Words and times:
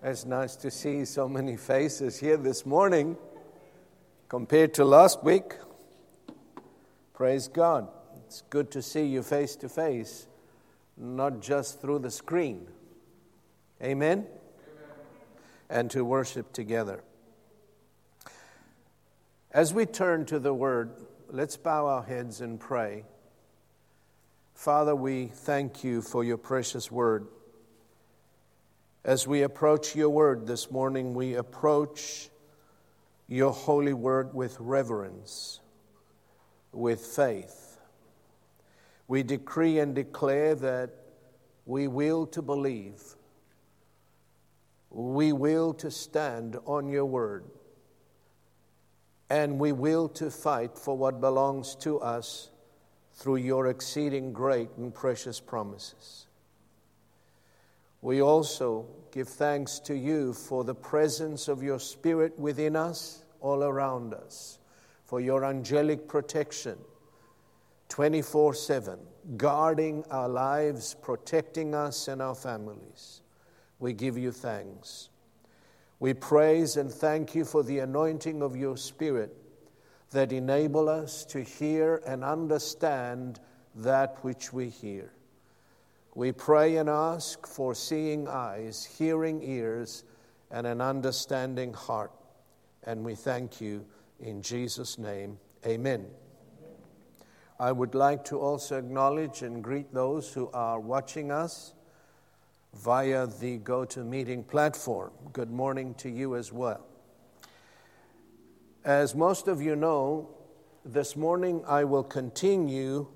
It's 0.00 0.24
nice 0.24 0.54
to 0.56 0.70
see 0.70 1.04
so 1.04 1.28
many 1.28 1.56
faces 1.56 2.20
here 2.20 2.36
this 2.36 2.64
morning 2.64 3.16
compared 4.28 4.74
to 4.74 4.84
last 4.84 5.24
week. 5.24 5.54
Praise 7.14 7.48
God. 7.48 7.88
It's 8.24 8.44
good 8.48 8.70
to 8.72 8.82
see 8.82 9.06
you 9.06 9.24
face 9.24 9.56
to 9.56 9.68
face, 9.68 10.28
not 10.96 11.40
just 11.40 11.80
through 11.80 11.98
the 11.98 12.12
screen. 12.12 12.68
Amen? 13.82 14.18
Amen? 14.18 14.26
And 15.68 15.90
to 15.90 16.04
worship 16.04 16.52
together. 16.52 17.02
As 19.50 19.74
we 19.74 19.84
turn 19.84 20.26
to 20.26 20.38
the 20.38 20.54
Word, 20.54 20.92
let's 21.28 21.56
bow 21.56 21.86
our 21.88 22.04
heads 22.04 22.40
and 22.40 22.60
pray. 22.60 23.04
Father, 24.54 24.94
we 24.94 25.26
thank 25.26 25.82
you 25.82 26.02
for 26.02 26.22
your 26.22 26.38
precious 26.38 26.88
Word. 26.88 27.26
As 29.08 29.26
we 29.26 29.40
approach 29.40 29.96
your 29.96 30.10
word 30.10 30.46
this 30.46 30.70
morning, 30.70 31.14
we 31.14 31.36
approach 31.36 32.28
your 33.26 33.52
holy 33.52 33.94
word 33.94 34.34
with 34.34 34.60
reverence, 34.60 35.60
with 36.72 37.00
faith. 37.00 37.78
We 39.06 39.22
decree 39.22 39.78
and 39.78 39.94
declare 39.94 40.54
that 40.56 40.90
we 41.64 41.88
will 41.88 42.26
to 42.26 42.42
believe, 42.42 43.02
we 44.90 45.32
will 45.32 45.72
to 45.72 45.90
stand 45.90 46.58
on 46.66 46.90
your 46.90 47.06
word, 47.06 47.46
and 49.30 49.58
we 49.58 49.72
will 49.72 50.10
to 50.10 50.30
fight 50.30 50.76
for 50.76 50.98
what 50.98 51.18
belongs 51.18 51.74
to 51.76 51.98
us 52.00 52.50
through 53.14 53.36
your 53.36 53.68
exceeding 53.68 54.34
great 54.34 54.68
and 54.76 54.94
precious 54.94 55.40
promises. 55.40 56.27
We 58.00 58.22
also 58.22 58.86
give 59.10 59.28
thanks 59.28 59.80
to 59.80 59.96
you 59.96 60.32
for 60.32 60.64
the 60.64 60.74
presence 60.74 61.48
of 61.48 61.62
your 61.62 61.80
Spirit 61.80 62.38
within 62.38 62.76
us, 62.76 63.24
all 63.40 63.64
around 63.64 64.14
us, 64.14 64.58
for 65.04 65.20
your 65.20 65.44
angelic 65.44 66.06
protection 66.06 66.78
24 67.88 68.54
7, 68.54 68.98
guarding 69.36 70.04
our 70.10 70.28
lives, 70.28 70.94
protecting 71.02 71.74
us 71.74 72.06
and 72.08 72.22
our 72.22 72.34
families. 72.34 73.22
We 73.78 73.92
give 73.92 74.18
you 74.18 74.30
thanks. 74.32 75.08
We 76.00 76.14
praise 76.14 76.76
and 76.76 76.92
thank 76.92 77.34
you 77.34 77.44
for 77.44 77.62
the 77.64 77.80
anointing 77.80 78.42
of 78.42 78.54
your 78.54 78.76
Spirit 78.76 79.34
that 80.10 80.32
enable 80.32 80.88
us 80.88 81.24
to 81.26 81.42
hear 81.42 82.02
and 82.06 82.22
understand 82.22 83.40
that 83.74 84.18
which 84.22 84.52
we 84.52 84.68
hear. 84.68 85.12
We 86.18 86.32
pray 86.32 86.78
and 86.78 86.88
ask 86.88 87.46
for 87.46 87.76
seeing 87.76 88.26
eyes, 88.26 88.84
hearing 88.84 89.40
ears, 89.40 90.02
and 90.50 90.66
an 90.66 90.80
understanding 90.80 91.72
heart. 91.72 92.10
And 92.82 93.04
we 93.04 93.14
thank 93.14 93.60
you 93.60 93.86
in 94.18 94.42
Jesus' 94.42 94.98
name. 94.98 95.38
Amen. 95.64 96.08
I 97.60 97.70
would 97.70 97.94
like 97.94 98.24
to 98.24 98.40
also 98.40 98.80
acknowledge 98.80 99.42
and 99.42 99.62
greet 99.62 99.94
those 99.94 100.32
who 100.32 100.50
are 100.52 100.80
watching 100.80 101.30
us 101.30 101.74
via 102.74 103.28
the 103.28 103.60
GoToMeeting 103.60 104.48
platform. 104.48 105.12
Good 105.32 105.52
morning 105.52 105.94
to 105.98 106.10
you 106.10 106.34
as 106.34 106.52
well. 106.52 106.84
As 108.84 109.14
most 109.14 109.46
of 109.46 109.62
you 109.62 109.76
know, 109.76 110.30
this 110.84 111.14
morning 111.14 111.62
I 111.64 111.84
will 111.84 112.02
continue 112.02 113.06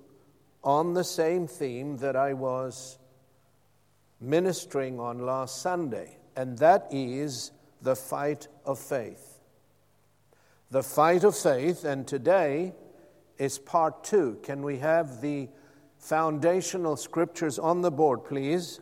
on 0.65 0.95
the 0.95 1.05
same 1.05 1.47
theme 1.47 1.97
that 1.99 2.17
I 2.17 2.35
was 2.35 2.99
ministering 4.21 5.01
on 5.01 5.27
last 5.27 5.61
Sunday, 5.61 6.17
and 6.37 6.59
that 6.59 6.87
is 6.91 7.51
the 7.81 7.97
fight 7.97 8.49
of 8.65 8.79
faith. 8.79 9.41
The 10.71 10.83
fight 10.83 11.25
of 11.25 11.37
faith, 11.37 11.85
and 11.85 12.07
today 12.07 12.73
is 13.39 13.59
part 13.59 14.05
two. 14.05 14.39
Can 14.43 14.63
we 14.63 14.79
have 14.79 15.21
the 15.21 15.49
foundational 15.99 16.97
scriptures 16.97 17.59
on 17.59 17.81
the 17.81 17.91
board, 17.91 18.25
please? 18.25 18.81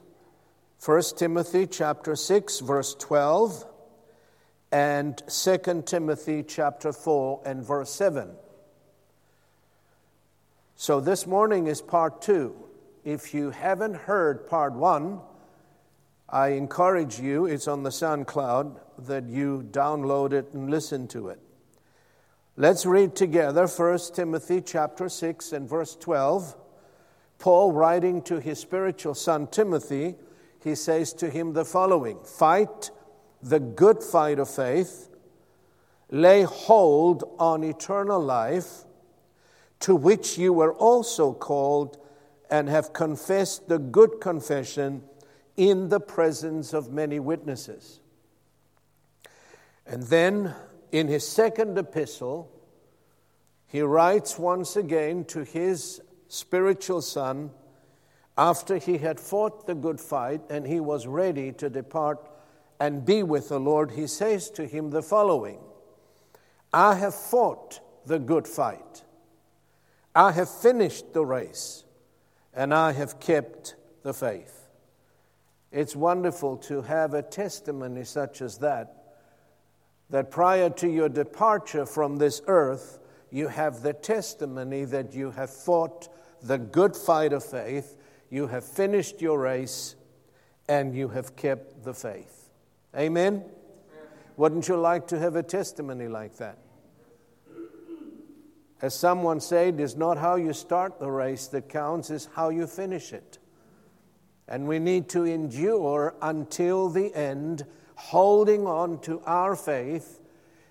1 0.85 1.03
Timothy 1.17 1.67
chapter 1.67 2.17
6 2.17 2.61
verse 2.61 2.95
12 2.99 3.67
and 4.73 5.23
2 5.29 5.83
Timothy 5.85 6.43
chapter 6.43 6.93
4 6.93 7.43
and 7.45 7.63
verse 7.63 7.91
7. 7.91 8.31
So 10.81 10.99
this 10.99 11.27
morning 11.27 11.67
is 11.67 11.83
part 11.83 12.23
two. 12.23 12.57
If 13.05 13.35
you 13.35 13.51
haven't 13.51 13.97
heard 13.97 14.47
part 14.47 14.73
one, 14.73 15.21
I 16.27 16.53
encourage 16.53 17.21
you, 17.21 17.45
it's 17.45 17.69
on 17.69 17.83
the 17.83 17.91
SoundCloud, 17.91 18.81
that 19.01 19.27
you 19.27 19.69
download 19.73 20.33
it 20.33 20.55
and 20.55 20.71
listen 20.71 21.07
to 21.09 21.29
it. 21.29 21.39
Let's 22.57 22.87
read 22.87 23.15
together 23.15 23.67
1 23.67 23.99
Timothy 24.15 24.63
chapter 24.63 25.11
6 25.11 25.53
and 25.53 25.69
verse 25.69 25.97
12. 25.97 26.57
Paul 27.39 27.73
writing 27.73 28.23
to 28.23 28.41
his 28.41 28.59
spiritual 28.59 29.13
son 29.13 29.49
Timothy, 29.49 30.15
he 30.65 30.75
says 30.75 31.13
to 31.13 31.29
him 31.29 31.53
the 31.53 31.67
following 31.67 32.21
Fight 32.25 32.91
the 33.43 33.61
good 33.61 34.03
fight 34.03 34.39
of 34.39 34.49
faith, 34.49 35.11
lay 36.09 36.45
hold 36.45 37.37
on 37.39 37.65
eternal 37.65 38.19
life 38.19 38.87
to 39.81 39.97
which 39.97 40.39
you 40.39 40.53
were 40.53 40.75
also 40.75 41.33
called 41.33 41.97
and 42.51 42.69
have 42.69 42.93
confessed 42.93 43.69
the 43.69 43.79
good 43.79 44.21
confession 44.21 45.03
in 45.57 45.89
the 45.89 46.01
presence 46.01 46.73
of 46.73 46.93
many 46.93 47.19
witnesses. 47.19 48.01
And 49.87 50.03
then 50.05 50.55
in 50.93 51.09
his 51.09 51.27
second 51.27 51.79
epistle, 51.79 52.51
he 53.67 53.83
writes 53.83 54.39
once 54.39 54.77
again 54.77 55.25
to 55.27 55.45
his 55.45 56.01
spiritual 56.29 57.03
son 57.03 57.51
after 58.37 58.79
he 58.79 58.99
had 58.99 59.21
fought 59.21 59.67
the 59.67 59.75
good 59.75 60.01
fight 60.01 60.41
and 60.51 60.67
he 60.67 60.81
was 60.81 61.07
ready 61.07 61.53
to 61.53 61.71
depart 61.71 62.29
and 62.81 63.05
be 63.05 63.23
with 63.23 63.49
the 63.49 63.61
Lord. 63.61 63.93
He 63.93 64.07
says 64.07 64.51
to 64.53 64.67
him 64.67 64.91
the 64.91 65.03
following 65.03 65.59
I 66.73 66.95
have 66.95 67.15
fought 67.15 67.81
the 68.07 68.19
good 68.19 68.49
fight. 68.49 69.05
I 70.21 70.33
have 70.33 70.51
finished 70.51 71.15
the 71.15 71.25
race 71.25 71.83
and 72.53 72.75
I 72.75 72.93
have 72.93 73.21
kept 73.21 73.75
the 74.03 74.13
faith. 74.13 74.69
It's 75.73 75.97
wonderful 75.97 76.59
to 76.59 76.83
have 76.83 77.15
a 77.15 77.23
testimony 77.23 78.05
such 78.05 78.43
as 78.43 78.59
that, 78.59 79.15
that 80.11 80.31
prior 80.31 80.69
to 80.69 80.91
your 80.91 81.09
departure 81.09 81.87
from 81.87 82.19
this 82.19 82.43
earth, 82.49 82.99
you 83.31 83.49
have 83.49 83.81
the 83.81 83.95
testimony 83.95 84.85
that 84.85 85.15
you 85.15 85.31
have 85.31 85.49
fought 85.49 86.11
the 86.43 86.59
good 86.59 86.95
fight 86.95 87.33
of 87.33 87.43
faith, 87.43 87.97
you 88.29 88.47
have 88.47 88.65
finished 88.65 89.23
your 89.23 89.39
race, 89.39 89.97
and 90.69 90.95
you 90.95 91.09
have 91.09 91.35
kept 91.35 91.83
the 91.83 91.95
faith. 91.95 92.51
Amen? 92.95 93.43
Wouldn't 94.37 94.69
you 94.69 94.77
like 94.77 95.07
to 95.07 95.19
have 95.19 95.37
a 95.37 95.43
testimony 95.43 96.09
like 96.09 96.37
that? 96.37 96.59
As 98.83 98.95
someone 98.95 99.41
said, 99.41 99.79
it's 99.79 99.95
not 99.95 100.17
how 100.17 100.37
you 100.37 100.53
start 100.53 100.99
the 100.99 101.11
race 101.11 101.47
that 101.49 101.69
counts, 101.69 102.11
it's 102.11 102.29
how 102.35 102.49
you 102.49 102.67
finish 102.67 103.13
it. 103.13 103.39
And 104.49 104.67
we 104.67 104.79
need 104.79 105.09
to 105.11 105.25
endure 105.25 106.15
until 106.23 106.89
the 106.89 107.15
end, 107.15 107.67
holding 107.95 108.67
on 108.67 108.99
to 109.01 109.21
our 109.27 109.55
faith 109.55 110.21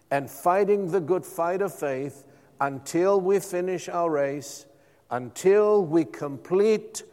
and 0.09 0.29
fighting 0.29 0.91
the 0.91 0.99
good 0.99 1.23
fight 1.23 1.61
of 1.61 1.73
faith 1.73 2.25
until 2.59 3.21
we 3.21 3.39
finish 3.39 3.87
our 3.87 4.09
race, 4.09 4.65
until 5.11 5.85
we 5.85 6.03
complete 6.03 7.03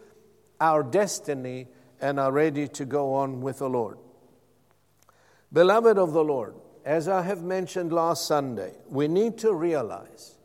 our 0.61 0.83
destiny 0.83 1.69
and 2.01 2.19
are 2.19 2.33
ready 2.33 2.69
to 2.69 2.85
go 2.85 3.13
on 3.13 3.43
with 3.43 3.59
the 3.59 3.69
Lord. 3.69 3.99
Beloved 5.53 5.99
of 5.99 6.13
the 6.13 6.25
Lord, 6.25 6.55
as 6.85 7.07
I 7.07 7.23
have 7.23 7.43
mentioned 7.43 7.93
last 7.93 8.27
Sunday, 8.27 8.73
we 8.89 9.09
need 9.09 9.39
to 9.39 9.53
realize 9.53 10.36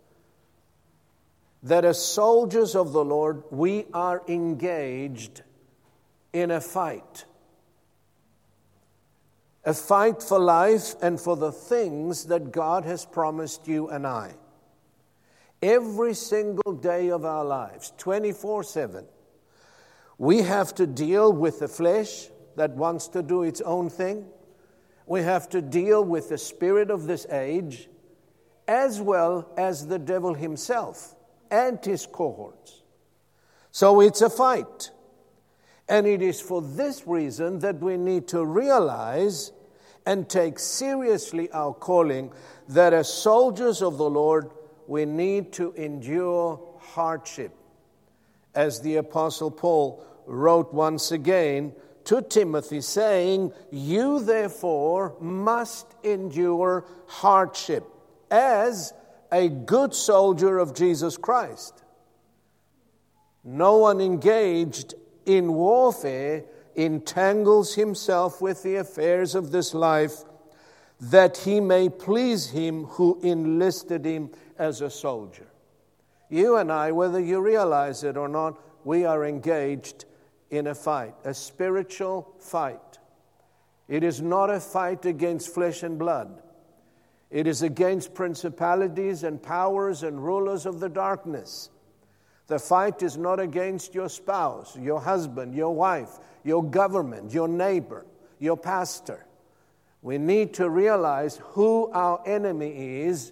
that 1.64 1.86
as 1.86 2.04
soldiers 2.04 2.76
of 2.76 2.92
the 2.92 3.06
Lord, 3.06 3.44
we 3.52 3.86
are 3.94 4.22
engaged 4.28 5.44
in 6.34 6.52
a 6.52 6.62
fight. 6.62 7.26
a 9.64 9.74
fight 9.76 10.24
for 10.24 10.40
life 10.40 10.96
and 11.04 11.22
for 11.22 11.36
the 11.38 11.52
things 11.52 12.26
that 12.26 12.52
God 12.52 12.84
has 12.84 13.06
promised 13.06 13.68
you 13.68 13.90
and 13.90 14.08
I. 14.08 14.34
Every 15.62 16.16
single 16.16 16.74
day 16.74 17.12
of 17.12 17.26
our 17.26 17.46
lives, 17.46 17.94
24 18.00 18.64
7, 18.64 19.06
we 20.18 20.42
have 20.42 20.74
to 20.76 20.88
deal 20.88 21.32
with 21.32 21.60
the 21.60 21.68
flesh 21.68 22.30
that 22.56 22.72
wants 22.72 23.08
to 23.10 23.22
do 23.22 23.44
its 23.44 23.62
own 23.62 23.92
thing. 23.92 24.26
We 25.06 25.22
have 25.22 25.48
to 25.50 25.62
deal 25.62 26.04
with 26.04 26.30
the 26.30 26.40
spirit 26.40 26.90
of 26.90 27.06
this 27.06 27.28
age, 27.30 27.88
as 28.68 29.00
well 29.00 29.48
as 29.58 29.86
the 29.86 30.00
devil 30.00 30.34
himself 30.34 31.16
and 31.52 31.84
his 31.84 32.08
cohorts. 32.08 32.82
So 33.72 34.02
it's 34.02 34.22
a 34.22 34.30
fight. 34.30 34.92
And 35.88 36.08
it 36.08 36.22
is 36.22 36.40
for 36.40 36.62
this 36.62 37.06
reason 37.06 37.60
that 37.60 37.80
we 37.80 37.98
need 37.98 38.30
to 38.30 38.46
realize 38.46 39.52
and 40.06 40.28
take 40.28 40.58
seriously 40.58 41.52
our 41.52 41.74
calling 41.74 42.32
that 42.70 42.94
as 42.94 43.12
soldiers 43.12 43.82
of 43.82 43.98
the 43.98 44.10
Lord, 44.10 44.50
we 44.88 45.06
need 45.06 45.52
to 45.54 45.74
endure 45.74 46.60
hardship. 46.80 47.52
As 48.56 48.82
the 48.82 48.96
Apostle 48.98 49.52
Paul 49.52 50.04
wrote 50.26 50.74
once 50.74 51.12
again 51.12 51.74
to 52.06 52.22
Timothy, 52.22 52.82
saying, 52.82 53.54
You 53.70 54.22
therefore 54.22 55.16
must 55.20 55.88
endure 56.04 56.86
hardship 57.08 57.86
as 58.30 58.94
a 59.32 59.48
good 59.50 59.94
soldier 59.94 60.60
of 60.60 60.76
Jesus 60.76 61.18
Christ. 61.18 61.84
No 63.44 63.78
one 63.78 64.02
engaged 64.02 64.94
in 65.26 65.54
warfare 65.54 66.44
entangles 66.76 67.76
himself 67.76 68.42
with 68.42 68.64
the 68.64 68.76
affairs 68.76 69.36
of 69.36 69.52
this 69.52 69.74
life 69.74 70.24
that 71.00 71.38
he 71.38 71.60
may 71.60 71.90
please 71.90 72.50
him 72.50 72.86
who 72.86 73.20
enlisted 73.24 74.06
him 74.06 74.30
as 74.58 74.82
a 74.82 74.90
soldier. 74.90 75.48
You 76.30 76.58
and 76.58 76.72
I, 76.72 76.92
whether 76.92 77.20
you 77.20 77.42
realize 77.42 78.04
it 78.04 78.16
or 78.16 78.28
not, 78.28 78.60
we 78.86 79.06
are 79.06 79.26
engaged 79.26 80.06
in 80.50 80.68
a 80.68 80.76
fight, 80.76 81.16
a 81.26 81.34
spiritual 81.34 82.36
fight. 82.40 83.00
It 83.88 84.04
is 84.04 84.22
not 84.22 84.50
a 84.50 84.60
fight 84.60 85.06
against 85.06 85.54
flesh 85.54 85.84
and 85.84 85.98
blood. 85.98 86.42
It 87.32 87.48
is 87.48 87.62
against 87.62 88.14
principalities 88.14 89.24
and 89.24 89.42
powers 89.42 90.04
and 90.04 90.24
rulers 90.24 90.66
of 90.66 90.82
the 90.82 90.90
darkness. 90.90 91.70
The 92.48 92.60
fight 92.60 93.02
is 93.02 93.18
not 93.18 93.40
against 93.40 93.96
your 93.96 94.10
spouse, 94.10 94.78
your 94.78 95.00
husband, 95.00 95.56
your 95.56 95.74
wife, 95.74 96.20
your 96.44 96.62
government, 96.62 97.34
your 97.34 97.48
neighbor, 97.48 98.06
your 98.40 98.58
pastor. 98.58 99.26
We 100.02 100.18
need 100.18 100.56
to 100.56 100.70
realize 100.70 101.40
who 101.42 101.90
our 101.94 102.22
enemy 102.26 103.04
is 103.04 103.32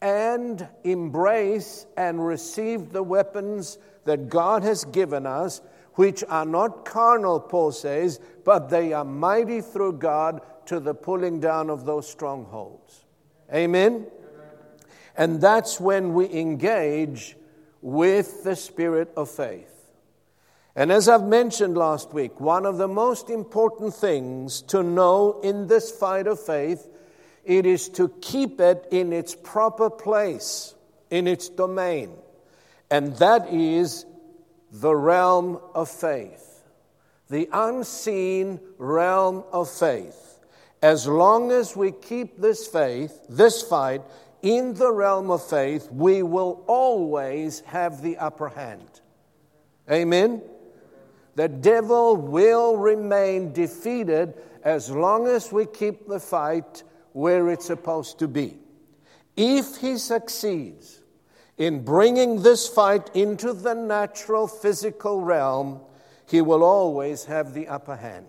and 0.00 0.68
embrace 0.84 1.86
and 1.96 2.24
receive 2.24 2.92
the 2.92 3.02
weapons 3.02 3.78
that 4.04 4.28
God 4.28 4.62
has 4.62 4.84
given 4.84 5.26
us, 5.26 5.60
which 5.94 6.22
are 6.28 6.44
not 6.44 6.84
carnal, 6.84 7.40
Paul 7.40 7.72
says, 7.72 8.20
but 8.44 8.68
they 8.68 8.92
are 8.92 9.04
mighty 9.04 9.60
through 9.60 9.94
God 9.94 10.42
to 10.66 10.78
the 10.78 10.94
pulling 10.94 11.40
down 11.40 11.70
of 11.70 11.84
those 11.84 12.08
strongholds. 12.08 13.01
Amen? 13.52 14.06
And 15.16 15.40
that's 15.40 15.78
when 15.78 16.14
we 16.14 16.32
engage 16.32 17.36
with 17.80 18.44
the 18.44 18.56
spirit 18.56 19.12
of 19.16 19.30
faith. 19.30 19.68
And 20.74 20.90
as 20.90 21.08
I've 21.08 21.24
mentioned 21.24 21.76
last 21.76 22.14
week, 22.14 22.40
one 22.40 22.64
of 22.64 22.78
the 22.78 22.88
most 22.88 23.28
important 23.28 23.94
things 23.94 24.62
to 24.62 24.82
know 24.82 25.40
in 25.42 25.66
this 25.66 25.90
fight 25.90 26.26
of 26.26 26.40
faith 26.40 26.88
it 27.44 27.66
is 27.66 27.88
to 27.90 28.08
keep 28.20 28.60
it 28.60 28.86
in 28.90 29.12
its 29.12 29.34
proper 29.34 29.90
place, 29.90 30.74
in 31.10 31.26
its 31.26 31.48
domain. 31.48 32.12
And 32.90 33.16
that 33.16 33.52
is 33.52 34.06
the 34.70 34.94
realm 34.94 35.60
of 35.74 35.90
faith, 35.90 36.62
the 37.28 37.48
unseen 37.52 38.60
realm 38.78 39.44
of 39.52 39.68
faith. 39.70 40.31
As 40.82 41.06
long 41.06 41.52
as 41.52 41.76
we 41.76 41.92
keep 41.92 42.38
this 42.38 42.66
faith, 42.66 43.24
this 43.28 43.62
fight, 43.62 44.02
in 44.42 44.74
the 44.74 44.92
realm 44.92 45.30
of 45.30 45.48
faith, 45.48 45.88
we 45.92 46.24
will 46.24 46.64
always 46.66 47.60
have 47.60 48.02
the 48.02 48.16
upper 48.16 48.48
hand. 48.48 49.00
Amen? 49.88 50.42
The 51.36 51.48
devil 51.48 52.16
will 52.16 52.76
remain 52.76 53.52
defeated 53.52 54.34
as 54.64 54.90
long 54.90 55.28
as 55.28 55.52
we 55.52 55.66
keep 55.66 56.08
the 56.08 56.18
fight 56.18 56.82
where 57.12 57.48
it's 57.48 57.66
supposed 57.66 58.18
to 58.18 58.26
be. 58.26 58.58
If 59.36 59.76
he 59.76 59.96
succeeds 59.98 61.00
in 61.56 61.84
bringing 61.84 62.42
this 62.42 62.68
fight 62.68 63.14
into 63.14 63.52
the 63.52 63.74
natural 63.74 64.48
physical 64.48 65.20
realm, 65.20 65.80
he 66.26 66.40
will 66.40 66.64
always 66.64 67.24
have 67.26 67.54
the 67.54 67.68
upper 67.68 67.96
hand. 67.96 68.26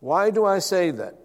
Why 0.00 0.30
do 0.30 0.44
I 0.44 0.60
say 0.60 0.90
that? 0.92 1.23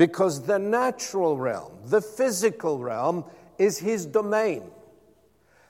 Because 0.00 0.46
the 0.46 0.58
natural 0.58 1.36
realm, 1.36 1.72
the 1.84 2.00
physical 2.00 2.78
realm, 2.78 3.22
is 3.58 3.76
his 3.76 4.06
domain. 4.06 4.62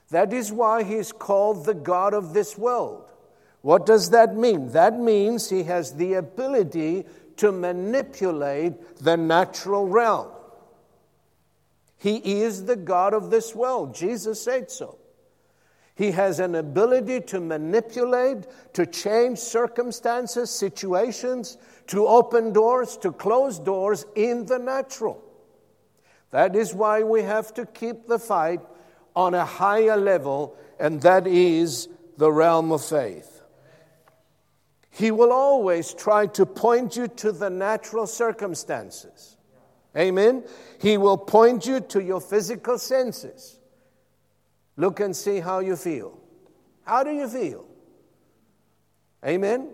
That 0.09 0.31
is 0.31 0.53
why 0.53 0.83
he 0.83 0.95
is 0.95 1.11
called 1.11 1.65
the 1.65 1.73
God 1.73 2.13
of 2.13 2.33
this 2.33 2.57
world. 2.57 3.11
What 3.59 3.85
does 3.85 4.11
that 4.11 4.37
mean? 4.37 4.71
That 4.71 4.97
means 4.97 5.49
he 5.49 5.63
has 5.63 5.95
the 5.95 6.13
ability 6.13 7.03
to 7.35 7.51
manipulate 7.51 8.95
the 9.03 9.17
natural 9.17 9.85
realm. 9.89 10.29
He 11.97 12.41
is 12.41 12.63
the 12.63 12.77
God 12.77 13.13
of 13.13 13.31
this 13.31 13.53
world. 13.53 13.93
Jesus 13.93 14.41
said 14.41 14.71
so. 14.71 14.97
He 15.93 16.11
has 16.11 16.39
an 16.39 16.55
ability 16.55 17.19
to 17.31 17.41
manipulate, 17.41 18.45
to 18.75 18.85
change 18.85 19.39
circumstances, 19.39 20.49
situations, 20.49 21.57
to 21.87 22.07
open 22.07 22.53
doors, 22.53 22.97
to 22.97 23.11
close 23.11 23.59
doors 23.59 24.05
in 24.15 24.45
the 24.45 24.59
natural. 24.59 25.23
That 26.31 26.55
is 26.55 26.73
why 26.73 27.03
we 27.03 27.23
have 27.23 27.53
to 27.55 27.65
keep 27.65 28.07
the 28.07 28.19
fight 28.19 28.61
on 29.15 29.33
a 29.33 29.45
higher 29.45 29.97
level, 29.97 30.55
and 30.79 31.01
that 31.01 31.27
is 31.27 31.89
the 32.17 32.31
realm 32.31 32.71
of 32.71 32.83
faith. 32.83 33.41
He 34.89 35.11
will 35.11 35.31
always 35.31 35.93
try 35.93 36.27
to 36.27 36.45
point 36.45 36.95
you 36.95 37.07
to 37.07 37.31
the 37.31 37.49
natural 37.49 38.07
circumstances. 38.07 39.37
Amen? 39.97 40.43
He 40.79 40.97
will 40.97 41.17
point 41.17 41.65
you 41.65 41.79
to 41.81 42.01
your 42.01 42.21
physical 42.21 42.77
senses. 42.77 43.59
Look 44.77 44.99
and 44.99 45.15
see 45.15 45.39
how 45.39 45.59
you 45.59 45.75
feel. 45.75 46.17
How 46.83 47.03
do 47.03 47.11
you 47.11 47.27
feel? 47.27 47.65
Amen? 49.25 49.69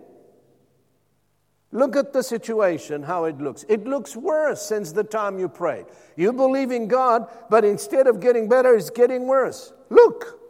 Look 1.70 1.96
at 1.96 2.14
the 2.14 2.22
situation, 2.22 3.02
how 3.02 3.24
it 3.24 3.38
looks. 3.38 3.64
It 3.68 3.86
looks 3.86 4.16
worse 4.16 4.62
since 4.62 4.92
the 4.92 5.04
time 5.04 5.38
you 5.38 5.48
prayed. 5.48 5.84
You 6.16 6.32
believe 6.32 6.70
in 6.70 6.88
God, 6.88 7.28
but 7.50 7.64
instead 7.64 8.06
of 8.06 8.20
getting 8.20 8.48
better, 8.48 8.74
it's 8.74 8.88
getting 8.88 9.26
worse. 9.26 9.72
Look, 9.90 10.40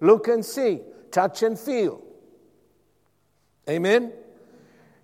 look 0.00 0.28
and 0.28 0.44
see, 0.44 0.80
touch 1.10 1.42
and 1.42 1.58
feel. 1.58 2.02
Amen? 3.68 4.12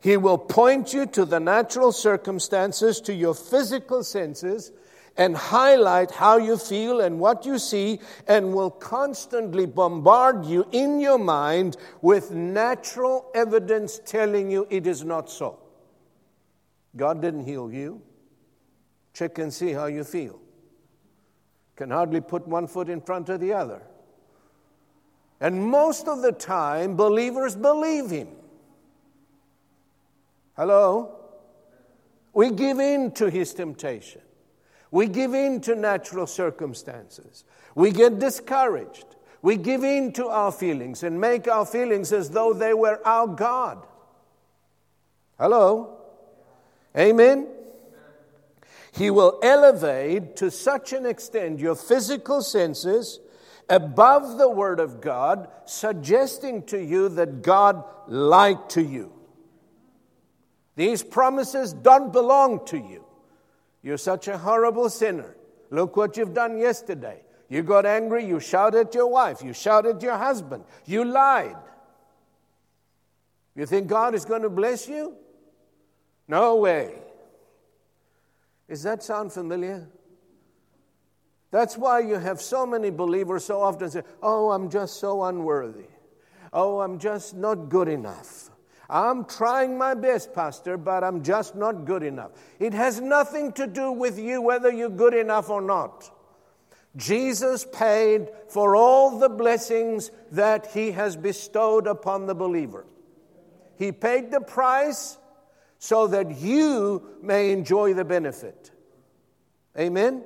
He 0.00 0.18
will 0.18 0.36
point 0.36 0.92
you 0.92 1.06
to 1.06 1.24
the 1.24 1.40
natural 1.40 1.90
circumstances, 1.90 3.00
to 3.02 3.14
your 3.14 3.34
physical 3.34 4.04
senses, 4.04 4.72
and 5.16 5.36
highlight 5.36 6.10
how 6.10 6.36
you 6.36 6.58
feel 6.58 7.00
and 7.00 7.18
what 7.18 7.46
you 7.46 7.58
see, 7.58 8.00
and 8.28 8.52
will 8.52 8.70
constantly 8.70 9.64
bombard 9.64 10.44
you 10.44 10.66
in 10.72 11.00
your 11.00 11.18
mind 11.18 11.78
with 12.02 12.30
natural 12.30 13.30
evidence 13.34 14.00
telling 14.04 14.50
you 14.50 14.66
it 14.68 14.86
is 14.86 15.02
not 15.02 15.30
so. 15.30 15.61
God 16.96 17.22
didn't 17.22 17.44
heal 17.44 17.72
you. 17.72 18.02
Check 19.14 19.38
and 19.38 19.52
see 19.52 19.72
how 19.72 19.86
you 19.86 20.04
feel. 20.04 20.40
Can 21.76 21.90
hardly 21.90 22.20
put 22.20 22.46
one 22.46 22.66
foot 22.66 22.88
in 22.88 23.00
front 23.00 23.28
of 23.28 23.40
the 23.40 23.52
other. 23.52 23.82
And 25.40 25.66
most 25.66 26.06
of 26.06 26.22
the 26.22 26.32
time, 26.32 26.96
believers 26.96 27.56
believe 27.56 28.10
Him. 28.10 28.28
Hello? 30.56 31.18
We 32.32 32.50
give 32.50 32.78
in 32.78 33.12
to 33.12 33.28
His 33.28 33.52
temptation. 33.52 34.20
We 34.90 35.08
give 35.08 35.34
in 35.34 35.60
to 35.62 35.74
natural 35.74 36.26
circumstances. 36.26 37.44
We 37.74 37.90
get 37.90 38.18
discouraged. 38.18 39.06
We 39.40 39.56
give 39.56 39.82
in 39.82 40.12
to 40.12 40.28
our 40.28 40.52
feelings 40.52 41.02
and 41.02 41.20
make 41.20 41.48
our 41.48 41.66
feelings 41.66 42.12
as 42.12 42.30
though 42.30 42.52
they 42.52 42.74
were 42.74 43.00
our 43.06 43.26
God. 43.26 43.84
Hello? 45.38 46.01
Amen? 46.96 47.48
He 48.92 49.10
will 49.10 49.38
elevate 49.42 50.36
to 50.36 50.50
such 50.50 50.92
an 50.92 51.06
extent 51.06 51.60
your 51.60 51.74
physical 51.74 52.42
senses 52.42 53.20
above 53.68 54.36
the 54.38 54.50
Word 54.50 54.80
of 54.80 55.00
God, 55.00 55.48
suggesting 55.64 56.62
to 56.64 56.82
you 56.82 57.08
that 57.10 57.42
God 57.42 57.84
lied 58.06 58.68
to 58.70 58.82
you. 58.82 59.12
These 60.76 61.02
promises 61.02 61.72
don't 61.72 62.12
belong 62.12 62.66
to 62.66 62.78
you. 62.78 63.04
You're 63.82 63.98
such 63.98 64.28
a 64.28 64.36
horrible 64.36 64.90
sinner. 64.90 65.36
Look 65.70 65.96
what 65.96 66.16
you've 66.16 66.34
done 66.34 66.58
yesterday. 66.58 67.22
You 67.48 67.62
got 67.62 67.86
angry, 67.86 68.24
you 68.26 68.40
shouted 68.40 68.88
at 68.88 68.94
your 68.94 69.08
wife, 69.08 69.42
you 69.42 69.52
shouted 69.52 69.96
at 69.96 70.02
your 70.02 70.16
husband, 70.16 70.64
you 70.86 71.04
lied. 71.04 71.56
You 73.54 73.66
think 73.66 73.88
God 73.88 74.14
is 74.14 74.24
going 74.24 74.42
to 74.42 74.50
bless 74.50 74.88
you? 74.88 75.14
No 76.28 76.56
way. 76.56 76.94
Does 78.68 78.82
that 78.84 79.02
sound 79.02 79.32
familiar? 79.32 79.88
That's 81.50 81.76
why 81.76 82.00
you 82.00 82.14
have 82.14 82.40
so 82.40 82.64
many 82.64 82.90
believers 82.90 83.44
so 83.44 83.60
often 83.60 83.90
say, 83.90 84.02
Oh, 84.22 84.50
I'm 84.50 84.70
just 84.70 84.98
so 84.98 85.24
unworthy. 85.24 85.86
Oh, 86.52 86.80
I'm 86.80 86.98
just 86.98 87.36
not 87.36 87.68
good 87.68 87.88
enough. 87.88 88.50
I'm 88.88 89.24
trying 89.24 89.78
my 89.78 89.94
best, 89.94 90.34
Pastor, 90.34 90.76
but 90.76 91.02
I'm 91.02 91.22
just 91.22 91.54
not 91.54 91.86
good 91.86 92.02
enough. 92.02 92.32
It 92.58 92.74
has 92.74 93.00
nothing 93.00 93.52
to 93.52 93.66
do 93.66 93.90
with 93.92 94.18
you 94.18 94.42
whether 94.42 94.70
you're 94.70 94.90
good 94.90 95.14
enough 95.14 95.48
or 95.48 95.62
not. 95.62 96.10
Jesus 96.96 97.64
paid 97.72 98.28
for 98.48 98.76
all 98.76 99.18
the 99.18 99.30
blessings 99.30 100.10
that 100.30 100.66
he 100.72 100.90
has 100.90 101.16
bestowed 101.16 101.86
upon 101.86 102.26
the 102.26 102.34
believer. 102.34 102.84
He 103.78 103.92
paid 103.92 104.30
the 104.30 104.42
price 104.42 105.16
so 105.82 106.06
that 106.06 106.38
you 106.38 107.02
may 107.22 107.50
enjoy 107.50 107.92
the 107.92 108.04
benefit. 108.04 108.70
Amen? 109.76 110.22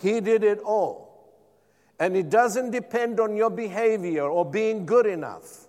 He 0.00 0.22
did 0.22 0.42
it 0.42 0.58
all. 0.60 1.34
And 2.00 2.16
it 2.16 2.30
doesn't 2.30 2.70
depend 2.70 3.20
on 3.20 3.36
your 3.36 3.50
behavior 3.50 4.22
or 4.22 4.50
being 4.50 4.86
good 4.86 5.04
enough. 5.04 5.66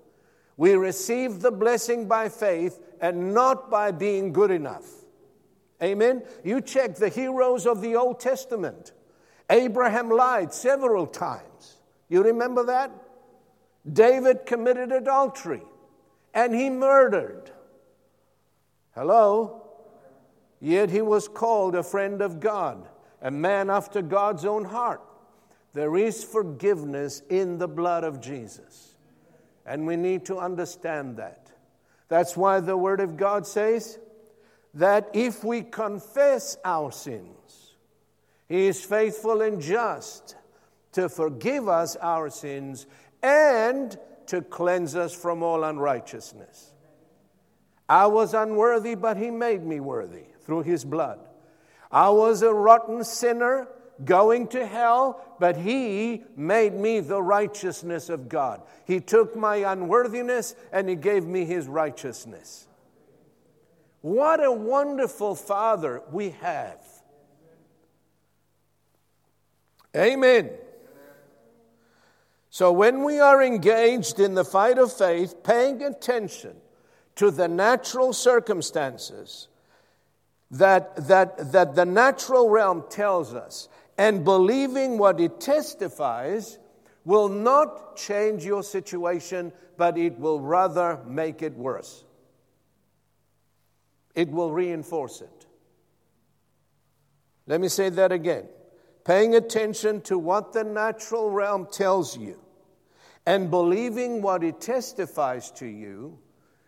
We 0.56 0.76
receive 0.76 1.42
the 1.42 1.52
blessing 1.52 2.08
by 2.08 2.30
faith 2.30 2.80
and 3.02 3.34
not 3.34 3.70
by 3.70 3.92
being 3.92 4.32
good 4.32 4.50
enough. 4.50 4.90
Amen? 5.84 6.24
You 6.46 6.62
check 6.62 6.96
the 6.96 7.10
heroes 7.10 7.66
of 7.66 7.82
the 7.82 7.98
Old 7.98 8.22
Testament. 8.22 8.94
Abraham 9.50 10.10
lied 10.10 10.54
several 10.54 11.06
times. 11.06 11.76
You 12.08 12.24
remember 12.24 12.64
that? 12.68 12.92
David 13.92 14.46
committed 14.46 14.94
adultery 14.94 15.64
and 16.34 16.56
he 16.56 16.70
murdered. 16.70 17.52
Hello? 18.98 19.62
Yet 20.60 20.90
he 20.90 21.04
was 21.04 21.28
called 21.28 21.76
a 21.76 21.84
friend 21.84 22.20
of 22.20 22.40
God, 22.40 22.90
a 23.22 23.30
man 23.30 23.70
after 23.70 24.02
God's 24.02 24.44
own 24.44 24.66
heart. 24.66 25.02
There 25.74 25.96
is 25.96 26.24
forgiveness 26.24 27.22
in 27.30 27.60
the 27.60 27.68
blood 27.68 28.04
of 28.04 28.20
Jesus. 28.20 28.96
And 29.68 29.86
we 29.86 29.98
need 29.98 30.26
to 30.26 30.40
understand 30.40 31.18
that. 31.18 31.52
That's 32.08 32.36
why 32.36 32.60
the 32.60 32.76
Word 32.76 33.00
of 33.00 33.18
God 33.18 33.46
says 33.46 34.00
that 34.74 35.12
if 35.14 35.44
we 35.44 35.62
confess 35.62 36.58
our 36.66 36.92
sins, 36.92 37.76
He 38.50 38.66
is 38.66 38.84
faithful 38.84 39.44
and 39.44 39.62
just 39.62 40.36
to 40.94 41.08
forgive 41.08 41.68
us 41.68 41.98
our 41.98 42.32
sins 42.32 42.88
and 43.22 43.96
to 44.26 44.42
cleanse 44.42 44.96
us 44.96 45.14
from 45.14 45.44
all 45.44 45.64
unrighteousness. 45.64 46.74
I 47.90 48.08
was 48.08 48.34
unworthy, 48.34 48.96
but 48.96 49.18
He 49.18 49.32
made 49.32 49.64
me 49.64 49.80
worthy 49.80 50.26
through 50.42 50.64
His 50.64 50.84
blood. 50.84 51.20
I 51.92 52.10
was 52.10 52.42
a 52.42 52.54
rotten 52.54 53.04
sinner 53.04 53.68
going 54.04 54.48
to 54.50 54.66
hell, 54.66 55.22
but 55.40 55.56
He 55.56 56.24
made 56.36 56.74
me 56.74 57.00
the 57.00 57.22
righteousness 57.22 58.10
of 58.10 58.30
God. 58.30 58.62
He 58.86 59.00
took 59.00 59.36
my 59.36 59.58
unworthiness 59.58 60.56
and 60.72 60.90
He 60.90 60.96
gave 60.96 61.26
me 61.26 61.46
His 61.46 61.68
righteousness. 61.68 62.68
What 64.02 64.44
a 64.44 64.52
wonderful 64.52 65.36
Father 65.36 66.02
we 66.12 66.32
have. 66.42 66.80
Amen. 69.96 70.52
So, 72.50 72.72
when 72.72 73.04
we 73.04 73.20
are 73.20 73.42
engaged 73.42 74.20
in 74.20 74.34
the 74.34 74.46
fight 74.46 74.78
of 74.78 74.92
faith, 74.92 75.44
paying 75.44 75.84
attention 75.84 76.56
to 77.18 77.32
the 77.32 77.48
natural 77.48 78.14
circumstances 78.14 79.48
that, 80.52 80.96
that, 81.08 81.52
that 81.52 81.76
the 81.76 81.86
natural 81.86 82.50
realm 82.50 82.84
tells 82.90 83.34
us 83.34 83.68
and 83.98 84.24
believing 84.24 84.98
what 84.98 85.20
it 85.20 85.40
testifies 85.40 86.60
will 87.04 87.30
not 87.30 87.98
change 87.98 88.46
your 88.46 88.64
situation, 88.64 89.52
but 89.78 89.98
it 89.98 90.20
will 90.20 90.40
rather 90.40 91.00
make 91.06 91.42
it 91.42 91.54
worse. 91.54 92.04
It 94.14 94.30
will 94.30 94.52
reinforce 94.52 95.22
it. 95.22 95.46
Let 97.48 97.62
me 97.62 97.70
say 97.70 97.90
that 97.90 98.12
again. 98.12 98.46
Paying 99.06 99.36
attention 99.36 100.02
to 100.02 100.20
what 100.20 100.54
the 100.54 100.64
natural 100.64 101.32
realm 101.32 101.68
tells 101.72 102.18
you 102.18 102.40
and 103.26 103.50
believing 103.50 104.22
what 104.22 104.44
it 104.44 104.60
testifies 104.60 105.50
to 105.52 105.66
you 105.66 106.20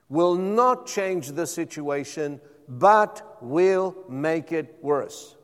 will 0.09 0.35
not 0.35 0.87
change 0.87 1.27
the 1.29 1.47
situation, 1.47 2.41
but 2.67 3.37
will 3.41 3.95
make 4.09 4.51
it 4.51 4.77
worse. 4.81 5.35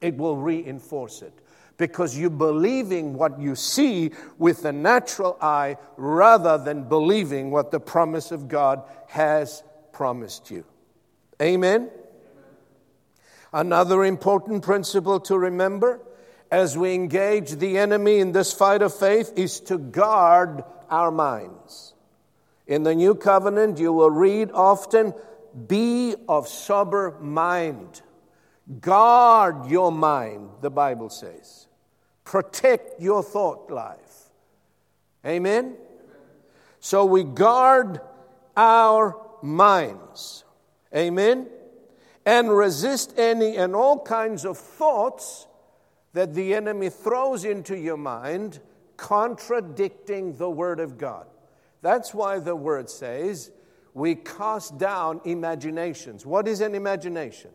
It 0.00 0.16
will 0.16 0.36
reinforce 0.36 1.22
it 1.22 1.34
because 1.76 2.18
you're 2.18 2.30
believing 2.30 3.14
what 3.14 3.38
you 3.38 3.54
see 3.54 4.10
with 4.38 4.62
the 4.62 4.72
natural 4.72 5.36
eye 5.40 5.76
rather 5.96 6.58
than 6.58 6.88
believing 6.88 7.50
what 7.50 7.70
the 7.70 7.80
promise 7.80 8.30
of 8.30 8.48
God 8.48 8.82
has 9.08 9.62
promised 9.92 10.50
you. 10.50 10.64
Amen? 11.40 11.90
Another 13.52 14.04
important 14.04 14.62
principle 14.62 15.20
to 15.20 15.38
remember 15.38 16.00
as 16.50 16.76
we 16.76 16.94
engage 16.94 17.52
the 17.52 17.78
enemy 17.78 18.18
in 18.18 18.32
this 18.32 18.52
fight 18.52 18.82
of 18.82 18.94
faith 18.94 19.32
is 19.36 19.60
to 19.60 19.78
guard 19.78 20.62
our 20.90 21.10
minds. 21.10 21.94
In 22.70 22.84
the 22.84 22.94
New 22.94 23.16
Covenant, 23.16 23.80
you 23.80 23.92
will 23.92 24.12
read 24.12 24.52
often, 24.52 25.12
be 25.66 26.14
of 26.28 26.46
sober 26.46 27.16
mind. 27.20 28.00
Guard 28.80 29.66
your 29.66 29.90
mind, 29.90 30.50
the 30.60 30.70
Bible 30.70 31.10
says. 31.10 31.66
Protect 32.22 33.00
your 33.00 33.24
thought 33.24 33.72
life. 33.72 34.30
Amen? 35.26 35.74
So 36.78 37.04
we 37.04 37.24
guard 37.24 38.00
our 38.56 39.16
minds. 39.42 40.44
Amen? 40.94 41.48
And 42.24 42.56
resist 42.56 43.18
any 43.18 43.56
and 43.56 43.74
all 43.74 43.98
kinds 44.00 44.44
of 44.44 44.56
thoughts 44.56 45.48
that 46.12 46.34
the 46.34 46.54
enemy 46.54 46.88
throws 46.88 47.44
into 47.44 47.76
your 47.76 47.96
mind 47.96 48.60
contradicting 48.96 50.36
the 50.36 50.48
Word 50.48 50.78
of 50.78 50.98
God. 50.98 51.26
That's 51.82 52.12
why 52.14 52.38
the 52.38 52.56
Word 52.56 52.90
says 52.90 53.50
we 53.94 54.14
cast 54.14 54.78
down 54.78 55.20
imaginations. 55.24 56.24
What 56.24 56.46
is 56.46 56.60
an 56.60 56.74
imagination? 56.74 57.50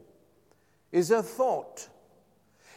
is 0.96 1.12
a 1.12 1.22
thought. 1.22 1.90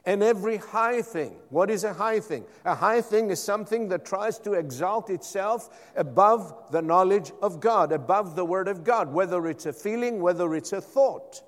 And 0.05 0.23
every 0.25 0.57
high 0.57 1.03
thing, 1.03 1.37
what 1.51 1.71
is 1.71 1.85
a 1.85 1.93
high 1.93 2.19
thing? 2.19 2.45
A 2.65 2.75
high 2.75 3.01
thing 3.01 3.31
is 3.31 3.41
something 3.41 3.89
that 3.89 4.05
tries 4.05 4.41
to 4.41 4.55
exalt 4.55 5.09
itself 5.09 5.93
above 5.95 6.73
the 6.73 6.83
knowledge 6.83 7.31
of 7.43 7.61
God, 7.61 7.93
above 7.93 8.35
the 8.35 8.45
Word 8.45 8.67
of 8.67 8.83
God, 8.83 9.13
whether 9.13 9.47
it's 9.47 9.67
a 9.67 9.73
feeling, 9.73 10.21
whether 10.21 10.55
it's 10.55 10.73
a 10.73 10.81
thought. 10.81 11.43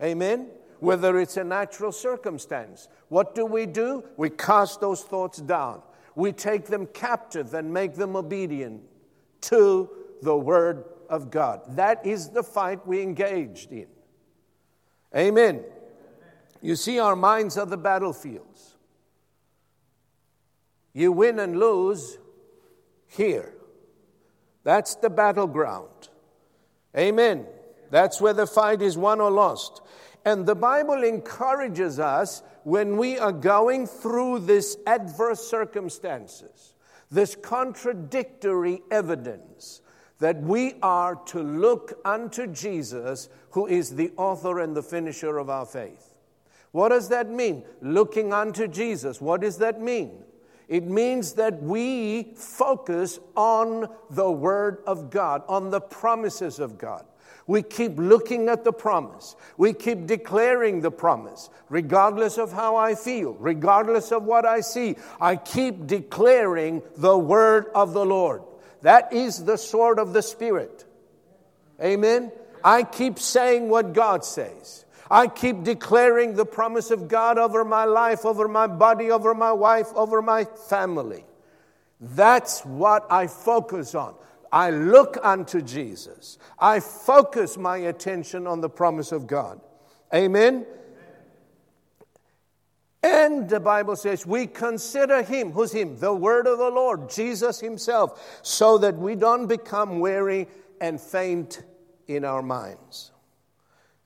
Amen? 0.00 0.50
Whether 0.78 1.18
it's 1.18 1.36
a 1.36 1.44
natural 1.44 1.90
circumstance. 1.90 2.86
What 3.08 3.34
do 3.34 3.44
we 3.44 3.66
do? 3.66 4.04
We 4.16 4.30
cast 4.30 4.80
those 4.80 5.02
thoughts 5.02 5.38
down. 5.38 5.82
We 6.14 6.30
take 6.30 6.66
them 6.66 6.86
captive 6.86 7.54
and 7.54 7.72
make 7.72 7.94
them 7.94 8.14
obedient 8.14 8.82
to 9.42 9.88
the 10.22 10.36
Word 10.36 10.84
of 11.08 11.30
God. 11.30 11.62
That 11.76 12.04
is 12.06 12.30
the 12.30 12.42
fight 12.42 12.86
we 12.86 13.02
engaged 13.02 13.72
in. 13.72 13.86
Amen. 15.16 15.64
You 16.60 16.76
see, 16.76 16.98
our 16.98 17.16
minds 17.16 17.56
are 17.56 17.66
the 17.66 17.76
battlefields. 17.76 18.76
You 20.92 21.12
win 21.12 21.38
and 21.38 21.58
lose 21.58 22.18
here. 23.06 23.54
That's 24.64 24.96
the 24.96 25.10
battleground. 25.10 26.08
Amen. 26.96 27.46
That's 27.90 28.20
where 28.20 28.32
the 28.32 28.46
fight 28.46 28.82
is 28.82 28.98
won 28.98 29.20
or 29.20 29.30
lost. 29.30 29.80
And 30.24 30.44
the 30.44 30.54
Bible 30.54 31.04
encourages 31.04 31.98
us 31.98 32.42
when 32.64 32.96
we 32.96 33.18
are 33.18 33.32
going 33.32 33.86
through 33.86 34.40
this 34.40 34.76
adverse 34.86 35.40
circumstances, 35.40 36.74
this 37.10 37.34
contradictory 37.34 38.82
evidence, 38.90 39.80
that 40.18 40.40
we 40.42 40.74
are 40.82 41.14
to 41.26 41.40
look 41.42 41.98
unto 42.04 42.46
Jesus, 42.46 43.28
who 43.50 43.66
is 43.66 43.94
the 43.94 44.12
author 44.16 44.58
and 44.58 44.76
the 44.76 44.82
finisher 44.82 45.38
of 45.38 45.48
our 45.48 45.64
faith. 45.64 46.14
What 46.72 46.90
does 46.90 47.08
that 47.08 47.30
mean? 47.30 47.64
Looking 47.80 48.32
unto 48.32 48.68
Jesus. 48.68 49.20
What 49.20 49.40
does 49.40 49.58
that 49.58 49.80
mean? 49.80 50.24
It 50.68 50.84
means 50.84 51.32
that 51.34 51.62
we 51.62 52.34
focus 52.34 53.18
on 53.34 53.88
the 54.10 54.30
Word 54.30 54.82
of 54.86 55.08
God, 55.08 55.42
on 55.48 55.70
the 55.70 55.80
promises 55.80 56.58
of 56.58 56.76
God. 56.76 57.06
We 57.48 57.62
keep 57.62 57.96
looking 57.96 58.50
at 58.50 58.62
the 58.62 58.74
promise. 58.74 59.34
We 59.56 59.72
keep 59.72 60.06
declaring 60.06 60.82
the 60.82 60.90
promise, 60.90 61.48
regardless 61.70 62.36
of 62.36 62.52
how 62.52 62.76
I 62.76 62.94
feel, 62.94 63.32
regardless 63.40 64.12
of 64.12 64.24
what 64.24 64.44
I 64.44 64.60
see. 64.60 64.96
I 65.18 65.36
keep 65.36 65.86
declaring 65.86 66.82
the 66.98 67.16
word 67.16 67.70
of 67.74 67.94
the 67.94 68.04
Lord. 68.04 68.42
That 68.82 69.14
is 69.14 69.44
the 69.44 69.56
sword 69.56 69.98
of 69.98 70.12
the 70.12 70.20
Spirit. 70.22 70.84
Amen. 71.82 72.32
I 72.62 72.82
keep 72.82 73.18
saying 73.18 73.70
what 73.70 73.94
God 73.94 74.26
says. 74.26 74.84
I 75.10 75.26
keep 75.26 75.64
declaring 75.64 76.34
the 76.34 76.44
promise 76.44 76.90
of 76.90 77.08
God 77.08 77.38
over 77.38 77.64
my 77.64 77.86
life, 77.86 78.26
over 78.26 78.46
my 78.46 78.66
body, 78.66 79.10
over 79.10 79.32
my 79.32 79.52
wife, 79.52 79.88
over 79.94 80.20
my 80.20 80.44
family. 80.44 81.24
That's 81.98 82.60
what 82.60 83.06
I 83.10 83.26
focus 83.26 83.94
on. 83.94 84.16
I 84.52 84.70
look 84.70 85.18
unto 85.22 85.60
Jesus. 85.60 86.38
I 86.58 86.80
focus 86.80 87.56
my 87.56 87.76
attention 87.78 88.46
on 88.46 88.60
the 88.60 88.70
promise 88.70 89.12
of 89.12 89.26
God. 89.26 89.60
Amen. 90.14 90.66
And 93.02 93.48
the 93.48 93.60
Bible 93.60 93.94
says 93.94 94.26
we 94.26 94.46
consider 94.46 95.22
him. 95.22 95.52
Who's 95.52 95.72
him? 95.72 95.98
The 95.98 96.12
word 96.12 96.46
of 96.46 96.58
the 96.58 96.70
Lord, 96.70 97.10
Jesus 97.10 97.60
himself, 97.60 98.40
so 98.42 98.78
that 98.78 98.96
we 98.96 99.14
don't 99.14 99.46
become 99.46 100.00
weary 100.00 100.48
and 100.80 101.00
faint 101.00 101.62
in 102.06 102.24
our 102.24 102.42
minds. 102.42 103.12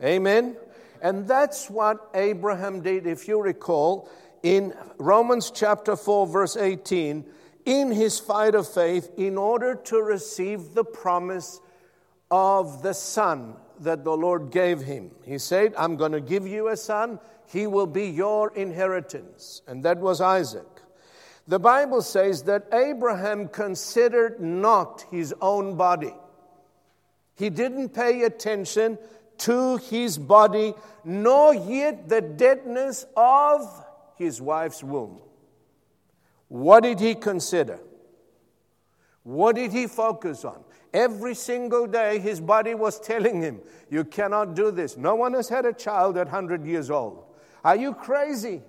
Amen. 0.03 0.57
And 1.01 1.27
that's 1.27 1.71
what 1.71 2.11
Abraham 2.15 2.83
did, 2.83 3.07
if 3.07 3.27
you 3.27 3.41
recall, 3.41 4.09
in 4.43 4.75
Romans 4.99 5.51
chapter 5.51 5.97
4, 5.97 6.27
verse 6.27 6.57
18, 6.57 7.25
in 7.65 7.91
his 7.91 8.19
fight 8.19 8.55
of 8.55 8.69
faith, 8.69 9.11
in 9.17 9.39
order 9.39 9.75
to 9.75 10.03
receive 10.03 10.75
the 10.75 10.85
promise 10.85 11.61
of 12.31 12.83
the 12.83 12.95
son 12.95 13.55
that 13.81 14.05
the 14.05 14.17
Lord 14.17 14.51
gave 14.51 14.81
him. 14.81 15.11
He 15.25 15.39
said, 15.39 15.75
I'm 15.77 15.97
going 15.97 16.13
to 16.13 16.21
give 16.21 16.47
you 16.47 16.69
a 16.69 16.77
son, 16.77 17.21
he 17.47 17.67
will 17.67 17.87
be 17.87 18.07
your 18.07 18.55
inheritance. 18.55 19.63
And 19.67 19.85
that 19.85 19.99
was 19.99 20.21
Isaac. 20.21 20.67
The 21.47 21.59
Bible 21.59 22.03
says 22.03 22.45
that 22.45 22.69
Abraham 22.73 23.49
considered 23.49 24.41
not 24.41 25.05
his 25.11 25.35
own 25.41 25.77
body. 25.77 26.15
He 27.35 27.51
didn't 27.51 27.91
pay 27.91 28.23
attention 28.23 28.99
to 29.39 29.77
his 29.79 30.19
body, 30.19 30.75
nor 31.05 31.55
yet 31.55 32.09
the 32.09 32.21
deadness 32.21 33.05
of 33.17 33.85
his 34.17 34.41
wife's 34.41 34.85
womb. 34.85 35.19
What 36.53 36.83
did 36.83 37.01
he 37.01 37.15
consider? 37.15 37.81
What 39.23 39.57
did 39.57 39.73
he 39.73 39.87
focus 39.87 40.45
on? 40.45 40.63
Every 40.93 41.35
single 41.35 41.87
day, 41.87 42.19
his 42.19 42.43
body 42.43 42.75
was 42.75 43.01
telling 43.01 43.41
him, 43.41 43.63
You 43.89 44.05
cannot 44.05 44.55
do 44.55 44.71
this. 44.71 44.99
No 44.99 45.15
one 45.15 45.33
has 45.33 45.49
had 45.49 45.65
a 45.65 45.73
child 45.73 46.19
at 46.19 46.27
100 46.27 46.67
years 46.67 46.91
old. 46.91 47.25
Are 47.65 47.75
you 47.75 47.95
crazy? 47.95 48.61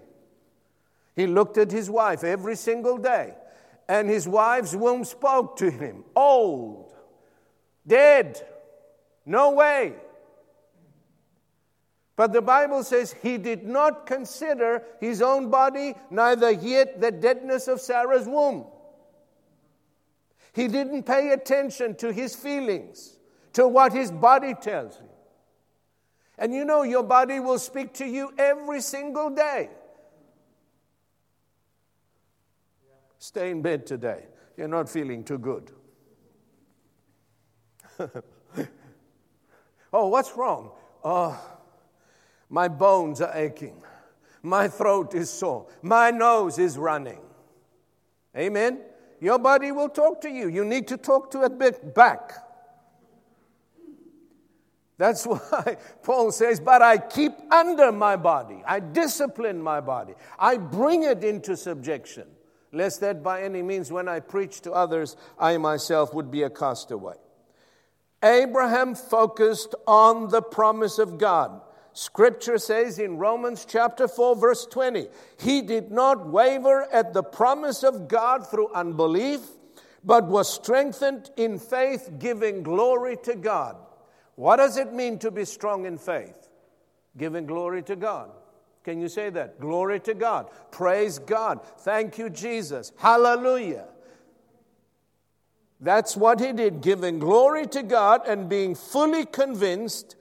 He 1.13 1.27
looked 1.27 1.57
at 1.57 1.71
his 1.73 1.89
wife 1.89 2.23
every 2.23 2.55
single 2.55 2.97
day, 2.97 3.33
and 3.89 4.07
his 4.07 4.29
wife's 4.29 4.73
womb 4.73 5.03
spoke 5.03 5.57
to 5.57 5.69
him 5.69 6.05
old, 6.15 6.93
dead, 7.85 8.47
no 9.25 9.51
way. 9.51 9.95
But 12.15 12.31
the 12.31 12.41
Bible 12.41 12.83
says 12.83 13.13
he 13.21 13.37
did 13.37 13.65
not 13.65 14.05
consider 14.05 14.83
his 14.99 15.21
own 15.21 15.49
body, 15.49 15.95
neither 16.11 16.51
yet 16.51 17.01
the 17.01 17.11
deadness 17.11 17.67
of 17.67 17.81
Sarah's 17.81 18.27
womb. 18.27 18.65
He 20.53 20.67
didn't 20.67 21.03
pay 21.03 21.31
attention 21.31 21.95
to 21.95 22.13
his 22.13 22.35
feelings, 22.35 23.17
to 23.53 23.67
what 23.67 23.93
his 23.93 24.11
body 24.11 24.53
tells 24.53 24.97
him. 24.97 25.07
And 26.37 26.53
you 26.53 26.65
know, 26.65 26.83
your 26.83 27.03
body 27.03 27.39
will 27.39 27.57
speak 27.57 27.93
to 27.95 28.05
you 28.05 28.31
every 28.37 28.81
single 28.81 29.31
day. 29.31 29.69
Stay 33.17 33.49
in 33.51 33.61
bed 33.61 33.87
today. 33.87 34.25
You're 34.57 34.67
not 34.67 34.89
feeling 34.89 35.23
too 35.23 35.39
good. 35.39 35.71
oh, 39.93 40.07
what's 40.07 40.35
wrong? 40.35 40.71
Oh, 41.03 41.41
my 42.53 42.67
bones 42.67 43.19
are 43.19 43.35
aching. 43.35 43.81
My 44.43 44.67
throat 44.67 45.15
is 45.15 45.31
sore. 45.31 45.65
My 45.81 46.11
nose 46.11 46.59
is 46.59 46.77
running. 46.77 47.21
Amen? 48.37 48.79
Your 49.19 49.39
body 49.39 49.71
will 49.71 49.89
talk 49.89 50.21
to 50.21 50.29
you. 50.29 50.49
You 50.49 50.63
need 50.63 50.87
to 50.89 50.97
talk 50.97 51.31
to 51.31 51.45
it 51.45 51.57
bit 51.57 51.95
back. 51.95 52.31
That's 54.99 55.25
why 55.25 55.77
Paul 56.03 56.31
says, 56.31 56.59
But 56.59 56.83
I 56.83 56.99
keep 56.99 57.31
under 57.51 57.91
my 57.91 58.17
body. 58.17 58.61
I 58.67 58.81
discipline 58.81 59.59
my 59.59 59.81
body. 59.81 60.13
I 60.37 60.57
bring 60.57 61.01
it 61.01 61.23
into 61.23 61.57
subjection, 61.57 62.27
lest 62.71 63.01
that 63.01 63.23
by 63.23 63.41
any 63.41 63.63
means, 63.63 63.91
when 63.91 64.07
I 64.07 64.19
preach 64.19 64.61
to 64.61 64.73
others, 64.73 65.17
I 65.39 65.57
myself 65.57 66.13
would 66.13 66.29
be 66.29 66.43
a 66.43 66.51
castaway. 66.51 67.15
Abraham 68.21 68.93
focused 68.93 69.73
on 69.87 70.29
the 70.29 70.43
promise 70.43 70.99
of 70.99 71.17
God. 71.17 71.59
Scripture 71.93 72.57
says 72.57 72.97
in 72.97 73.17
Romans 73.17 73.65
chapter 73.69 74.07
4, 74.07 74.35
verse 74.35 74.65
20, 74.65 75.07
he 75.39 75.61
did 75.61 75.91
not 75.91 76.27
waver 76.27 76.91
at 76.91 77.13
the 77.13 77.23
promise 77.23 77.83
of 77.83 78.07
God 78.07 78.47
through 78.49 78.73
unbelief, 78.73 79.41
but 80.03 80.25
was 80.25 80.51
strengthened 80.51 81.29
in 81.37 81.59
faith, 81.59 82.09
giving 82.17 82.63
glory 82.63 83.17
to 83.23 83.35
God. 83.35 83.77
What 84.35 84.57
does 84.57 84.77
it 84.77 84.91
mean 84.91 85.19
to 85.19 85.29
be 85.29 85.45
strong 85.45 85.85
in 85.85 85.97
faith? 85.99 86.49
Giving 87.15 87.45
glory 87.45 87.83
to 87.83 87.95
God. 87.95 88.31
Can 88.83 88.99
you 88.99 89.07
say 89.07 89.29
that? 89.29 89.59
Glory 89.59 89.99
to 90.01 90.15
God. 90.15 90.49
Praise 90.71 91.19
God. 91.19 91.63
Thank 91.79 92.17
you, 92.17 92.29
Jesus. 92.29 92.91
Hallelujah. 92.97 93.85
That's 95.79 96.17
what 96.17 96.39
he 96.39 96.53
did, 96.53 96.81
giving 96.81 97.19
glory 97.19 97.67
to 97.67 97.83
God 97.83 98.27
and 98.27 98.49
being 98.49 98.73
fully 98.73 99.25
convinced 99.25 100.15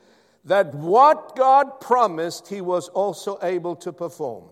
that 0.44 0.74
what 0.74 1.36
God 1.36 1.80
promised, 1.80 2.48
he 2.48 2.60
was 2.60 2.88
also 2.88 3.38
able 3.42 3.76
to 3.76 3.92
perform. 3.92 4.44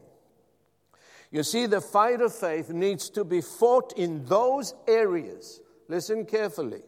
You 1.31 1.43
see, 1.43 1.67
the 1.67 1.81
fight 1.81 2.21
of 2.21 2.35
faith 2.35 2.71
needs 2.71 3.11
to 3.11 3.25
be 3.25 3.41
fought 3.41 3.93
in 3.97 4.25
those 4.25 4.75
areas, 4.89 5.61
listen 5.89 6.25
carefully, 6.27 6.83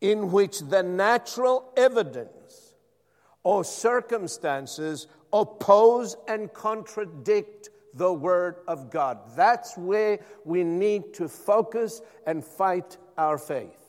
in 0.00 0.32
which 0.32 0.60
the 0.60 0.82
natural 0.82 1.72
evidence 1.76 2.74
or 3.44 3.64
circumstances 3.64 5.06
oppose 5.32 6.16
and 6.28 6.52
contradict 6.52 7.70
the 7.94 8.12
Word 8.12 8.56
of 8.66 8.90
God. 8.90 9.18
That's 9.36 9.76
where 9.76 10.20
we 10.44 10.64
need 10.64 11.14
to 11.14 11.28
focus 11.28 12.00
and 12.26 12.44
fight 12.44 12.96
our 13.16 13.38
faith 13.38 13.81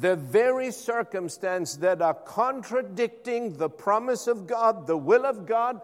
the 0.00 0.16
very 0.16 0.72
circumstance 0.72 1.76
that 1.76 2.02
are 2.02 2.14
contradicting 2.14 3.56
the 3.56 3.68
promise 3.68 4.26
of 4.26 4.46
God, 4.46 4.88
the 4.88 4.96
will 4.96 5.24
of 5.24 5.46
God, 5.46 5.80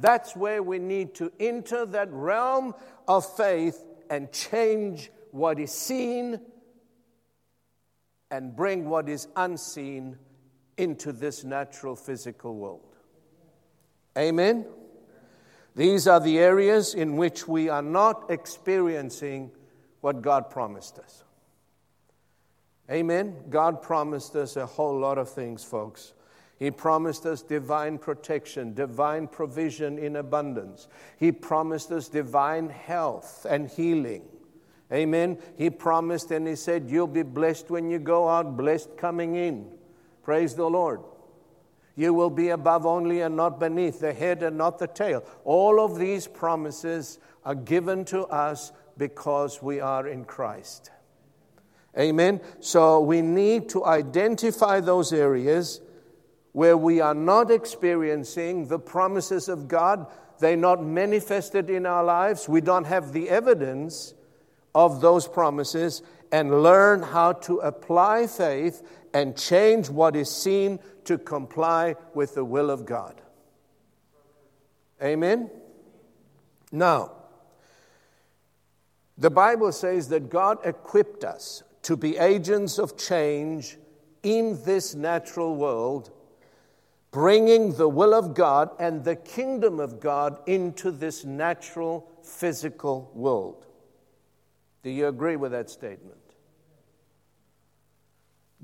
that's 0.00 0.36
where 0.36 0.62
we 0.62 0.78
need 0.78 1.14
to 1.14 1.32
enter 1.40 1.86
that 1.86 2.12
realm 2.12 2.74
of 3.08 3.24
faith 3.36 3.82
and 4.10 4.30
change 4.32 5.10
what 5.30 5.58
is 5.58 5.72
seen 5.72 6.40
and 8.30 8.54
bring 8.54 8.88
what 8.88 9.08
is 9.08 9.28
unseen 9.34 10.18
into 10.76 11.10
this 11.12 11.42
natural 11.42 11.96
physical 11.96 12.54
world. 12.54 12.96
Amen? 14.18 14.66
These 15.74 16.06
are 16.06 16.20
the 16.20 16.38
areas 16.38 16.94
in 16.94 17.16
which 17.16 17.48
we 17.48 17.70
are 17.70 17.82
not 17.82 18.30
experiencing 18.30 19.52
what 20.02 20.20
God 20.20 20.50
promised 20.50 20.98
us. 20.98 21.24
Amen. 22.90 23.36
God 23.48 23.80
promised 23.80 24.36
us 24.36 24.56
a 24.56 24.66
whole 24.66 24.98
lot 24.98 25.16
of 25.18 25.30
things, 25.30 25.64
folks. 25.64 26.12
He 26.58 26.70
promised 26.70 27.26
us 27.26 27.42
divine 27.42 27.98
protection, 27.98 28.74
divine 28.74 29.26
provision 29.26 29.98
in 29.98 30.16
abundance. 30.16 30.88
He 31.18 31.32
promised 31.32 31.90
us 31.90 32.08
divine 32.08 32.68
health 32.68 33.46
and 33.48 33.68
healing. 33.68 34.22
Amen. 34.92 35.38
He 35.56 35.70
promised 35.70 36.30
and 36.30 36.46
He 36.46 36.56
said, 36.56 36.90
You'll 36.90 37.06
be 37.06 37.22
blessed 37.22 37.70
when 37.70 37.90
you 37.90 37.98
go 37.98 38.28
out, 38.28 38.56
blessed 38.56 38.96
coming 38.96 39.34
in. 39.34 39.66
Praise 40.22 40.54
the 40.54 40.68
Lord. 40.68 41.00
You 41.96 42.12
will 42.12 42.30
be 42.30 42.48
above 42.50 42.86
only 42.86 43.20
and 43.20 43.36
not 43.36 43.60
beneath, 43.60 44.00
the 44.00 44.12
head 44.12 44.42
and 44.42 44.58
not 44.58 44.78
the 44.78 44.86
tail. 44.86 45.24
All 45.44 45.80
of 45.80 45.98
these 45.98 46.26
promises 46.26 47.18
are 47.44 47.54
given 47.54 48.04
to 48.06 48.22
us 48.26 48.72
because 48.96 49.62
we 49.62 49.80
are 49.80 50.08
in 50.08 50.24
Christ. 50.24 50.90
Amen. 51.98 52.40
So 52.60 53.00
we 53.00 53.22
need 53.22 53.68
to 53.70 53.84
identify 53.84 54.80
those 54.80 55.12
areas 55.12 55.80
where 56.52 56.76
we 56.76 57.00
are 57.00 57.14
not 57.14 57.50
experiencing 57.50 58.66
the 58.68 58.78
promises 58.78 59.48
of 59.48 59.68
God. 59.68 60.06
They're 60.40 60.56
not 60.56 60.82
manifested 60.82 61.70
in 61.70 61.86
our 61.86 62.04
lives. 62.04 62.48
We 62.48 62.60
don't 62.60 62.84
have 62.84 63.12
the 63.12 63.28
evidence 63.28 64.14
of 64.74 65.00
those 65.00 65.28
promises 65.28 66.02
and 66.32 66.62
learn 66.62 67.02
how 67.02 67.32
to 67.32 67.58
apply 67.58 68.26
faith 68.26 68.82
and 69.12 69.36
change 69.36 69.88
what 69.88 70.16
is 70.16 70.28
seen 70.28 70.80
to 71.04 71.16
comply 71.16 71.94
with 72.14 72.34
the 72.34 72.44
will 72.44 72.70
of 72.70 72.84
God. 72.84 73.20
Amen? 75.00 75.50
Now, 76.72 77.12
the 79.16 79.30
Bible 79.30 79.70
says 79.70 80.08
that 80.08 80.28
God 80.28 80.58
equipped 80.64 81.22
us 81.22 81.62
to 81.84 81.96
be 81.96 82.16
agents 82.16 82.78
of 82.78 82.96
change 82.96 83.76
in 84.22 84.58
this 84.64 84.94
natural 84.94 85.54
world, 85.54 86.10
bringing 87.10 87.74
the 87.74 87.88
will 87.88 88.14
of 88.14 88.34
God 88.34 88.70
and 88.80 89.04
the 89.04 89.16
kingdom 89.16 89.78
of 89.78 90.00
God 90.00 90.38
into 90.46 90.90
this 90.90 91.24
natural 91.24 92.10
physical 92.22 93.10
world. 93.14 93.66
Do 94.82 94.90
you 94.90 95.08
agree 95.08 95.36
with 95.36 95.52
that 95.52 95.70
statement? 95.70 96.18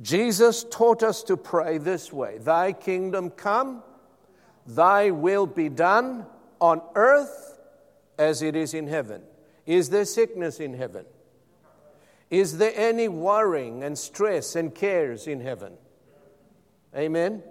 Jesus 0.00 0.64
taught 0.70 1.02
us 1.02 1.22
to 1.24 1.36
pray 1.36 1.76
this 1.76 2.12
way 2.12 2.38
Thy 2.38 2.72
kingdom 2.72 3.30
come, 3.30 3.82
thy 4.66 5.10
will 5.10 5.46
be 5.46 5.68
done 5.68 6.24
on 6.58 6.80
earth 6.94 7.58
as 8.18 8.40
it 8.40 8.56
is 8.56 8.72
in 8.72 8.86
heaven. 8.86 9.22
Is 9.66 9.90
there 9.90 10.06
sickness 10.06 10.58
in 10.58 10.72
heaven? 10.72 11.04
Is 12.30 12.58
there 12.58 12.72
any 12.74 13.08
worrying 13.08 13.82
and 13.82 13.98
stress 13.98 14.54
and 14.54 14.72
cares 14.72 15.26
in 15.26 15.40
heaven? 15.40 15.74
Amen? 16.96 17.42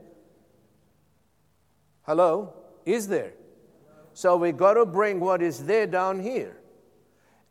Hello? 2.03 2.53
Is 2.85 3.07
there? 3.07 3.33
So 4.13 4.37
we 4.37 4.51
got 4.51 4.73
to 4.73 4.85
bring 4.85 5.19
what 5.19 5.41
is 5.41 5.65
there 5.65 5.85
down 5.85 6.21
here. 6.21 6.57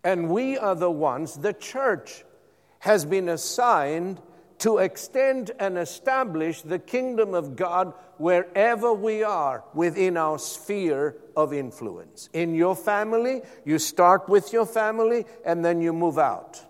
And 0.03 0.31
we 0.31 0.57
are 0.57 0.75
the 0.75 0.91
ones, 0.91 1.37
the 1.37 1.53
church 1.53 2.25
has 2.81 3.05
been 3.05 3.29
assigned 3.29 4.21
to 4.59 4.79
extend 4.79 5.51
and 5.59 5.79
establish 5.79 6.62
the 6.62 6.79
kingdom 6.79 7.35
of 7.35 7.57
God 7.57 7.93
wherever 8.17 8.93
we 8.93 9.23
are 9.23 9.64
within 9.75 10.17
our 10.17 10.38
sphere 10.38 11.17
of 11.37 11.53
influence. 11.53 12.29
In 12.33 12.55
your 12.55 12.75
family, 12.75 13.43
you 13.64 13.79
start 13.79 14.29
with 14.29 14.53
your 14.53 14.67
family 14.67 15.27
and 15.45 15.64
then 15.64 15.81
you 15.81 15.93
move 15.93 16.19
out. 16.19 16.64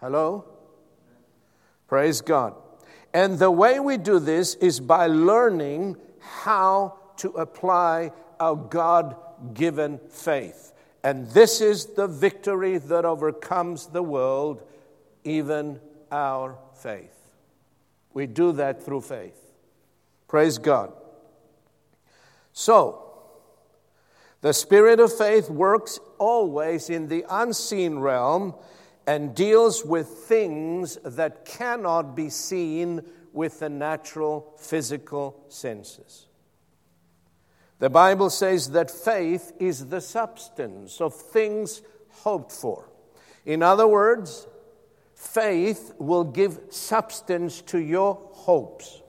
Hello? 0.00 0.44
Praise 1.86 2.20
God. 2.20 2.54
And 3.12 3.38
the 3.38 3.50
way 3.50 3.80
we 3.80 3.96
do 3.96 4.18
this 4.18 4.54
is 4.56 4.80
by 4.80 5.06
learning 5.06 5.96
how 6.20 6.98
to 7.18 7.30
apply 7.30 8.12
our 8.38 8.54
God 8.54 9.16
given 9.54 9.98
faith. 10.10 10.72
And 11.02 11.28
this 11.30 11.60
is 11.60 11.86
the 11.86 12.06
victory 12.06 12.78
that 12.78 13.04
overcomes 13.04 13.86
the 13.86 14.02
world 14.02 14.62
even 15.24 15.80
our 16.12 16.58
faith. 16.74 17.14
We 18.12 18.26
do 18.26 18.52
that 18.52 18.82
through 18.82 19.02
faith. 19.02 19.38
Praise 20.26 20.58
God. 20.58 20.92
So, 22.52 23.04
the 24.40 24.52
spirit 24.52 25.00
of 25.00 25.16
faith 25.16 25.50
works 25.50 25.98
always 26.18 26.90
in 26.90 27.08
the 27.08 27.24
unseen 27.28 27.98
realm 27.98 28.54
and 29.08 29.34
deals 29.34 29.84
with 29.84 30.06
things 30.06 30.98
that 31.02 31.44
cannot 31.44 32.14
be 32.14 32.28
seen 32.28 33.00
with 33.32 33.60
the 33.60 33.68
natural 33.68 34.52
physical 34.58 35.42
senses. 35.48 36.26
The 37.78 37.88
Bible 37.88 38.28
says 38.28 38.70
that 38.72 38.90
faith 38.90 39.52
is 39.58 39.86
the 39.86 40.00
substance 40.00 41.00
of 41.00 41.14
things 41.14 41.80
hoped 42.10 42.52
for. 42.52 42.90
In 43.46 43.62
other 43.62 43.86
words, 43.86 44.46
Faith 45.18 45.94
will 45.98 46.22
give 46.22 46.60
substance 46.70 47.60
to 47.62 47.80
your 47.80 48.14
hopes. 48.30 49.02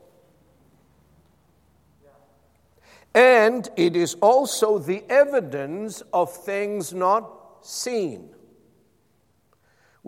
And 3.13 3.69
it 3.77 3.95
is 3.95 4.15
also 4.15 4.79
the 4.79 5.03
evidence 5.07 6.01
of 6.11 6.33
things 6.33 6.95
not 6.95 7.31
seen. 7.61 8.31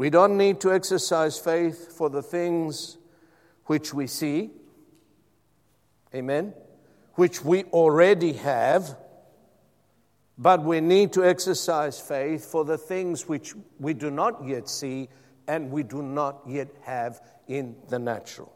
We 0.02 0.10
don't 0.10 0.36
need 0.36 0.62
to 0.62 0.74
exercise 0.74 1.38
faith 1.38 1.96
for 1.96 2.10
the 2.10 2.24
things 2.24 2.98
which 3.66 3.94
we 3.94 4.08
see. 4.08 4.50
Amen. 6.16 6.56
Which 7.14 7.46
we 7.46 7.66
already 7.66 8.34
have. 8.34 8.98
But 10.40 10.64
we 10.64 10.82
need 10.82 11.14
to 11.14 11.24
exercise 11.24 12.00
faith 12.00 12.46
for 12.46 12.66
the 12.66 12.80
things 12.80 13.30
which 13.30 13.54
we 13.80 13.94
do 13.94 14.10
not 14.10 14.44
yet 14.44 14.70
see 14.70 15.08
and 15.48 15.70
we 15.70 15.84
do 15.84 16.02
not 16.02 16.42
yet 16.48 16.70
have 16.82 17.22
in 17.48 17.76
the 17.90 18.00
natural. 18.00 18.52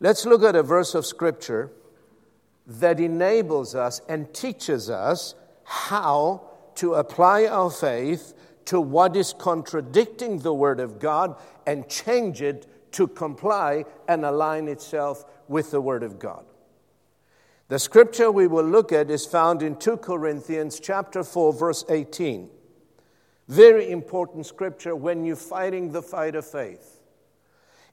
Let's 0.00 0.26
look 0.26 0.42
at 0.42 0.56
a 0.56 0.64
verse 0.64 0.96
of 0.96 1.06
Scripture 1.06 1.70
that 2.66 2.98
enables 2.98 3.76
us 3.76 4.00
and 4.08 4.34
teaches 4.34 4.90
us 4.90 5.36
how 5.62 6.48
to 6.74 6.94
apply 6.94 7.46
our 7.46 7.70
faith 7.70 8.34
to 8.66 8.80
what 8.80 9.16
is 9.16 9.32
contradicting 9.32 10.38
the 10.38 10.54
Word 10.54 10.80
of 10.80 10.98
God 10.98 11.36
and 11.66 11.88
change 11.88 12.42
it 12.42 12.66
to 12.92 13.06
comply 13.08 13.84
and 14.08 14.24
align 14.24 14.68
itself 14.68 15.24
with 15.48 15.70
the 15.70 15.80
Word 15.80 16.02
of 16.02 16.18
God. 16.18 16.44
The 17.68 17.78
scripture 17.78 18.30
we 18.30 18.46
will 18.46 18.66
look 18.66 18.92
at 18.92 19.10
is 19.10 19.24
found 19.24 19.62
in 19.62 19.76
2 19.76 19.96
Corinthians 19.98 20.78
chapter 20.78 21.24
4 21.24 21.52
verse 21.54 21.84
18. 21.88 22.50
Very 23.48 23.90
important 23.90 24.46
scripture 24.46 24.94
when 24.94 25.24
you're 25.24 25.36
fighting 25.36 25.92
the 25.92 26.02
fight 26.02 26.34
of 26.34 26.46
faith. 26.46 27.00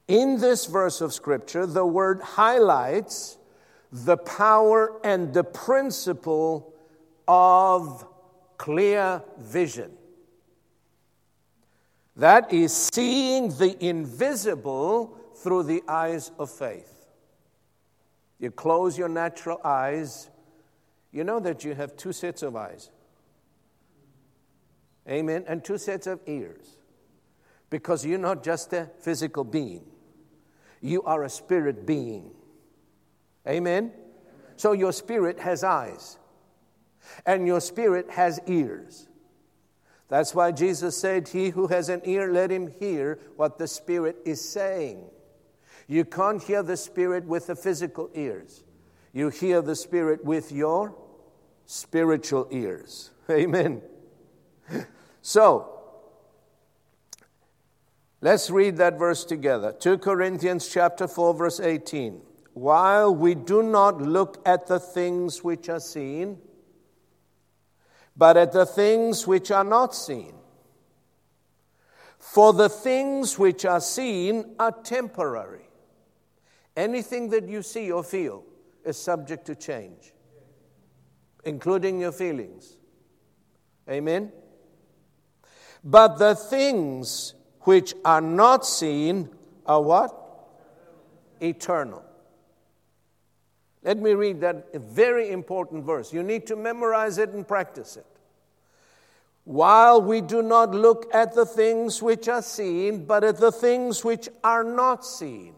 In 0.06 0.40
this 0.40 0.66
verse 0.66 1.00
of 1.00 1.14
scripture, 1.14 1.66
the 1.66 1.86
word 1.86 2.20
highlights 2.20 3.38
the 3.92 4.16
power 4.16 5.00
and 5.04 5.32
the 5.32 5.44
principle 5.44 6.74
of 7.26 8.06
clear 8.58 9.22
vision. 9.38 9.92
That 12.16 12.52
is 12.52 12.90
seeing 12.92 13.48
the 13.56 13.76
invisible 13.84 15.16
through 15.36 15.64
the 15.64 15.82
eyes 15.88 16.30
of 16.38 16.50
faith. 16.50 17.06
You 18.38 18.50
close 18.50 18.98
your 18.98 19.08
natural 19.08 19.60
eyes, 19.64 20.30
you 21.12 21.24
know 21.24 21.40
that 21.40 21.64
you 21.64 21.74
have 21.74 21.96
two 21.96 22.12
sets 22.12 22.42
of 22.42 22.56
eyes 22.56 22.90
Amen. 25.08 25.44
And 25.46 25.64
two 25.64 25.78
sets 25.78 26.06
of 26.06 26.20
ears. 26.26 26.76
Because 27.68 28.04
you're 28.04 28.18
not 28.18 28.42
just 28.42 28.72
a 28.72 28.90
physical 29.00 29.44
being, 29.44 29.84
you 30.80 31.02
are 31.02 31.24
a 31.24 31.28
spirit 31.30 31.86
being. 31.86 32.32
Amen. 33.46 33.92
So 34.56 34.72
your 34.72 34.92
spirit 34.92 35.38
has 35.38 35.62
eyes, 35.62 36.18
and 37.24 37.46
your 37.46 37.60
spirit 37.60 38.10
has 38.10 38.40
ears. 38.46 39.06
That's 40.10 40.34
why 40.34 40.50
Jesus 40.50 40.96
said, 40.96 41.28
He 41.28 41.50
who 41.50 41.68
has 41.68 41.88
an 41.88 42.02
ear, 42.04 42.32
let 42.32 42.50
him 42.50 42.74
hear 42.80 43.20
what 43.36 43.58
the 43.58 43.68
Spirit 43.68 44.16
is 44.26 44.46
saying. 44.46 45.04
You 45.86 46.04
can't 46.04 46.42
hear 46.42 46.64
the 46.64 46.76
Spirit 46.76 47.24
with 47.24 47.46
the 47.46 47.54
physical 47.54 48.10
ears, 48.14 48.64
you 49.12 49.28
hear 49.30 49.62
the 49.62 49.76
Spirit 49.76 50.24
with 50.24 50.52
your 50.52 50.94
spiritual 51.64 52.48
ears. 52.50 53.12
Amen. 53.30 53.82
So, 55.22 55.80
let's 58.20 58.50
read 58.50 58.78
that 58.78 58.98
verse 58.98 59.24
together. 59.24 59.72
2 59.78 59.98
Corinthians 59.98 60.68
chapter 60.68 61.06
4 61.06 61.34
verse 61.34 61.60
18. 61.60 62.20
While 62.54 63.14
we 63.14 63.36
do 63.36 63.62
not 63.62 64.02
look 64.02 64.42
at 64.44 64.66
the 64.66 64.80
things 64.80 65.44
which 65.44 65.68
are 65.68 65.78
seen, 65.78 66.38
but 68.16 68.36
at 68.36 68.52
the 68.52 68.66
things 68.66 69.26
which 69.26 69.50
are 69.50 69.64
not 69.64 69.94
seen. 69.94 70.34
For 72.18 72.52
the 72.52 72.68
things 72.68 73.38
which 73.38 73.64
are 73.64 73.80
seen 73.80 74.54
are 74.58 74.72
temporary. 74.72 75.68
Anything 76.76 77.30
that 77.30 77.48
you 77.48 77.62
see 77.62 77.90
or 77.90 78.04
feel 78.04 78.44
is 78.84 78.96
subject 78.96 79.46
to 79.46 79.54
change, 79.54 80.12
including 81.44 82.00
your 82.00 82.12
feelings. 82.12 82.76
Amen? 83.88 84.32
But 85.82 86.18
the 86.18 86.34
things 86.34 87.34
which 87.62 87.94
are 88.04 88.20
not 88.20 88.66
seen 88.66 89.30
are 89.66 89.82
what? 89.82 90.14
Eternal. 91.40 92.04
Let 93.82 93.98
me 93.98 94.12
read 94.12 94.40
that 94.42 94.74
very 94.74 95.30
important 95.30 95.84
verse. 95.84 96.12
You 96.12 96.22
need 96.22 96.46
to 96.48 96.56
memorize 96.56 97.18
it 97.18 97.30
and 97.30 97.46
practice 97.46 97.96
it. 97.96 98.06
While 99.44 100.02
we 100.02 100.20
do 100.20 100.42
not 100.42 100.72
look 100.72 101.12
at 101.14 101.34
the 101.34 101.46
things 101.46 102.02
which 102.02 102.28
are 102.28 102.42
seen, 102.42 103.06
but 103.06 103.24
at 103.24 103.38
the 103.38 103.50
things 103.50 104.04
which 104.04 104.28
are 104.44 104.62
not 104.62 105.04
seen. 105.04 105.54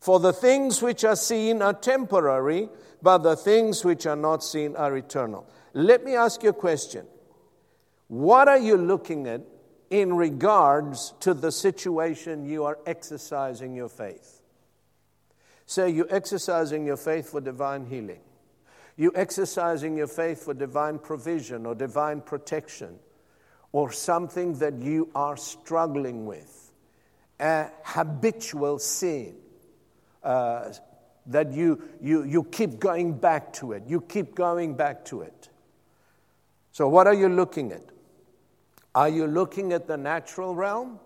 For 0.00 0.18
the 0.20 0.32
things 0.32 0.80
which 0.80 1.04
are 1.04 1.16
seen 1.16 1.60
are 1.62 1.74
temporary, 1.74 2.68
but 3.02 3.18
the 3.18 3.36
things 3.36 3.84
which 3.84 4.06
are 4.06 4.16
not 4.16 4.42
seen 4.42 4.74
are 4.76 4.96
eternal. 4.96 5.46
Let 5.74 6.04
me 6.04 6.14
ask 6.14 6.42
you 6.42 6.50
a 6.50 6.54
question 6.54 7.06
what 8.08 8.48
are 8.48 8.58
you 8.58 8.76
looking 8.76 9.26
at 9.26 9.42
in 9.90 10.14
regards 10.14 11.12
to 11.20 11.34
the 11.34 11.50
situation 11.52 12.44
you 12.44 12.64
are 12.64 12.78
exercising 12.86 13.74
your 13.74 13.88
faith. 13.88 14.35
Say, 15.66 15.90
you're 15.90 16.12
exercising 16.14 16.86
your 16.86 16.96
faith 16.96 17.30
for 17.30 17.40
divine 17.40 17.86
healing. 17.86 18.20
You're 18.96 19.16
exercising 19.16 19.96
your 19.96 20.06
faith 20.06 20.44
for 20.44 20.54
divine 20.54 20.98
provision 20.98 21.66
or 21.66 21.74
divine 21.74 22.20
protection 22.20 22.98
or 23.72 23.92
something 23.92 24.58
that 24.60 24.80
you 24.80 25.10
are 25.14 25.36
struggling 25.36 26.24
with, 26.24 26.72
a 27.38 27.68
habitual 27.84 28.78
sin. 28.78 29.36
Uh, 30.22 30.72
that 31.26 31.52
you, 31.52 31.82
you, 32.00 32.22
you 32.22 32.44
keep 32.44 32.78
going 32.78 33.12
back 33.18 33.52
to 33.54 33.72
it. 33.72 33.82
You 33.86 34.00
keep 34.00 34.34
going 34.34 34.74
back 34.74 35.04
to 35.06 35.22
it. 35.22 35.48
So, 36.72 36.88
what 36.88 37.06
are 37.06 37.14
you 37.14 37.28
looking 37.28 37.72
at? 37.72 37.82
Are 38.94 39.08
you 39.08 39.26
looking 39.26 39.72
at 39.72 39.86
the 39.86 39.96
natural 39.96 40.54
realm? 40.54 41.00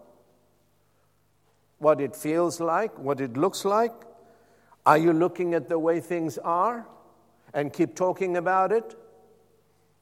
What 1.79 2.01
it 2.01 2.14
feels 2.14 2.61
like, 2.61 2.99
what 2.99 3.20
it 3.20 3.37
looks 3.37 3.64
like? 3.64 3.92
Are 4.90 4.98
you 4.98 5.12
looking 5.12 5.55
at 5.55 5.68
the 5.68 5.79
way 5.79 6.00
things 6.00 6.37
are 6.38 6.85
and 7.55 7.72
keep 7.72 7.94
talking 7.94 8.37
about 8.37 8.72
it? 8.72 8.96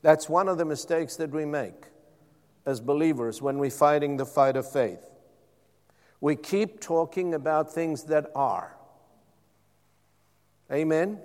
That's 0.01 0.31
one 0.31 0.49
of 0.49 0.57
the 0.57 0.65
mistakes 0.65 1.17
that 1.17 1.31
we 1.31 1.45
make 1.45 1.89
as 2.65 2.81
believers 2.81 3.43
when 3.43 3.59
we're 3.59 3.69
fighting 3.69 4.17
the 4.17 4.25
fight 4.25 4.57
of 4.57 4.67
faith. 4.73 5.11
We 6.23 6.37
keep 6.37 6.81
talking 6.81 7.35
about 7.35 7.71
things 7.71 8.05
that 8.05 8.31
are. 8.35 8.79
Amen? 10.73 11.19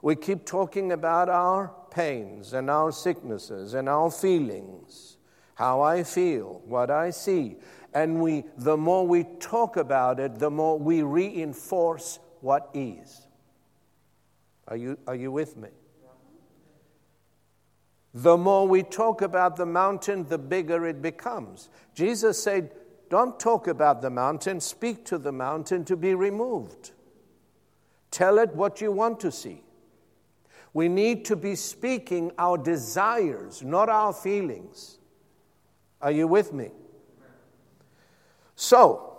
We 0.00 0.16
keep 0.16 0.46
talking 0.46 0.92
about 0.92 1.28
our 1.28 1.74
pains 1.90 2.54
and 2.54 2.70
our 2.70 2.92
sicknesses 2.92 3.74
and 3.74 3.90
our 3.90 4.10
feelings, 4.10 5.18
how 5.54 5.82
I 5.82 6.02
feel, 6.02 6.62
what 6.64 6.90
I 6.90 7.10
see. 7.10 7.56
And 7.92 8.22
we, 8.22 8.44
the 8.56 8.78
more 8.78 9.06
we 9.06 9.24
talk 9.38 9.76
about 9.76 10.18
it, 10.18 10.38
the 10.38 10.50
more 10.50 10.78
we 10.78 11.02
reinforce 11.02 12.20
what 12.40 12.70
is. 12.74 13.26
Are 14.68 14.76
you, 14.76 14.98
are 15.06 15.14
you 15.14 15.32
with 15.32 15.56
me? 15.56 15.68
The 18.12 18.36
more 18.36 18.66
we 18.66 18.82
talk 18.82 19.22
about 19.22 19.56
the 19.56 19.66
mountain, 19.66 20.26
the 20.28 20.38
bigger 20.38 20.86
it 20.86 21.00
becomes. 21.00 21.68
Jesus 21.94 22.42
said, 22.42 22.72
Don't 23.08 23.38
talk 23.38 23.68
about 23.68 24.02
the 24.02 24.10
mountain, 24.10 24.60
speak 24.60 25.04
to 25.06 25.18
the 25.18 25.32
mountain 25.32 25.84
to 25.84 25.96
be 25.96 26.14
removed. 26.14 26.90
Tell 28.10 28.38
it 28.38 28.54
what 28.54 28.80
you 28.80 28.90
want 28.90 29.20
to 29.20 29.30
see. 29.30 29.62
We 30.72 30.88
need 30.88 31.24
to 31.26 31.36
be 31.36 31.54
speaking 31.54 32.32
our 32.38 32.58
desires, 32.58 33.62
not 33.62 33.88
our 33.88 34.12
feelings. 34.12 34.98
Are 36.00 36.10
you 36.10 36.26
with 36.26 36.52
me? 36.52 36.70
So, 38.56 39.18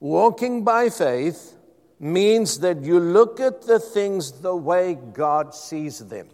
walking 0.00 0.64
by 0.64 0.90
faith 0.90 1.57
means 2.00 2.60
that 2.60 2.82
you 2.82 3.00
look 3.00 3.40
at 3.40 3.62
the 3.62 3.78
things 3.78 4.40
the 4.40 4.54
way 4.54 4.94
God 4.94 5.54
sees 5.54 5.98
them. 5.98 6.28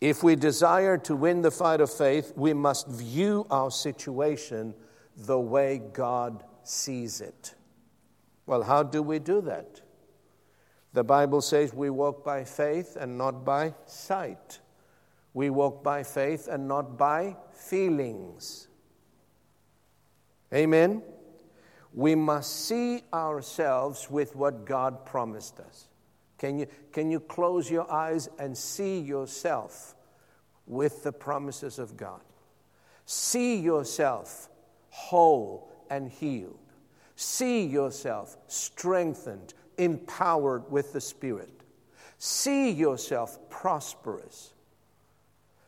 If 0.00 0.22
we 0.22 0.36
desire 0.36 0.96
to 0.98 1.16
win 1.16 1.42
the 1.42 1.50
fight 1.50 1.80
of 1.80 1.92
faith, 1.92 2.32
we 2.36 2.54
must 2.54 2.86
view 2.86 3.46
our 3.50 3.70
situation 3.70 4.74
the 5.16 5.38
way 5.38 5.78
God 5.92 6.44
sees 6.62 7.20
it. 7.20 7.54
Well, 8.46 8.62
how 8.62 8.84
do 8.84 9.02
we 9.02 9.18
do 9.18 9.40
that? 9.42 9.80
The 10.92 11.02
Bible 11.04 11.40
says 11.40 11.74
we 11.74 11.90
walk 11.90 12.24
by 12.24 12.44
faith 12.44 12.96
and 12.98 13.18
not 13.18 13.44
by 13.44 13.74
sight. 13.86 14.60
We 15.34 15.50
walk 15.50 15.82
by 15.82 16.04
faith 16.04 16.48
and 16.48 16.68
not 16.68 16.96
by 16.96 17.36
feelings. 17.52 18.68
Amen? 20.54 21.02
We 21.92 22.14
must 22.14 22.66
see 22.66 23.02
ourselves 23.12 24.10
with 24.10 24.36
what 24.36 24.64
God 24.64 25.04
promised 25.06 25.60
us. 25.60 25.88
Can 26.38 26.58
you, 26.58 26.66
can 26.92 27.10
you 27.10 27.20
close 27.20 27.70
your 27.70 27.90
eyes 27.90 28.28
and 28.38 28.56
see 28.56 29.00
yourself 29.00 29.94
with 30.66 31.02
the 31.02 31.12
promises 31.12 31.78
of 31.78 31.96
God? 31.96 32.20
See 33.06 33.56
yourself 33.56 34.48
whole 34.90 35.70
and 35.90 36.08
healed. 36.08 36.58
See 37.16 37.64
yourself 37.64 38.36
strengthened, 38.46 39.54
empowered 39.76 40.70
with 40.70 40.92
the 40.92 41.00
Spirit. 41.00 41.62
See 42.18 42.70
yourself 42.70 43.38
prosperous. 43.50 44.52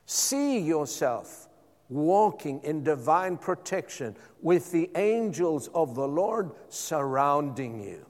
See 0.06 0.58
yourself 0.58 1.48
walking 1.90 2.60
in 2.62 2.82
divine 2.82 3.36
protection 3.36 4.16
with 4.40 4.72
the 4.72 4.90
angels 4.94 5.68
of 5.74 5.94
the 5.94 6.08
Lord 6.08 6.52
surrounding 6.68 7.82
you. 7.82 8.06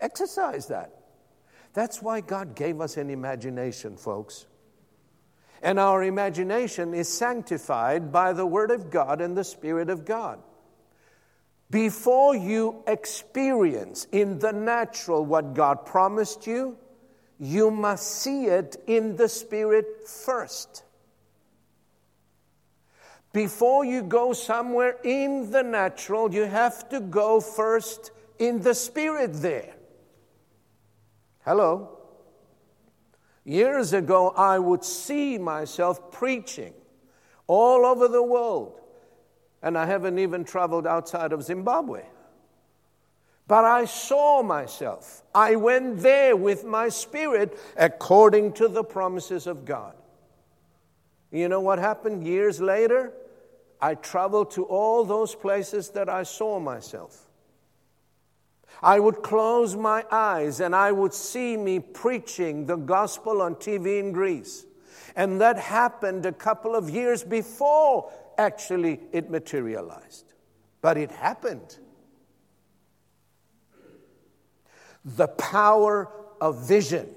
Exercise 0.00 0.66
that. 0.66 0.92
That's 1.72 2.02
why 2.02 2.20
God 2.20 2.54
gave 2.54 2.80
us 2.80 2.96
an 2.96 3.10
imagination, 3.10 3.96
folks. 3.96 4.46
And 5.62 5.78
our 5.78 6.02
imagination 6.04 6.92
is 6.94 7.08
sanctified 7.08 8.12
by 8.12 8.32
the 8.32 8.46
Word 8.46 8.70
of 8.70 8.90
God 8.90 9.20
and 9.20 9.36
the 9.36 9.44
Spirit 9.44 9.88
of 9.88 10.04
God. 10.04 10.38
Before 11.70 12.36
you 12.36 12.82
experience 12.86 14.06
in 14.12 14.38
the 14.38 14.52
natural 14.52 15.24
what 15.24 15.54
God 15.54 15.84
promised 15.86 16.46
you, 16.46 16.76
you 17.38 17.70
must 17.70 18.06
see 18.06 18.46
it 18.46 18.76
in 18.86 19.16
the 19.16 19.28
Spirit 19.28 20.06
first. 20.06 20.84
Before 23.36 23.84
you 23.84 24.02
go 24.02 24.32
somewhere 24.32 24.96
in 25.04 25.50
the 25.50 25.62
natural, 25.62 26.32
you 26.32 26.46
have 26.46 26.88
to 26.88 27.00
go 27.00 27.38
first 27.38 28.10
in 28.38 28.62
the 28.62 28.74
Spirit 28.74 29.34
there. 29.34 29.74
Hello? 31.44 31.98
Years 33.44 33.92
ago, 33.92 34.30
I 34.30 34.58
would 34.58 34.82
see 34.82 35.36
myself 35.36 36.10
preaching 36.10 36.72
all 37.46 37.84
over 37.84 38.08
the 38.08 38.22
world 38.22 38.80
and 39.60 39.76
I 39.76 39.84
haven't 39.84 40.18
even 40.18 40.42
traveled 40.42 40.86
outside 40.86 41.34
of 41.34 41.42
Zimbabwe. 41.42 42.04
But 43.46 43.66
I 43.66 43.84
saw 43.84 44.42
myself. 44.42 45.22
I 45.34 45.56
went 45.56 45.98
there 45.98 46.36
with 46.36 46.64
my 46.64 46.88
spirit 46.88 47.58
according 47.76 48.54
to 48.54 48.66
the 48.66 48.82
promises 48.82 49.46
of 49.46 49.66
God. 49.66 49.94
You 51.30 51.50
know 51.50 51.60
what 51.60 51.78
happened 51.78 52.26
years 52.26 52.62
later? 52.62 53.12
I 53.80 53.94
traveled 53.94 54.50
to 54.52 54.64
all 54.64 55.04
those 55.04 55.34
places 55.34 55.90
that 55.90 56.08
I 56.08 56.22
saw 56.22 56.58
myself. 56.58 57.26
I 58.82 59.00
would 59.00 59.22
close 59.22 59.76
my 59.76 60.04
eyes 60.10 60.60
and 60.60 60.74
I 60.74 60.92
would 60.92 61.14
see 61.14 61.56
me 61.56 61.80
preaching 61.80 62.66
the 62.66 62.76
gospel 62.76 63.40
on 63.40 63.54
TV 63.56 64.00
in 64.00 64.12
Greece. 64.12 64.66
And 65.14 65.40
that 65.40 65.58
happened 65.58 66.26
a 66.26 66.32
couple 66.32 66.74
of 66.74 66.90
years 66.90 67.24
before 67.24 68.12
actually 68.36 69.00
it 69.12 69.30
materialized. 69.30 70.34
But 70.82 70.98
it 70.98 71.10
happened. 71.10 71.78
The 75.04 75.28
power 75.28 76.10
of 76.40 76.68
vision. 76.68 77.08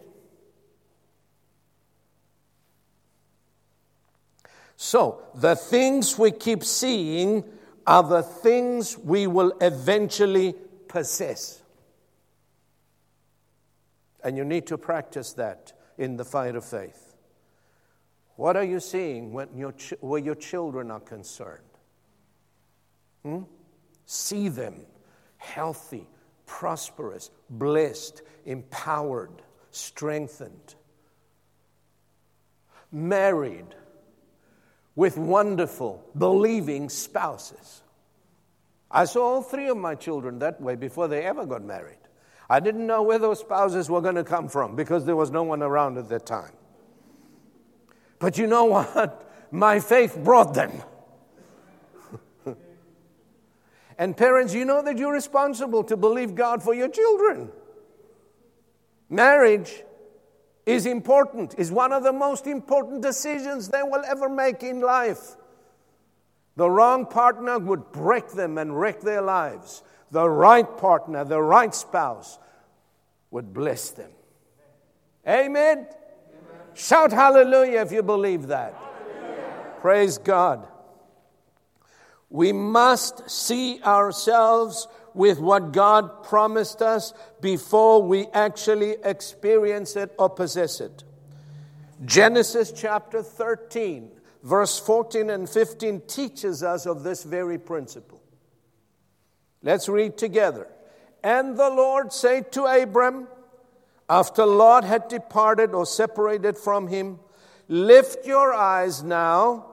So, 4.81 5.23
the 5.35 5.57
things 5.57 6.17
we 6.17 6.31
keep 6.31 6.63
seeing 6.63 7.43
are 7.85 8.01
the 8.01 8.23
things 8.23 8.97
we 8.97 9.27
will 9.27 9.51
eventually 9.59 10.55
possess. 10.87 11.61
And 14.23 14.37
you 14.37 14.45
need 14.45 14.67
to 14.67 14.77
practice 14.77 15.33
that 15.33 15.73
in 15.97 16.15
the 16.15 16.23
fight 16.23 16.55
of 16.55 16.63
faith. 16.63 17.13
What 18.37 18.55
are 18.55 18.63
you 18.63 18.79
seeing 18.79 19.33
when 19.33 19.49
your 19.53 19.73
ch- 19.73 19.95
where 19.99 20.21
your 20.21 20.35
children 20.35 20.91
are 20.91 21.01
concerned? 21.01 21.59
Hmm? 23.23 23.41
See 24.05 24.47
them 24.47 24.85
healthy, 25.35 26.07
prosperous, 26.45 27.31
blessed, 27.49 28.21
empowered, 28.45 29.41
strengthened, 29.71 30.75
married 32.93 33.75
with 34.99 35.17
wonderful, 35.17 36.03
believing 36.17 36.89
spouses. 36.89 37.81
I 38.91 39.05
saw 39.05 39.35
all 39.35 39.41
three 39.41 39.69
of 39.69 39.77
my 39.77 39.95
children 39.95 40.39
that 40.39 40.59
way 40.59 40.75
before 40.75 41.07
they 41.07 41.23
ever 41.23 41.45
got 41.45 41.63
married. 41.63 41.99
I 42.49 42.59
didn't 42.59 42.85
know 42.85 43.03
where 43.03 43.17
those 43.17 43.39
spouses 43.39 43.89
were 43.89 44.01
going 44.01 44.15
to 44.15 44.25
come 44.25 44.49
from 44.49 44.75
because 44.75 45.05
there 45.05 45.15
was 45.15 45.31
no 45.31 45.43
one 45.43 45.63
around 45.63 45.97
at 45.97 46.09
that 46.09 46.25
time. 46.25 46.51
But 48.19 48.37
you 48.37 48.45
know 48.45 48.65
what? 48.65 49.31
My 49.51 49.79
faith 49.79 50.19
brought 50.21 50.53
them. 50.53 50.73
and 53.97 54.17
parents, 54.17 54.53
you 54.53 54.65
know 54.65 54.81
that 54.81 54.97
you're 54.97 55.13
responsible 55.13 55.85
to 55.85 55.95
believe 55.95 56.35
God 56.35 56.61
for 56.61 56.73
your 56.73 56.89
children. 56.89 57.49
Marriage 59.09 59.81
is 60.69 60.85
important, 60.85 61.55
is 61.57 61.71
one 61.71 61.91
of 61.91 62.03
the 62.03 62.13
most 62.13 62.45
important 62.45 63.01
decisions 63.01 63.69
they 63.69 63.81
will 63.81 64.03
ever 64.05 64.29
make 64.29 64.61
in 64.61 64.81
life. 64.81 65.35
The 66.55 66.69
wrong 66.69 67.05
partner 67.05 67.57
would 67.57 67.91
break 67.91 68.29
them 68.29 68.57
and 68.57 68.79
wreck 68.79 69.01
their 69.01 69.21
lives. 69.21 69.81
The 70.11 70.29
right 70.29 70.77
partner, 70.77 71.23
the 71.23 71.41
right 71.41 71.73
spouse, 71.73 72.37
would 73.31 73.51
bless 73.53 73.89
them. 73.91 74.11
Amen. 75.27 75.77
Amen. 75.77 75.87
Shout 76.75 77.11
hallelujah 77.11 77.81
if 77.81 77.91
you 77.91 78.03
believe 78.03 78.47
that. 78.47 78.73
Hallelujah. 78.73 79.73
Praise 79.79 80.17
God. 80.17 80.67
We 82.29 82.51
must 82.51 83.29
see 83.29 83.81
ourselves 83.81 84.87
with 85.13 85.39
what 85.39 85.71
God 85.71 86.23
promised 86.23 86.81
us 86.81 87.13
before 87.41 88.01
we 88.01 88.27
actually 88.27 88.95
experience 89.03 89.95
it 89.95 90.13
or 90.17 90.29
possess 90.29 90.81
it. 90.81 91.03
Genesis 92.05 92.71
chapter 92.71 93.21
13, 93.21 94.11
verse 94.43 94.79
14 94.79 95.29
and 95.29 95.49
15 95.49 96.01
teaches 96.07 96.63
us 96.63 96.85
of 96.85 97.03
this 97.03 97.23
very 97.23 97.57
principle. 97.57 98.21
Let's 99.61 99.89
read 99.89 100.17
together. 100.17 100.67
And 101.23 101.57
the 101.57 101.69
Lord 101.69 102.13
said 102.13 102.51
to 102.53 102.63
Abram, 102.63 103.27
after 104.09 104.45
Lot 104.45 104.85
had 104.85 105.07
departed 105.07 105.71
or 105.71 105.85
separated 105.85 106.57
from 106.57 106.87
him, 106.87 107.19
Lift 107.67 108.25
your 108.25 108.51
eyes 108.51 109.03
now 109.03 109.67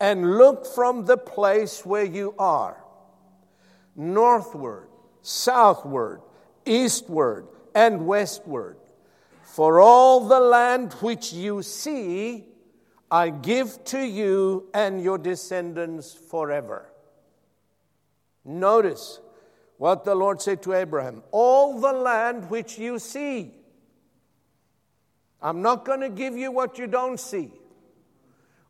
and 0.00 0.38
look 0.38 0.66
from 0.66 1.04
the 1.04 1.18
place 1.18 1.84
where 1.84 2.04
you 2.04 2.34
are 2.38 2.82
northward, 3.98 4.88
southward, 5.20 6.22
eastward, 6.64 7.48
and 7.74 8.06
westward. 8.06 8.76
For 9.42 9.80
all 9.80 10.28
the 10.28 10.40
land 10.40 10.92
which 10.94 11.32
you 11.32 11.62
see, 11.62 12.46
I 13.10 13.30
give 13.30 13.84
to 13.86 14.06
you 14.06 14.68
and 14.72 15.02
your 15.02 15.18
descendants 15.18 16.14
forever. 16.14 16.92
Notice 18.44 19.20
what 19.78 20.04
the 20.04 20.14
Lord 20.14 20.40
said 20.40 20.62
to 20.62 20.74
Abraham 20.74 21.22
all 21.32 21.80
the 21.80 21.92
land 21.92 22.48
which 22.50 22.78
you 22.78 22.98
see. 22.98 23.52
I'm 25.42 25.62
not 25.62 25.84
going 25.84 26.00
to 26.00 26.08
give 26.08 26.36
you 26.36 26.50
what 26.50 26.78
you 26.78 26.86
don't 26.86 27.18
see. 27.18 27.50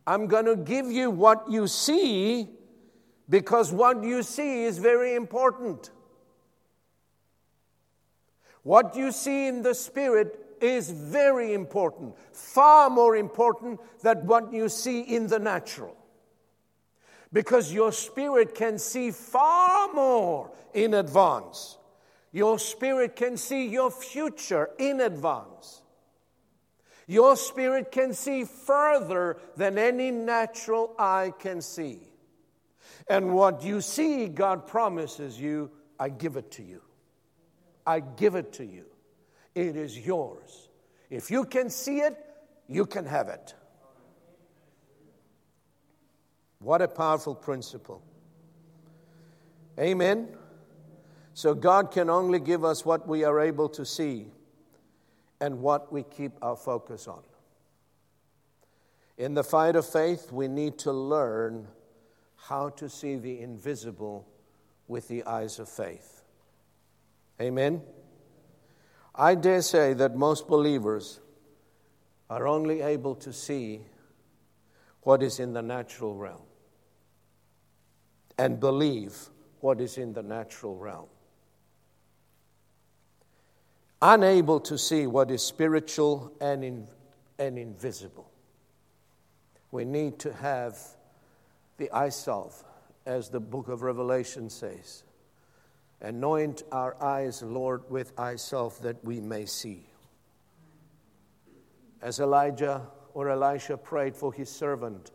I'm 0.07 0.27
going 0.27 0.47
to 0.47 0.57
give 0.57 0.91
you 0.91 1.11
what 1.11 1.51
you 1.51 1.67
see 1.67 2.49
because 3.29 3.73
what 3.73 4.03
you 4.03 4.23
see 4.23 4.65
is 4.65 4.79
very 4.79 5.15
important. 5.15 5.91
What 8.63 8.97
you 8.97 9.13
see 9.13 9.47
in 9.47 9.63
the 9.63 9.75
spirit 9.75 10.39
is 10.61 10.91
very 10.91 11.55
important, 11.55 12.17
far 12.33 12.91
more 12.91 13.17
important 13.17 13.81
than 14.03 14.27
what 14.27 14.53
you 14.53 14.69
see 14.69 15.01
in 15.01 15.27
the 15.27 15.39
natural. 15.39 15.97
Because 17.33 17.73
your 17.73 17.93
spirit 17.93 18.55
can 18.55 18.79
see 18.79 19.11
far 19.11 19.93
more 19.93 20.51
in 20.73 20.95
advance. 20.95 21.77
Your 22.33 22.59
spirit 22.59 23.17
can 23.17 23.37
see 23.37 23.69
your 23.69 23.91
future 23.91 24.71
in 24.79 25.01
advance. 25.01 25.83
Your 27.07 27.37
spirit 27.37 27.91
can 27.91 28.13
see 28.13 28.45
further 28.45 29.39
than 29.57 29.79
any 29.79 30.11
natural 30.11 30.95
eye 30.99 31.33
can 31.39 31.61
see. 31.61 32.08
And 33.09 33.33
what 33.35 33.63
you 33.63 33.81
see, 33.81 34.29
God 34.29 34.67
promises 34.67 35.41
you, 35.41 35.71
I 35.99 36.11
give 36.11 36.37
it 36.37 36.51
to 36.53 36.63
you. 36.63 36.83
I 37.87 38.01
give 38.01 38.35
it 38.35 38.53
to 38.55 38.65
you. 38.65 38.85
It 39.55 39.77
is 39.77 39.99
yours. 39.99 40.69
If 41.11 41.31
you 41.31 41.45
can 41.45 41.71
see 41.71 41.99
it, 42.01 42.17
you 42.69 42.85
can 42.85 43.07
have 43.07 43.29
it. 43.29 43.55
What 46.59 46.83
a 46.83 46.89
powerful 46.89 47.35
principle. 47.35 48.03
Amen. 49.79 50.29
So, 51.35 51.55
God 51.55 51.93
can 51.93 52.11
only 52.11 52.41
give 52.41 52.65
us 52.65 52.85
what 52.85 53.07
we 53.07 53.25
are 53.25 53.41
able 53.41 53.69
to 53.71 53.87
see 53.87 54.27
and 55.41 55.61
what 55.61 55.93
we 55.93 56.03
keep 56.03 56.33
our 56.43 56.57
focus 56.57 57.07
on. 57.07 57.23
In 59.17 59.35
the 59.35 59.45
fight 59.45 59.77
of 59.77 59.87
faith, 59.87 60.33
we 60.33 60.49
need 60.49 60.79
to 60.81 60.93
learn 60.93 61.69
how 62.49 62.71
to 62.71 62.89
see 62.89 63.17
the 63.17 63.41
invisible 63.41 64.27
with 64.87 65.07
the 65.09 65.25
eyes 65.25 65.59
of 65.59 65.69
faith. 65.69 66.23
Amen? 67.41 67.83
I 69.15 69.35
dare 69.35 69.63
say 69.63 69.93
that 69.95 70.17
most 70.17 70.49
believers 70.49 71.21
are 72.31 72.47
only 72.47 72.81
able 72.81 73.15
to 73.17 73.33
see 73.33 73.81
what 75.03 75.23
is 75.23 75.41
in 75.41 75.53
the 75.53 75.63
natural 75.63 76.15
realm 76.15 76.43
and 78.39 78.61
believe 78.61 79.17
what 79.61 79.81
is 79.81 79.99
in 79.99 80.13
the 80.13 80.23
natural 80.23 80.77
realm 80.77 81.09
unable 84.01 84.61
to 84.61 84.79
see 84.79 85.07
what 85.07 85.31
is 85.31 85.43
spiritual 85.43 86.33
and, 86.41 86.65
in, 86.65 86.87
and 87.39 87.59
invisible. 87.59 88.31
We 89.71 89.85
need 89.85 90.19
to 90.21 90.33
have 90.33 90.79
the 91.79 91.91
eye 91.91 92.11
salve, 92.11 92.63
as 93.07 93.31
the 93.31 93.41
book 93.41 93.69
of 93.69 93.83
Revelation 93.83 94.51
says. 94.51 95.03
Anoint 96.01 96.63
our 96.71 97.03
eyes, 97.03 97.43
Lord, 97.43 97.91
with 97.91 98.13
eye 98.19 98.37
salve 98.37 98.81
that 98.83 99.03
we 99.05 99.21
may 99.21 99.47
see. 99.47 99.87
As 102.03 102.21
Elijah 102.21 102.83
or 103.15 103.31
Elisha 103.31 103.77
prayed 103.77 104.15
for 104.15 104.33
his 104.33 104.51
servant, 104.51 105.11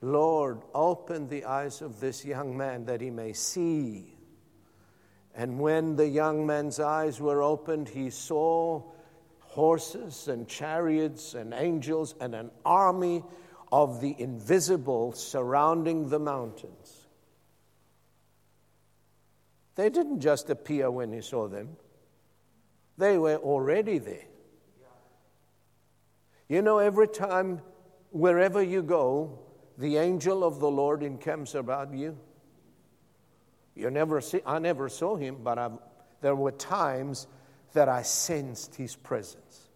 Lord, 0.00 0.62
open 0.74 1.28
the 1.28 1.44
eyes 1.44 1.82
of 1.82 2.00
this 2.00 2.24
young 2.24 2.56
man 2.56 2.86
that 2.86 3.00
he 3.00 3.10
may 3.10 3.32
see 3.32 4.14
and 5.34 5.58
when 5.58 5.96
the 5.96 6.06
young 6.06 6.46
man's 6.46 6.78
eyes 6.78 7.20
were 7.20 7.42
opened, 7.42 7.88
he 7.88 8.10
saw 8.10 8.82
horses 9.40 10.28
and 10.28 10.48
chariots 10.48 11.34
and 11.34 11.52
angels 11.52 12.14
and 12.20 12.34
an 12.34 12.50
army 12.64 13.24
of 13.74 14.00
the 14.00 14.14
invisible 14.20 15.10
surrounding 15.10 16.08
the 16.08 16.18
mountains. 16.20 17.08
They 19.74 19.90
didn't 19.90 20.20
just 20.20 20.48
appear 20.48 20.92
when 20.92 21.12
he 21.12 21.20
saw 21.20 21.48
them, 21.48 21.70
they 22.96 23.18
were 23.18 23.34
already 23.34 23.98
there. 23.98 24.26
You 26.48 26.62
know, 26.62 26.78
every 26.78 27.08
time, 27.08 27.62
wherever 28.10 28.62
you 28.62 28.80
go, 28.80 29.40
the 29.76 29.96
angel 29.96 30.44
of 30.44 30.60
the 30.60 30.70
Lord 30.70 31.02
encamps 31.02 31.56
about 31.56 31.92
you. 31.92 32.16
You 33.74 33.90
never 33.90 34.20
see, 34.20 34.40
I 34.46 34.60
never 34.60 34.88
saw 34.88 35.16
him, 35.16 35.38
but 35.42 35.58
I've, 35.58 35.78
there 36.20 36.36
were 36.36 36.52
times 36.52 37.26
that 37.72 37.88
I 37.88 38.02
sensed 38.02 38.76
his 38.76 38.94
presence, 38.94 39.68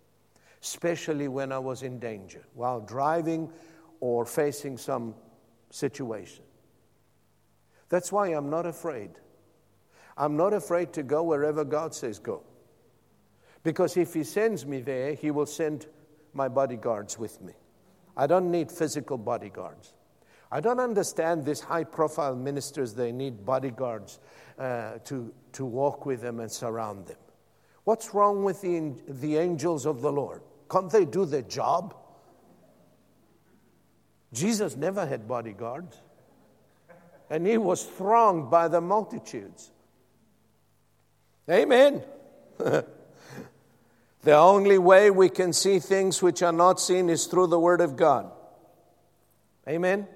especially 0.63 1.27
when 1.27 1.51
I 1.51 1.59
was 1.59 1.83
in 1.83 1.99
danger, 1.99 2.45
while 2.55 2.79
driving 2.79 3.51
or 4.01 4.25
facing 4.25 4.79
some 4.79 5.15
situation. 5.71 6.45
That's 7.89 8.13
why 8.13 8.29
I'm 8.29 8.51
not 8.51 8.67
afraid. 8.67 9.11
I'm 10.17 10.37
not 10.37 10.53
afraid 10.53 10.93
to 10.95 11.03
go 11.03 11.23
wherever 11.23 11.65
God 11.65 11.95
says 11.95 12.19
go. 12.19 12.43
Because 13.63 13.97
if 13.97 14.15
He 14.15 14.25
sends 14.25 14.67
me 14.67 14.81
there, 14.81 15.15
He 15.15 15.31
will 15.31 15.47
send 15.47 15.87
my 16.33 16.49
bodyguards 16.49 17.19
with 17.19 17.41
me. 17.41 17.53
I 18.17 18.27
don't 18.27 18.51
need 18.51 18.71
physical 18.71 19.17
bodyguards. 19.17 19.95
I 20.51 20.61
don't 20.61 20.81
understand 20.81 21.45
these 21.45 21.61
high 21.61 21.85
profile 21.85 22.35
ministers, 22.35 22.95
they 22.95 23.13
need 23.13 23.45
bodyguards 23.45 24.19
uh, 24.59 24.99
to, 25.05 25.33
to 25.53 25.65
walk 25.65 26.07
with 26.07 26.23
them 26.23 26.41
and 26.41 26.51
surround 26.51 27.07
them. 27.07 27.19
What's 27.85 28.15
wrong 28.15 28.45
with 28.45 28.61
the, 28.63 28.95
the 29.09 29.37
angels 29.37 29.87
of 29.87 30.01
the 30.01 30.13
Lord? 30.13 30.43
Can't 30.71 30.91
they 30.91 31.05
do 31.05 31.25
their 31.27 31.43
job? 31.43 31.95
Jesus 34.33 34.77
never 34.77 35.07
had 35.07 35.27
bodyguards, 35.27 35.96
and 37.31 37.46
he 37.46 37.59
was 37.59 37.83
thronged 37.85 38.50
by 38.50 38.69
the 38.69 38.81
multitudes. 38.81 39.71
Amen. 41.50 42.02
the 42.59 42.85
only 44.27 44.79
way 44.79 45.11
we 45.11 45.29
can 45.29 45.52
see 45.52 45.79
things 45.79 46.21
which 46.21 46.42
are 46.42 46.52
not 46.52 46.81
seen 46.81 47.09
is 47.09 47.27
through 47.27 47.46
the 47.46 47.59
Word 47.61 47.81
of 47.81 47.96
God. 47.96 48.31
Amen 49.67 50.07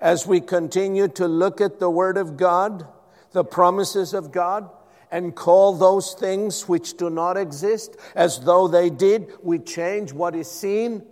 as 0.00 0.26
we 0.26 0.40
continue 0.40 1.08
to 1.08 1.26
look 1.26 1.62
at 1.62 1.78
the 1.78 1.90
Word 1.90 2.18
of 2.18 2.36
God, 2.36 2.86
the 3.32 3.42
promises 3.42 4.14
of 4.14 4.32
God, 4.32 4.68
and 5.10 5.34
call 5.34 5.74
those 5.74 6.14
things 6.14 6.68
which 6.68 6.96
do 6.96 7.08
not 7.08 7.36
exist 7.36 7.96
as 8.14 8.40
though 8.40 8.68
they 8.68 8.90
did, 8.90 9.32
we 9.42 9.58
change 9.58 10.12
what 10.12 10.34
is 10.34 10.50
seen 10.50 11.02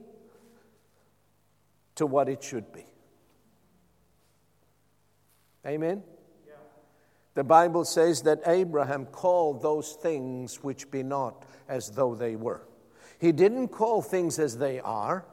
to 1.96 2.06
what 2.06 2.28
it 2.28 2.42
should 2.42 2.72
be. 2.72 2.86
Amen? 5.66 6.02
Yeah. 6.46 6.54
The 7.34 7.44
Bible 7.44 7.84
says 7.84 8.22
that 8.22 8.40
Abraham 8.46 9.06
called 9.06 9.62
those 9.62 9.92
things 9.92 10.62
which 10.62 10.90
be 10.90 11.02
not 11.02 11.44
as 11.68 11.90
though 11.90 12.14
they 12.14 12.36
were. 12.36 12.62
He 13.20 13.30
didn't 13.30 13.68
call 13.68 14.02
things 14.02 14.38
as 14.38 14.58
they 14.58 14.80
are, 14.80 15.24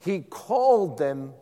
He 0.00 0.20
called 0.20 0.98
them, 0.98 1.32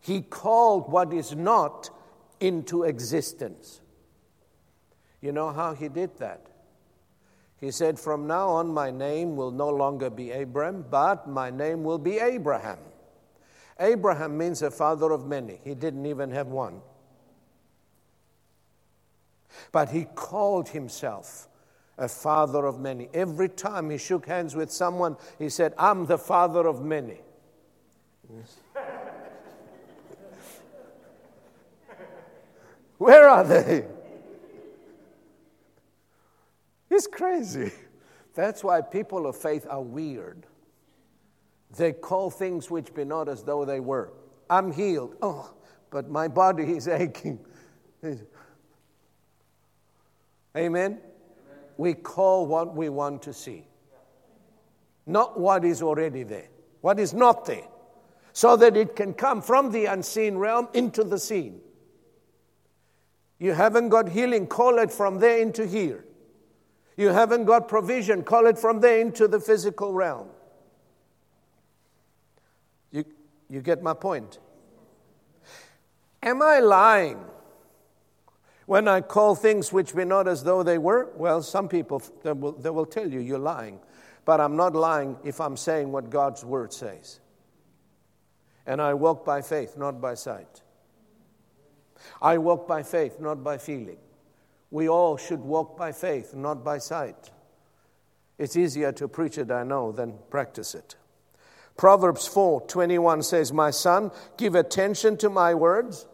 He 0.00 0.22
called 0.22 0.90
what 0.90 1.12
is 1.12 1.36
not 1.36 1.90
into 2.40 2.82
existence. 2.82 3.80
You 5.20 5.32
know 5.32 5.52
how 5.52 5.74
He 5.74 5.88
did 5.88 6.18
that? 6.18 6.48
He 7.64 7.70
said, 7.70 7.98
From 7.98 8.26
now 8.26 8.50
on, 8.50 8.68
my 8.68 8.90
name 8.90 9.36
will 9.36 9.50
no 9.50 9.70
longer 9.70 10.10
be 10.10 10.32
Abram, 10.32 10.84
but 10.90 11.26
my 11.26 11.48
name 11.48 11.82
will 11.82 11.96
be 11.96 12.18
Abraham. 12.18 12.76
Abraham 13.80 14.36
means 14.36 14.60
a 14.60 14.70
father 14.70 15.10
of 15.12 15.26
many. 15.26 15.60
He 15.64 15.74
didn't 15.74 16.04
even 16.04 16.30
have 16.30 16.48
one. 16.48 16.82
But 19.72 19.88
he 19.88 20.04
called 20.14 20.68
himself 20.68 21.48
a 21.96 22.06
father 22.06 22.66
of 22.66 22.80
many. 22.80 23.08
Every 23.14 23.48
time 23.48 23.88
he 23.88 23.96
shook 23.96 24.26
hands 24.26 24.54
with 24.54 24.70
someone, 24.70 25.16
he 25.38 25.48
said, 25.48 25.72
I'm 25.78 26.04
the 26.04 26.18
father 26.18 26.66
of 26.66 26.84
many. 26.84 27.22
Where 32.98 33.26
are 33.26 33.42
they? 33.42 33.86
It's 36.94 37.08
crazy. 37.08 37.72
That's 38.34 38.62
why 38.62 38.80
people 38.80 39.26
of 39.26 39.36
faith 39.36 39.66
are 39.68 39.82
weird. 39.82 40.46
They 41.76 41.92
call 41.92 42.30
things 42.30 42.70
which 42.70 42.94
be 42.94 43.04
not 43.04 43.28
as 43.28 43.42
though 43.42 43.64
they 43.64 43.80
were. 43.80 44.12
I'm 44.48 44.70
healed. 44.70 45.16
Oh, 45.20 45.52
but 45.90 46.08
my 46.08 46.28
body 46.28 46.62
is 46.76 46.86
aching. 46.86 47.40
Amen? 50.56 51.00
We 51.76 51.94
call 51.94 52.46
what 52.46 52.76
we 52.76 52.88
want 52.88 53.22
to 53.22 53.32
see, 53.32 53.66
not 55.04 55.40
what 55.40 55.64
is 55.64 55.82
already 55.82 56.22
there, 56.22 56.46
what 56.80 57.00
is 57.00 57.12
not 57.12 57.44
there, 57.44 57.66
so 58.32 58.56
that 58.56 58.76
it 58.76 58.94
can 58.94 59.14
come 59.14 59.42
from 59.42 59.72
the 59.72 59.86
unseen 59.86 60.36
realm 60.36 60.68
into 60.74 61.02
the 61.02 61.18
seen. 61.18 61.60
You 63.40 63.52
haven't 63.52 63.88
got 63.88 64.10
healing, 64.10 64.46
call 64.46 64.78
it 64.78 64.92
from 64.92 65.18
there 65.18 65.40
into 65.40 65.66
here. 65.66 66.04
You 66.96 67.08
haven't 67.08 67.44
got 67.44 67.68
provision, 67.68 68.22
call 68.22 68.46
it 68.46 68.58
from 68.58 68.80
there 68.80 69.00
into 69.00 69.26
the 69.26 69.40
physical 69.40 69.92
realm. 69.92 70.28
You, 72.92 73.04
you 73.50 73.60
get 73.60 73.82
my 73.82 73.94
point? 73.94 74.38
Am 76.22 76.40
I 76.40 76.60
lying 76.60 77.22
when 78.66 78.88
I 78.88 79.00
call 79.00 79.34
things 79.34 79.72
which 79.72 79.94
be 79.94 80.04
not 80.04 80.28
as 80.28 80.44
though 80.44 80.62
they 80.62 80.78
were? 80.78 81.10
Well, 81.16 81.42
some 81.42 81.68
people 81.68 82.02
they 82.22 82.32
will, 82.32 82.52
they 82.52 82.70
will 82.70 82.86
tell 82.86 83.10
you 83.10 83.20
you're 83.20 83.38
lying. 83.38 83.80
But 84.24 84.40
I'm 84.40 84.56
not 84.56 84.74
lying 84.74 85.18
if 85.24 85.40
I'm 85.40 85.56
saying 85.56 85.92
what 85.92 86.08
God's 86.08 86.44
word 86.44 86.72
says. 86.72 87.20
And 88.66 88.80
I 88.80 88.94
walk 88.94 89.24
by 89.24 89.42
faith, 89.42 89.76
not 89.76 90.00
by 90.00 90.14
sight. 90.14 90.62
I 92.22 92.38
walk 92.38 92.66
by 92.66 92.82
faith, 92.82 93.20
not 93.20 93.44
by 93.44 93.58
feeling. 93.58 93.98
We 94.74 94.88
all 94.88 95.16
should 95.16 95.38
walk 95.38 95.76
by 95.76 95.92
faith, 95.92 96.34
not 96.34 96.64
by 96.64 96.78
sight. 96.78 97.30
It's 98.38 98.56
easier 98.56 98.90
to 98.94 99.06
preach 99.06 99.38
it, 99.38 99.52
I 99.52 99.62
know, 99.62 99.92
than 99.92 100.18
practice 100.30 100.74
it. 100.74 100.96
Proverbs 101.76 102.26
4 102.26 102.62
21 102.62 103.22
says, 103.22 103.52
My 103.52 103.70
son, 103.70 104.10
give 104.36 104.56
attention 104.56 105.16
to 105.18 105.30
my 105.30 105.54
words, 105.54 106.08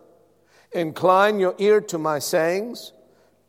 incline 0.72 1.40
your 1.40 1.54
ear 1.56 1.80
to 1.80 1.96
my 1.96 2.18
sayings. 2.18 2.92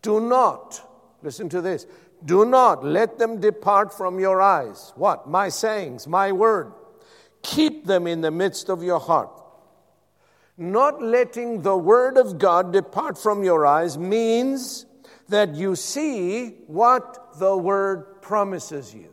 Do 0.02 0.22
not, 0.22 0.82
listen 1.22 1.50
to 1.50 1.60
this, 1.60 1.86
do 2.24 2.46
not 2.46 2.86
let 2.86 3.20
them 3.20 3.42
depart 3.42 3.94
from 3.94 4.18
your 4.18 4.42
eyes. 4.42 4.94
What? 4.96 5.28
My 5.28 5.50
sayings, 5.50 6.08
my 6.08 6.32
word. 6.32 6.72
Keep 7.42 7.86
them 7.86 8.08
in 8.08 8.22
the 8.22 8.32
midst 8.32 8.70
of 8.70 8.82
your 8.82 9.02
heart. 9.02 9.44
Not 10.58 11.02
letting 11.02 11.64
the 11.64 11.76
word 11.76 12.16
of 12.16 12.38
God 12.38 12.72
depart 12.72 13.18
from 13.18 13.44
your 13.44 13.66
eyes 13.66 13.98
means 13.98 14.86
that 15.32 15.56
you 15.56 15.76
see 15.76 16.50
what 16.68 17.40
the 17.40 17.58
word 17.58 18.22
promises 18.22 18.94
you. 18.94 19.12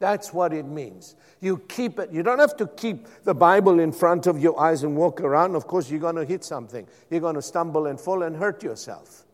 That's 0.00 0.32
what 0.32 0.52
it 0.52 0.64
means. 0.64 1.16
You 1.40 1.58
keep 1.68 1.98
it. 1.98 2.10
You 2.12 2.22
don't 2.22 2.38
have 2.38 2.56
to 2.58 2.66
keep 2.66 3.06
the 3.24 3.34
Bible 3.34 3.80
in 3.80 3.92
front 3.92 4.26
of 4.26 4.40
your 4.40 4.58
eyes 4.60 4.82
and 4.84 4.96
walk 4.96 5.20
around. 5.20 5.54
Of 5.54 5.66
course, 5.66 5.90
you're 5.90 6.00
going 6.00 6.16
to 6.16 6.24
hit 6.24 6.44
something. 6.44 6.86
You're 7.10 7.20
going 7.20 7.34
to 7.34 7.42
stumble 7.42 7.86
and 7.86 8.00
fall 8.00 8.22
and 8.22 8.36
hurt 8.36 8.62
yourself. 8.62 9.24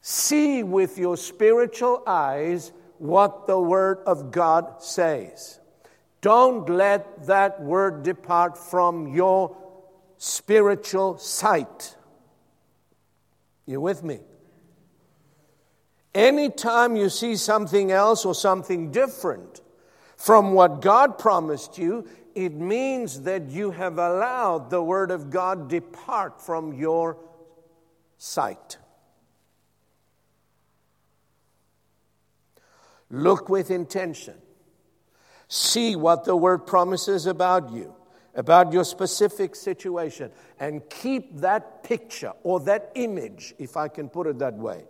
See 0.00 0.62
with 0.62 0.98
your 0.98 1.16
spiritual 1.16 2.02
eyes 2.06 2.72
what 2.98 3.46
the 3.46 3.60
Word 3.60 3.98
of 4.06 4.32
God 4.32 4.82
says. 4.82 5.60
Don't 6.20 6.68
let 6.68 7.26
that 7.26 7.60
word 7.60 8.02
depart 8.02 8.56
from 8.56 9.14
your 9.14 9.56
spiritual 10.18 11.18
sight. 11.18 11.96
You 13.66 13.80
with 13.80 14.04
me? 14.04 14.20
Anytime 16.14 16.94
you 16.94 17.08
see 17.08 17.36
something 17.36 17.90
else 17.90 18.24
or 18.24 18.34
something 18.34 18.90
different 18.90 19.62
from 20.16 20.52
what 20.52 20.80
God 20.80 21.18
promised 21.18 21.78
you, 21.78 22.06
it 22.34 22.52
means 22.54 23.22
that 23.22 23.48
you 23.48 23.70
have 23.70 23.98
allowed 23.98 24.70
the 24.70 24.82
Word 24.82 25.10
of 25.10 25.30
God 25.30 25.68
depart 25.68 26.40
from 26.40 26.72
your 26.74 27.16
sight. 28.18 28.78
Look 33.10 33.48
with 33.48 33.70
intention. 33.70 34.34
See 35.48 35.96
what 35.96 36.24
the 36.24 36.36
Word 36.36 36.66
promises 36.66 37.26
about 37.26 37.72
you, 37.72 37.94
about 38.34 38.72
your 38.72 38.84
specific 38.84 39.54
situation, 39.54 40.30
and 40.58 40.88
keep 40.88 41.36
that 41.36 41.82
picture 41.82 42.32
or 42.42 42.60
that 42.60 42.90
image, 42.94 43.54
if 43.58 43.76
I 43.76 43.88
can 43.88 44.08
put 44.08 44.26
it 44.26 44.38
that 44.38 44.54
way, 44.54 44.84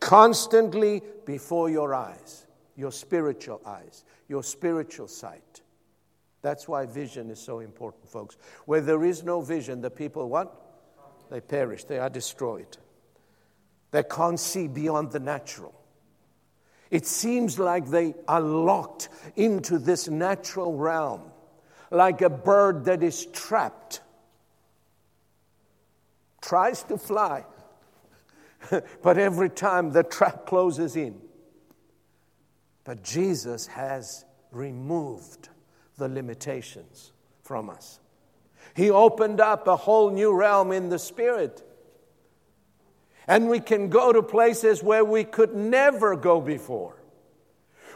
constantly 0.00 1.02
before 1.24 1.70
your 1.70 1.94
eyes, 1.94 2.46
your 2.76 2.92
spiritual 2.92 3.60
eyes, 3.64 4.04
your 4.28 4.42
spiritual 4.42 5.08
sight. 5.08 5.62
That's 6.42 6.68
why 6.68 6.86
vision 6.86 7.30
is 7.30 7.40
so 7.40 7.60
important, 7.60 8.08
folks. 8.08 8.36
Where 8.64 8.80
there 8.80 9.04
is 9.04 9.24
no 9.24 9.40
vision, 9.40 9.80
the 9.80 9.90
people 9.90 10.28
what? 10.28 10.54
They 11.30 11.40
perish, 11.40 11.84
they 11.84 11.98
are 11.98 12.10
destroyed. 12.10 12.78
They 13.90 14.02
can't 14.02 14.38
see 14.38 14.68
beyond 14.68 15.12
the 15.12 15.20
natural. 15.20 15.74
It 16.90 17.06
seems 17.06 17.58
like 17.58 17.86
they 17.88 18.14
are 18.26 18.40
locked 18.40 19.08
into 19.36 19.78
this 19.78 20.08
natural 20.08 20.74
realm, 20.76 21.22
like 21.90 22.22
a 22.22 22.30
bird 22.30 22.84
that 22.86 23.02
is 23.02 23.26
trapped, 23.26 24.00
tries 26.40 26.82
to 26.84 26.98
fly, 26.98 27.44
but 29.02 29.18
every 29.18 29.50
time 29.50 29.92
the 29.92 30.02
trap 30.02 30.46
closes 30.46 30.96
in. 30.96 31.20
But 32.84 33.02
Jesus 33.02 33.66
has 33.66 34.24
removed 34.50 35.48
the 35.96 36.08
limitations 36.08 37.12
from 37.42 37.68
us. 37.70 38.00
He 38.74 38.90
opened 38.90 39.40
up 39.40 39.66
a 39.66 39.76
whole 39.76 40.10
new 40.10 40.32
realm 40.34 40.72
in 40.72 40.88
the 40.88 40.98
Spirit. 40.98 41.62
And 43.26 43.48
we 43.48 43.60
can 43.60 43.88
go 43.88 44.12
to 44.12 44.22
places 44.22 44.82
where 44.82 45.04
we 45.04 45.24
could 45.24 45.54
never 45.54 46.16
go 46.16 46.40
before. 46.40 46.97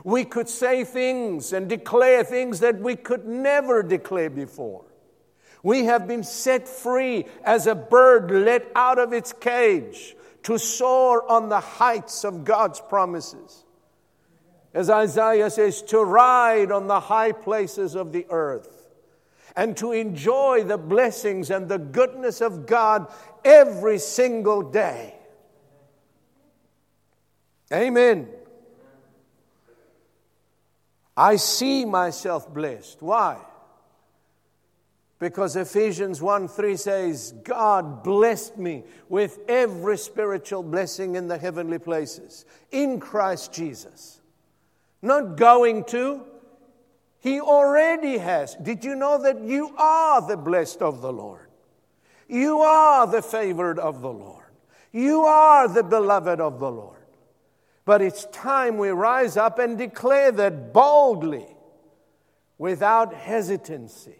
We 0.05 0.25
could 0.25 0.49
say 0.49 0.85
things 0.85 1.53
and 1.53 1.69
declare 1.69 2.25
things 2.25 2.61
that 2.61 2.81
we 2.81 2.97
could 2.97 3.27
never 3.27 3.83
declare 3.83 4.31
before. 4.31 4.85
We 5.63 5.85
have 5.85 6.09
been 6.09 6.25
set 6.25 6.69
free 6.69 7.27
as 7.45 7.67
a 7.67 7.75
bird 7.75 8.31
let 8.31 8.71
out 8.75 8.99
of 8.99 9.13
its 9.13 9.33
cage 9.33 10.17
to 10.43 10.59
soar 10.59 11.31
on 11.31 11.49
the 11.49 11.61
heights 11.61 12.25
of 12.25 12.45
God's 12.45 12.81
promises. 12.81 13.65
As 14.75 14.91
Isaiah 14.91 15.51
says, 15.51 15.83
to 15.83 16.03
ride 16.03 16.73
on 16.73 16.89
the 16.89 16.99
high 16.99 17.33
places 17.33 17.95
of 17.95 18.13
the 18.13 18.27
earth 18.31 18.89
and 19.55 19.77
to 19.77 19.93
enjoy 19.93 20.65
the 20.65 20.79
blessings 20.79 21.51
and 21.51 21.69
the 21.69 21.79
goodness 21.79 22.41
of 22.41 22.67
God 22.67 23.13
every 23.45 23.99
single 23.99 24.63
day. 24.63 25.15
Amen. 27.73 28.29
I 31.17 31.37
see 31.37 31.85
myself 31.85 32.53
blessed. 32.53 33.03
Why? 33.03 33.39
Because 35.19 35.55
Ephesians 35.55 36.21
1 36.21 36.49
3 36.49 36.77
says, 36.77 37.33
God 37.45 38.03
blessed 38.03 38.59
me 38.59 38.83
with 39.09 39.39
every 39.49 39.97
spiritual 39.97 40.65
blessing 40.65 41.15
in 41.15 41.29
the 41.29 41.39
heavenly 41.39 41.79
places 41.79 42.45
in 42.73 42.99
Christ 42.99 43.53
Jesus. 43.53 44.21
Not 45.01 45.37
going 45.37 45.85
to, 45.85 46.23
He 47.21 47.41
already 47.41 48.19
has. 48.19 48.57
Did 48.57 48.85
you 48.85 48.97
know 48.97 49.23
that 49.23 49.41
you 49.43 49.75
are 49.77 50.27
the 50.27 50.37
blessed 50.37 50.83
of 50.83 51.03
the 51.03 51.13
Lord? 51.13 51.49
You 52.27 52.59
are 52.61 53.07
the 53.07 53.23
favored 53.23 53.79
of 53.79 54.01
the 54.01 54.13
Lord. 54.13 54.47
You 54.91 55.23
are 55.23 55.69
the 55.69 55.85
beloved 55.85 56.41
of 56.41 56.59
the 56.59 56.71
Lord. 56.71 57.02
But 57.85 58.01
it's 58.03 58.27
time 58.27 58.79
we 58.79 58.91
rise 58.91 59.37
up 59.37 59.59
and 59.59 59.77
declare 59.77 60.31
that 60.33 60.73
boldly, 60.73 61.47
without 62.59 63.13
hesitancy, 63.13 64.19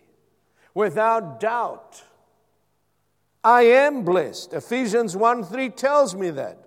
without 0.75 1.39
doubt. 1.39 2.03
I 3.45 3.63
am 3.63 4.05
blessed. 4.05 4.53
Ephesians 4.53 5.17
1 5.17 5.45
3 5.45 5.71
tells 5.71 6.15
me 6.15 6.31
that. 6.31 6.59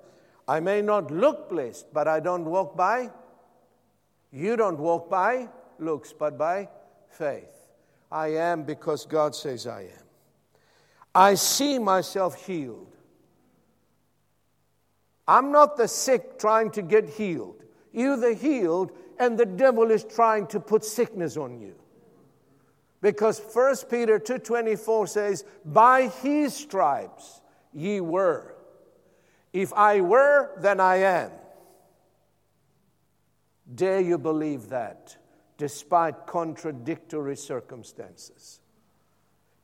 I 0.47 0.59
may 0.59 0.81
not 0.81 1.09
look 1.11 1.49
blessed, 1.49 1.91
but 1.91 2.07
I 2.07 2.19
don't 2.19 2.45
walk 2.45 2.77
by. 2.77 3.09
You 4.31 4.55
don't 4.55 4.77
walk 4.77 5.09
by 5.09 5.49
looks, 5.79 6.13
but 6.13 6.37
by 6.37 6.69
faith. 7.09 7.67
I 8.11 8.27
am 8.27 8.63
because 8.63 9.05
God 9.05 9.35
says 9.35 9.67
I 9.67 9.81
am. 9.81 10.05
I 11.13 11.35
see 11.35 11.79
myself 11.79 12.45
healed. 12.45 12.94
I'm 15.27 15.51
not 15.51 15.77
the 15.77 15.87
sick 15.87 16.37
trying 16.37 16.71
to 16.71 16.81
get 16.81 17.09
healed. 17.09 17.63
You're 17.91 18.17
the 18.17 18.33
healed, 18.33 18.91
and 19.17 19.37
the 19.37 19.45
devil 19.45 19.89
is 19.91 20.03
trying 20.03 20.47
to 20.47 20.59
put 20.59 20.83
sickness 20.83 21.37
on 21.37 21.59
you. 21.59 21.75
Because 23.01 23.39
1 23.39 23.89
Peter 23.89 24.19
2:24 24.19 25.07
says, 25.07 25.45
"By 25.63 26.07
his 26.07 26.53
stripes 26.53 27.41
ye 27.71 28.01
were." 28.01 28.55
If 29.53 29.71
I 29.73 30.01
were, 30.01 30.51
then 30.57 30.79
I 30.79 30.97
am. 30.97 31.31
Dare 33.73 34.01
you 34.01 34.17
believe 34.17 34.69
that, 34.69 35.17
despite 35.57 36.27
contradictory 36.27 37.37
circumstances? 37.37 38.59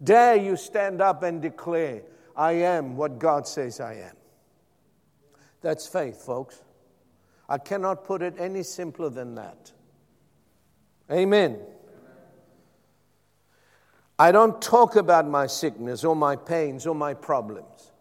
Dare 0.01 0.37
you 0.37 0.55
stand 0.55 1.01
up 1.01 1.23
and 1.23 1.41
declare, 1.41 2.03
I 2.35 2.53
am 2.53 2.95
what 2.95 3.19
God 3.19 3.45
says 3.47 3.79
I 3.79 3.95
am? 3.95 4.15
That's 5.61 5.87
faith, 5.87 6.23
folks. 6.23 6.61
I 7.47 7.57
cannot 7.57 8.03
put 8.05 8.21
it 8.21 8.35
any 8.39 8.63
simpler 8.63 9.09
than 9.09 9.35
that. 9.35 9.71
Amen. 11.11 11.59
I 14.17 14.31
don't 14.31 14.61
talk 14.61 14.95
about 14.95 15.27
my 15.27 15.47
sickness 15.47 16.03
or 16.03 16.15
my 16.15 16.35
pains 16.35 16.85
or 16.85 16.95
my 16.95 17.13
problems. 17.13 17.91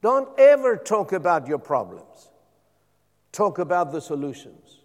Don't 0.00 0.28
ever 0.38 0.76
talk 0.76 1.12
about 1.12 1.46
your 1.46 1.58
problems. 1.58 2.30
Talk 3.32 3.58
about 3.58 3.92
the 3.92 4.00
solutions. 4.00 4.80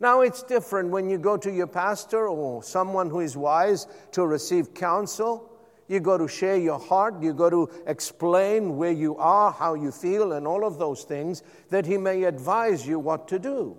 Now, 0.00 0.20
it's 0.22 0.42
different 0.42 0.90
when 0.90 1.08
you 1.08 1.18
go 1.18 1.36
to 1.36 1.50
your 1.50 1.66
pastor 1.66 2.28
or 2.28 2.62
someone 2.62 3.10
who 3.10 3.20
is 3.20 3.36
wise 3.36 3.86
to 4.12 4.26
receive 4.26 4.74
counsel. 4.74 5.50
You 5.88 6.00
go 6.00 6.16
to 6.16 6.26
share 6.26 6.56
your 6.56 6.78
heart. 6.78 7.22
You 7.22 7.34
go 7.34 7.50
to 7.50 7.70
explain 7.86 8.76
where 8.76 8.92
you 8.92 9.16
are, 9.16 9.52
how 9.52 9.74
you 9.74 9.90
feel, 9.90 10.32
and 10.32 10.46
all 10.46 10.64
of 10.64 10.78
those 10.78 11.04
things 11.04 11.42
that 11.70 11.86
he 11.86 11.98
may 11.98 12.24
advise 12.24 12.86
you 12.86 12.98
what 12.98 13.28
to 13.28 13.38
do. 13.38 13.76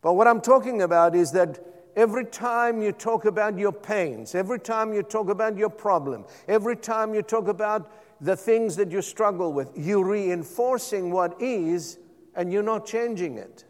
But 0.00 0.14
what 0.14 0.26
I'm 0.26 0.40
talking 0.40 0.82
about 0.82 1.14
is 1.14 1.32
that 1.32 1.58
every 1.96 2.24
time 2.24 2.80
you 2.80 2.92
talk 2.92 3.24
about 3.24 3.58
your 3.58 3.72
pains, 3.72 4.34
every 4.34 4.60
time 4.60 4.94
you 4.94 5.02
talk 5.02 5.28
about 5.28 5.56
your 5.56 5.70
problem, 5.70 6.24
every 6.46 6.76
time 6.76 7.14
you 7.14 7.22
talk 7.22 7.48
about 7.48 7.90
the 8.20 8.36
things 8.36 8.76
that 8.76 8.90
you 8.90 9.02
struggle 9.02 9.52
with, 9.52 9.70
you're 9.76 10.04
reinforcing 10.04 11.10
what 11.10 11.40
is 11.42 11.98
and 12.34 12.52
you're 12.52 12.62
not 12.62 12.86
changing 12.86 13.38
it. 13.38 13.64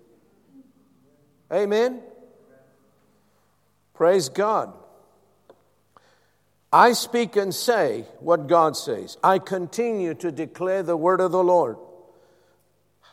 Amen? 1.53 2.03
Praise 3.95 4.29
God. 4.29 4.75
I 6.73 6.93
speak 6.93 7.37
and 7.37 7.55
say 7.55 8.05
what 8.21 8.47
God 8.47 8.77
says. 8.77 9.17
I 9.25 9.39
continue 9.39 10.15
to 10.15 10.31
declare 10.31 10.83
the 10.83 10.97
word 10.97 11.21
of 11.21 11.33
the 11.33 11.43
Lord, 11.43 11.79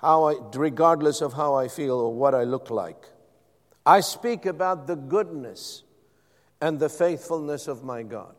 how 0.01 0.29
I, 0.29 0.35
regardless 0.53 1.21
of 1.21 1.33
how 1.33 1.55
I 1.55 1.69
feel 1.69 1.95
or 1.95 2.13
what 2.13 2.35
I 2.35 2.43
look 2.43 2.69
like. 2.69 3.09
I 3.85 4.01
speak 4.01 4.45
about 4.45 4.87
the 4.87 4.95
goodness 4.95 5.83
and 6.59 6.79
the 6.79 6.89
faithfulness 6.89 7.67
of 7.67 7.83
my 7.83 8.03
God. 8.03 8.35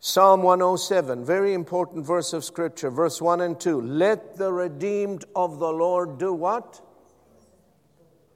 Psalm 0.00 0.42
107, 0.42 1.24
very 1.24 1.52
important 1.52 2.06
verse 2.06 2.32
of 2.32 2.44
Scripture, 2.44 2.90
verse 2.90 3.20
1 3.20 3.40
and 3.40 3.60
2. 3.60 3.80
Let 3.82 4.36
the 4.36 4.52
redeemed 4.52 5.24
of 5.36 5.58
the 5.58 5.72
Lord 5.72 6.18
do 6.18 6.32
what? 6.32 6.80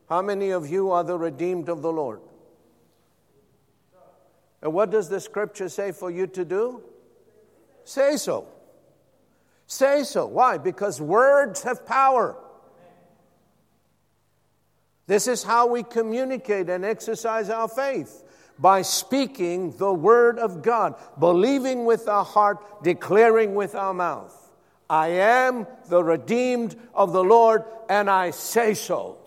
How 0.09 0.23
many 0.23 0.51
of 0.51 0.69
you 0.69 0.91
are 0.93 1.03
the 1.03 1.19
redeemed 1.19 1.69
of 1.69 1.83
the 1.83 1.91
Lord? 1.91 2.21
And 4.67 4.75
what 4.75 4.91
does 4.91 5.09
the 5.09 5.21
scripture 5.21 5.69
say 5.69 5.93
for 5.93 6.11
you 6.11 6.27
to 6.27 6.45
do? 6.45 6.83
Say 7.85 8.17
so. 8.17 8.49
Say 9.69 10.03
so. 10.03 10.27
Why? 10.27 10.59
Because 10.59 11.01
words 11.01 11.62
have 11.62 11.87
power. 11.87 12.37
This 15.07 15.29
is 15.29 15.45
how 15.45 15.69
we 15.69 15.85
communicate 15.85 16.69
and 16.69 16.85
exercise 16.85 17.49
our 17.49 17.69
faith 17.69 18.25
by 18.59 18.83
speaking 18.83 19.71
the 19.77 19.93
word 19.93 20.41
of 20.41 20.62
God, 20.62 20.97
believing 21.17 21.85
with 21.85 22.09
our 22.09 22.25
heart, 22.25 22.83
declaring 22.83 23.55
with 23.55 23.77
our 23.77 23.95
mouth. 23.95 24.35
I 24.91 25.11
am 25.11 25.69
the 25.89 26.03
redeemed 26.03 26.75
of 26.93 27.12
the 27.12 27.23
Lord, 27.23 27.62
and 27.89 28.11
I 28.11 28.33
say 28.33 28.75
so. 28.75 29.19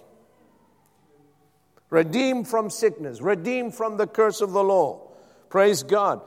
Redeemed 1.89 2.45
from 2.45 2.69
sickness, 2.69 3.21
redeemed 3.21 3.73
from 3.73 3.95
the 3.95 4.05
curse 4.05 4.41
of 4.41 4.51
the 4.51 4.65
law. 4.65 5.05
Praise 5.49 5.83
God. 5.83 6.21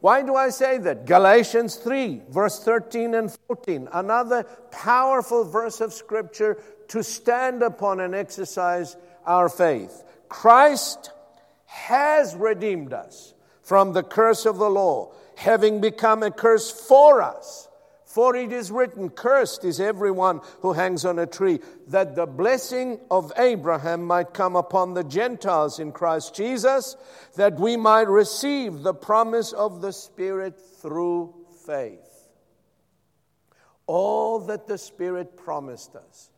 Why 0.00 0.22
do 0.22 0.34
I 0.34 0.50
say 0.50 0.78
that? 0.78 1.06
Galatians 1.06 1.76
3, 1.76 2.22
verse 2.28 2.64
13 2.64 3.14
and 3.14 3.30
14, 3.46 3.88
another 3.92 4.42
powerful 4.72 5.44
verse 5.44 5.80
of 5.80 5.92
Scripture 5.92 6.58
to 6.88 7.04
stand 7.04 7.62
upon 7.62 8.00
and 8.00 8.14
exercise 8.14 8.96
our 9.24 9.48
faith. 9.48 10.02
Christ 10.28 11.12
has 11.66 12.34
redeemed 12.34 12.92
us 12.92 13.34
from 13.62 13.92
the 13.92 14.02
curse 14.02 14.44
of 14.44 14.58
the 14.58 14.68
law, 14.68 15.12
having 15.36 15.80
become 15.80 16.22
a 16.22 16.30
curse 16.30 16.70
for 16.70 17.22
us. 17.22 17.68
For 18.12 18.36
it 18.36 18.52
is 18.52 18.70
written, 18.70 19.08
Cursed 19.08 19.64
is 19.64 19.80
everyone 19.80 20.42
who 20.60 20.74
hangs 20.74 21.06
on 21.06 21.18
a 21.18 21.24
tree, 21.24 21.60
that 21.86 22.14
the 22.14 22.26
blessing 22.26 23.00
of 23.10 23.32
Abraham 23.38 24.04
might 24.04 24.34
come 24.34 24.54
upon 24.54 24.92
the 24.92 25.02
Gentiles 25.02 25.78
in 25.78 25.92
Christ 25.92 26.34
Jesus, 26.34 26.94
that 27.36 27.58
we 27.58 27.78
might 27.78 28.08
receive 28.08 28.82
the 28.82 28.92
promise 28.92 29.54
of 29.54 29.80
the 29.80 29.94
Spirit 29.94 30.60
through 30.60 31.32
faith. 31.64 32.28
All 33.86 34.40
that 34.40 34.66
the 34.66 34.76
Spirit 34.76 35.34
promised 35.34 35.96
us 35.96 36.28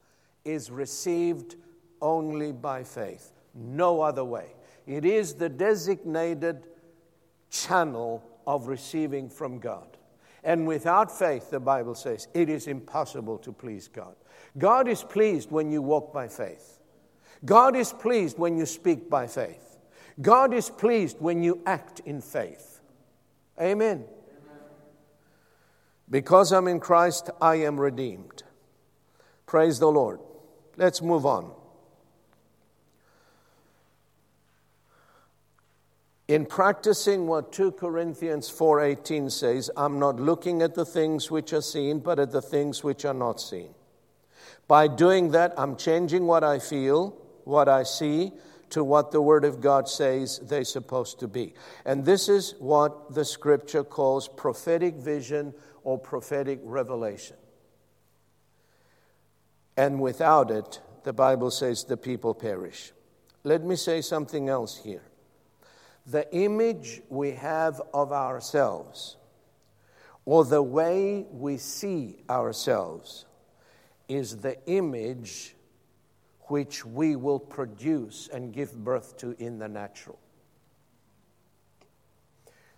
is 0.44 0.70
received 0.70 1.56
only 2.00 2.52
by 2.52 2.84
faith, 2.84 3.32
no 3.52 4.00
other 4.00 4.24
way. 4.24 4.46
It 4.86 5.04
is 5.04 5.34
the 5.34 5.48
designated 5.48 6.68
channel 7.50 8.22
of 8.46 8.68
receiving 8.68 9.28
from 9.28 9.58
God. 9.58 9.96
And 10.44 10.66
without 10.66 11.10
faith, 11.10 11.50
the 11.50 11.58
Bible 11.58 11.94
says, 11.94 12.28
it 12.34 12.50
is 12.50 12.66
impossible 12.66 13.38
to 13.38 13.52
please 13.52 13.88
God. 13.88 14.14
God 14.58 14.88
is 14.88 15.02
pleased 15.02 15.50
when 15.50 15.72
you 15.72 15.80
walk 15.80 16.12
by 16.12 16.28
faith. 16.28 16.78
God 17.44 17.74
is 17.74 17.92
pleased 17.92 18.38
when 18.38 18.56
you 18.56 18.66
speak 18.66 19.08
by 19.08 19.26
faith. 19.26 19.78
God 20.20 20.52
is 20.54 20.70
pleased 20.70 21.16
when 21.18 21.42
you 21.42 21.62
act 21.66 22.00
in 22.00 22.20
faith. 22.20 22.80
Amen. 23.60 24.04
Because 26.10 26.52
I'm 26.52 26.68
in 26.68 26.78
Christ, 26.78 27.30
I 27.40 27.56
am 27.56 27.80
redeemed. 27.80 28.42
Praise 29.46 29.78
the 29.78 29.90
Lord. 29.90 30.20
Let's 30.76 31.00
move 31.00 31.24
on. 31.24 31.52
In 36.26 36.46
practicing 36.46 37.26
what 37.26 37.52
2 37.52 37.72
Corinthians 37.72 38.50
4:18 38.50 39.30
says, 39.30 39.70
I'm 39.76 39.98
not 39.98 40.18
looking 40.18 40.62
at 40.62 40.74
the 40.74 40.86
things 40.86 41.30
which 41.30 41.52
are 41.52 41.60
seen, 41.60 41.98
but 41.98 42.18
at 42.18 42.30
the 42.30 42.40
things 42.40 42.82
which 42.82 43.04
are 43.04 43.14
not 43.14 43.40
seen. 43.40 43.74
By 44.66 44.88
doing 44.88 45.32
that, 45.32 45.52
I'm 45.58 45.76
changing 45.76 46.26
what 46.26 46.42
I 46.42 46.58
feel, 46.58 47.14
what 47.44 47.68
I 47.68 47.82
see, 47.82 48.32
to 48.70 48.82
what 48.82 49.10
the 49.10 49.20
Word 49.20 49.44
of 49.44 49.60
God 49.60 49.86
says 49.86 50.38
they're 50.38 50.64
supposed 50.64 51.20
to 51.20 51.28
be. 51.28 51.52
And 51.84 52.06
this 52.06 52.30
is 52.30 52.54
what 52.58 53.14
the 53.14 53.26
Scripture 53.26 53.84
calls 53.84 54.26
prophetic 54.26 54.94
vision 54.94 55.52
or 55.82 55.98
prophetic 55.98 56.58
revelation. 56.62 57.36
And 59.76 60.00
without 60.00 60.50
it, 60.50 60.80
the 61.02 61.12
Bible 61.12 61.50
says 61.50 61.84
the 61.84 61.98
people 61.98 62.32
perish. 62.32 62.92
Let 63.42 63.62
me 63.62 63.76
say 63.76 64.00
something 64.00 64.48
else 64.48 64.78
here 64.78 65.02
the 66.06 66.32
image 66.34 67.00
we 67.08 67.32
have 67.32 67.80
of 67.92 68.12
ourselves 68.12 69.16
or 70.24 70.44
the 70.44 70.62
way 70.62 71.26
we 71.30 71.56
see 71.56 72.22
ourselves 72.28 73.26
is 74.08 74.38
the 74.38 74.56
image 74.66 75.54
which 76.48 76.84
we 76.84 77.16
will 77.16 77.38
produce 77.38 78.28
and 78.32 78.52
give 78.52 78.74
birth 78.84 79.16
to 79.16 79.34
in 79.38 79.58
the 79.58 79.68
natural. 79.68 80.18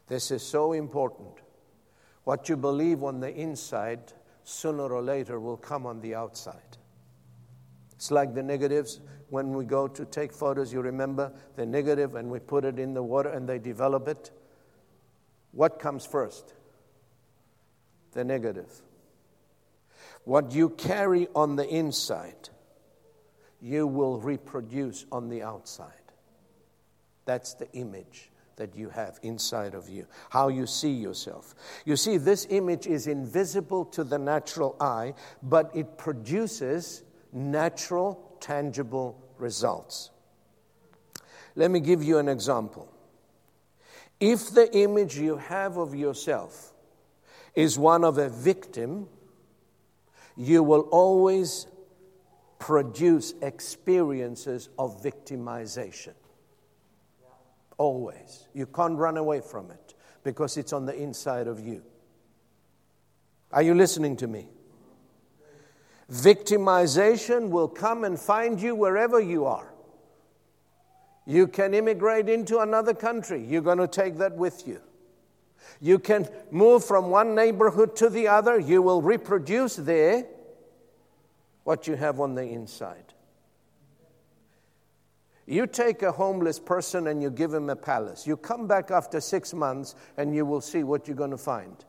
This 0.07 0.31
is 0.31 0.43
so 0.43 0.73
important. 0.73 1.41
What 2.25 2.49
you 2.49 2.57
believe 2.57 3.03
on 3.03 3.21
the 3.21 3.35
inside, 3.35 4.13
sooner 4.45 4.85
or 4.93 5.03
later, 5.03 5.41
will 5.41 5.57
come 5.57 5.85
on 5.85 6.01
the 6.01 6.15
outside. 6.15 6.77
It's 7.93 8.11
like 8.11 8.35
the 8.35 8.43
negatives. 8.43 9.01
When 9.29 9.53
we 9.53 9.65
go 9.65 9.89
to 9.89 10.05
take 10.05 10.33
photos, 10.33 10.73
you 10.73 10.81
remember 10.81 11.33
the 11.57 11.67
negative 11.67 12.15
and 12.15 12.31
we 12.31 12.39
put 12.39 12.65
it 12.65 12.79
in 12.79 12.95
the 12.95 13.03
water 13.03 13.31
and 13.31 13.49
they 13.49 13.59
develop 13.59 14.07
it. 14.09 14.31
What 15.53 15.79
comes 15.79 16.07
first? 16.07 16.55
The 18.13 18.25
negative. 18.25 18.71
What 20.25 20.53
you 20.53 20.71
carry 20.71 21.29
on 21.35 21.57
the 21.57 21.69
inside, 21.69 22.51
you 23.61 23.87
will 23.87 24.21
reproduce 24.21 25.07
on 25.11 25.29
the 25.29 25.43
outside. 25.43 25.93
That's 27.25 27.55
the 27.55 27.71
image 27.73 28.31
that 28.57 28.75
you 28.75 28.89
have 28.89 29.19
inside 29.23 29.75
of 29.75 29.89
you, 29.89 30.07
how 30.31 30.49
you 30.49 30.67
see 30.67 30.93
yourself. 30.93 31.55
You 31.85 31.97
see, 31.97 32.17
this 32.17 32.47
image 32.51 32.87
is 32.87 33.07
invisible 33.07 33.85
to 33.87 34.03
the 34.03 34.19
natural 34.19 34.77
eye, 34.81 35.15
but 35.43 35.71
it 35.75 35.99
produces 35.99 37.03
natural, 37.33 38.26
tangible 38.47 39.19
results. 39.39 40.11
Let 41.57 41.71
me 41.71 41.81
give 41.81 42.03
you 42.03 42.19
an 42.19 42.29
example. 42.29 42.89
If 44.21 44.51
the 44.51 44.73
image 44.77 45.19
you 45.19 45.37
have 45.37 45.77
of 45.77 45.95
yourself 45.95 46.73
is 47.55 47.79
one 47.79 48.05
of 48.05 48.19
a 48.19 48.29
victim, 48.29 49.09
you 50.37 50.63
will 50.63 50.83
always 50.93 51.67
produce 52.59 53.35
experiences 53.43 54.69
of 54.79 55.03
victimization. 55.03 56.15
Always. 57.79 58.47
You 58.55 58.67
can't 58.67 58.97
run 58.97 59.17
away 59.17 59.41
from 59.41 59.71
it 59.71 59.95
because 60.23 60.57
it's 60.57 60.73
on 60.73 60.87
the 60.87 60.95
inside 60.95 61.47
of 61.47 61.61
you. 61.61 61.83
Are 63.53 63.63
you 63.63 63.75
listening 63.75 64.17
to 64.19 64.27
me? 64.27 64.49
Victimization 66.13 67.49
will 67.51 67.69
come 67.69 68.05
and 68.05 68.19
find 68.19 68.61
you 68.61 68.75
wherever 68.75 69.21
you 69.21 69.45
are. 69.45 69.73
You 71.27 71.49
can 71.49 71.75
immigrate 71.75 72.29
into 72.29 72.61
another 72.61 72.95
country, 72.95 73.45
you're 73.45 73.63
going 73.63 73.79
to 73.79 73.89
take 73.89 74.19
that 74.19 74.37
with 74.37 74.67
you. 74.67 74.81
You 75.81 75.99
can 75.99 76.29
move 76.53 76.85
from 76.85 77.11
one 77.11 77.35
neighborhood 77.35 77.97
to 77.97 78.09
the 78.09 78.29
other, 78.29 78.59
you 78.59 78.81
will 78.83 79.03
reproduce 79.03 79.75
there 79.77 80.27
what 81.65 81.89
you 81.89 81.97
have 81.97 82.21
on 82.21 82.37
the 82.37 82.45
inside. 82.45 83.13
You 85.47 85.67
take 85.67 86.03
a 86.03 86.13
homeless 86.13 86.59
person 86.59 87.07
and 87.09 87.23
you 87.23 87.31
give 87.31 87.55
him 87.55 87.71
a 87.71 87.77
palace. 87.77 88.27
You 88.27 88.37
come 88.37 88.67
back 88.67 88.91
after 88.91 89.21
six 89.21 89.55
months 89.55 89.95
and 90.17 90.35
you 90.35 90.45
will 90.45 90.61
see 90.61 90.83
what 90.83 91.07
you're 91.07 91.17
going 91.17 91.31
to 91.31 91.39
find. 91.39 91.85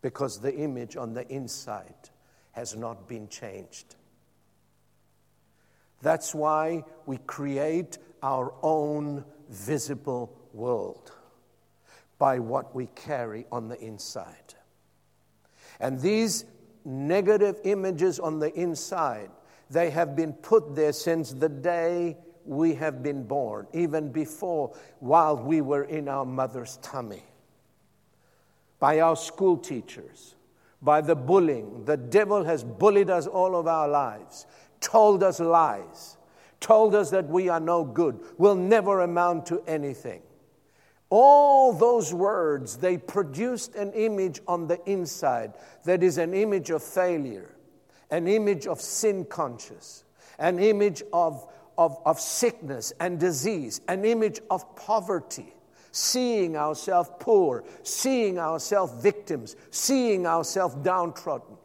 Because 0.00 0.40
the 0.40 0.54
image 0.54 0.96
on 0.96 1.14
the 1.14 1.26
inside 1.28 2.10
has 2.52 2.76
not 2.76 3.08
been 3.08 3.28
changed. 3.28 3.96
That's 6.02 6.34
why 6.34 6.84
we 7.06 7.18
create 7.18 7.98
our 8.22 8.52
own 8.62 9.24
visible 9.48 10.36
world 10.52 11.12
by 12.18 12.38
what 12.38 12.74
we 12.74 12.86
carry 12.94 13.46
on 13.50 13.68
the 13.68 13.80
inside. 13.80 14.54
And 15.80 16.00
these 16.00 16.44
negative 16.84 17.56
images 17.64 18.18
on 18.18 18.38
the 18.38 18.52
inside 18.54 19.30
they 19.70 19.90
have 19.90 20.16
been 20.16 20.32
put 20.32 20.74
there 20.74 20.92
since 20.92 21.32
the 21.32 21.48
day 21.48 22.16
we 22.44 22.74
have 22.74 23.02
been 23.02 23.24
born, 23.24 23.66
even 23.74 24.10
before, 24.10 24.74
while 25.00 25.36
we 25.36 25.60
were 25.60 25.84
in 25.84 26.08
our 26.08 26.24
mother's 26.24 26.78
tummy. 26.78 27.22
By 28.78 29.00
our 29.00 29.16
school 29.16 29.56
teachers, 29.56 30.36
by 30.80 31.00
the 31.00 31.16
bullying. 31.16 31.84
The 31.84 31.96
devil 31.96 32.44
has 32.44 32.62
bullied 32.62 33.10
us 33.10 33.26
all 33.26 33.56
of 33.56 33.66
our 33.66 33.88
lives, 33.88 34.46
told 34.80 35.22
us 35.22 35.40
lies, 35.40 36.16
told 36.60 36.94
us 36.94 37.10
that 37.10 37.28
we 37.28 37.48
are 37.48 37.60
no 37.60 37.84
good, 37.84 38.20
will 38.38 38.54
never 38.54 39.00
amount 39.00 39.46
to 39.46 39.62
anything. 39.66 40.22
All 41.10 41.72
those 41.72 42.12
words, 42.12 42.76
they 42.76 42.98
produced 42.98 43.74
an 43.74 43.92
image 43.92 44.40
on 44.46 44.66
the 44.66 44.78
inside 44.88 45.54
that 45.84 46.02
is 46.02 46.18
an 46.18 46.34
image 46.34 46.70
of 46.70 46.82
failure 46.82 47.54
an 48.10 48.26
image 48.26 48.66
of 48.66 48.80
sin 48.80 49.24
conscious, 49.24 50.04
an 50.38 50.58
image 50.58 51.02
of, 51.12 51.46
of, 51.76 51.98
of 52.04 52.18
sickness 52.20 52.92
and 53.00 53.18
disease, 53.18 53.80
an 53.88 54.04
image 54.04 54.40
of 54.50 54.76
poverty, 54.76 55.52
seeing 55.92 56.56
ourselves 56.56 57.10
poor, 57.18 57.64
seeing 57.82 58.38
ourselves 58.38 58.92
victims, 59.02 59.56
seeing 59.70 60.26
ourselves 60.26 60.74
downtrodden. 60.76 61.56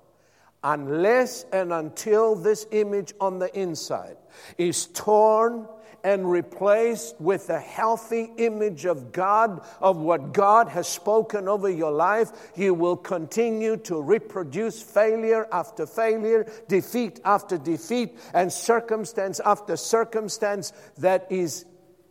Unless 0.63 1.45
and 1.51 1.73
until 1.73 2.35
this 2.35 2.65
image 2.71 3.13
on 3.19 3.39
the 3.39 3.53
inside 3.59 4.15
is 4.57 4.87
torn 4.87 5.67
and 6.05 6.29
replaced 6.29 7.19
with 7.19 7.49
a 7.49 7.59
healthy 7.59 8.31
image 8.37 8.85
of 8.85 9.11
God, 9.11 9.65
of 9.79 9.97
what 9.97 10.33
God 10.33 10.67
has 10.67 10.87
spoken 10.87 11.47
over 11.47 11.69
your 11.69 11.91
life, 11.91 12.51
you 12.55 12.73
will 12.73 12.97
continue 12.97 13.77
to 13.77 14.01
reproduce 14.01 14.81
failure 14.81 15.47
after 15.51 15.85
failure, 15.85 16.45
defeat 16.67 17.21
after 17.23 17.57
defeat, 17.57 18.17
and 18.33 18.51
circumstance 18.51 19.39
after 19.45 19.77
circumstance 19.77 20.73
that 20.97 21.25
is 21.29 21.65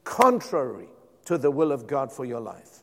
contrary 0.04 0.88
to 1.25 1.39
the 1.39 1.51
will 1.51 1.73
of 1.73 1.87
God 1.87 2.12
for 2.12 2.25
your 2.25 2.41
life. 2.41 2.81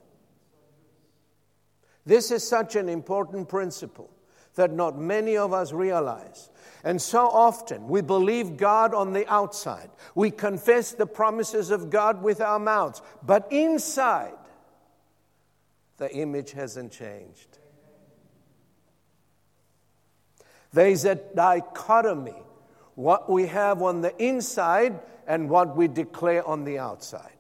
This 2.06 2.32
is 2.32 2.48
such 2.48 2.76
an 2.76 2.90
important 2.90 3.50
principle 3.50 4.10
that 4.56 4.72
not 4.72 4.98
many 4.98 5.38
of 5.38 5.54
us 5.54 5.72
realize. 5.72 6.50
And 6.84 7.02
so 7.02 7.28
often 7.28 7.88
we 7.88 8.02
believe 8.02 8.58
God 8.58 8.94
on 8.94 9.14
the 9.14 9.32
outside. 9.32 9.90
We 10.16 10.32
confess 10.32 10.92
the 10.92 11.06
promises 11.06 11.72
of 11.72 11.90
God 11.90 12.24
with 12.24 12.42
our 12.42 12.60
mouths. 12.60 13.02
But 13.24 13.48
inside, 13.52 14.34
the 15.98 16.12
image 16.16 16.52
hasn't 16.52 16.92
changed. 16.92 17.58
There's 20.72 21.06
a 21.06 21.16
dichotomy 21.16 22.42
what 22.96 23.30
we 23.30 23.48
have 23.48 23.82
on 23.82 24.02
the 24.02 24.16
inside 24.22 25.00
and 25.26 25.50
what 25.50 25.76
we 25.76 25.88
declare 25.88 26.46
on 26.46 26.64
the 26.64 26.80
outside. 26.80 27.39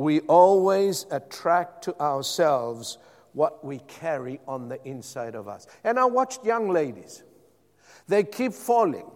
We 0.00 0.20
always 0.20 1.04
attract 1.10 1.84
to 1.84 2.00
ourselves 2.00 2.96
what 3.34 3.62
we 3.62 3.80
carry 3.80 4.40
on 4.48 4.70
the 4.70 4.82
inside 4.88 5.34
of 5.34 5.46
us. 5.46 5.66
And 5.84 5.98
I 5.98 6.06
watched 6.06 6.42
young 6.42 6.70
ladies, 6.70 7.22
they 8.08 8.24
keep 8.24 8.54
falling 8.54 9.10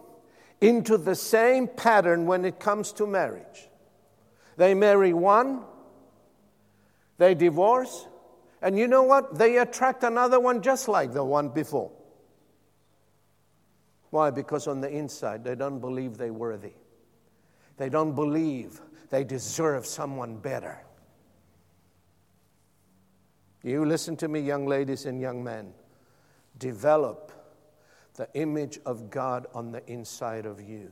into 0.60 0.98
the 0.98 1.14
same 1.14 1.68
pattern 1.68 2.26
when 2.26 2.44
it 2.44 2.60
comes 2.60 2.92
to 2.92 3.06
marriage. 3.06 3.70
They 4.58 4.74
marry 4.74 5.14
one, 5.14 5.62
they 7.16 7.34
divorce, 7.34 8.06
and 8.60 8.78
you 8.78 8.86
know 8.86 9.04
what? 9.04 9.38
They 9.38 9.56
attract 9.56 10.04
another 10.04 10.38
one 10.38 10.60
just 10.60 10.86
like 10.86 11.14
the 11.14 11.24
one 11.24 11.48
before. 11.48 11.92
Why? 14.10 14.28
Because 14.28 14.66
on 14.66 14.82
the 14.82 14.90
inside, 14.90 15.44
they 15.44 15.54
don't 15.54 15.78
believe 15.78 16.18
they're 16.18 16.30
worthy. 16.30 16.74
They 17.78 17.88
don't 17.88 18.14
believe 18.14 18.82
they 19.14 19.22
deserve 19.22 19.86
someone 19.86 20.36
better. 20.38 20.76
You 23.62 23.84
listen 23.84 24.16
to 24.16 24.26
me, 24.26 24.40
young 24.40 24.66
ladies 24.66 25.06
and 25.06 25.20
young 25.20 25.44
men. 25.44 25.72
Develop 26.58 27.30
the 28.16 28.28
image 28.34 28.80
of 28.84 29.10
God 29.10 29.46
on 29.54 29.70
the 29.70 29.88
inside 29.88 30.46
of 30.46 30.60
you 30.60 30.90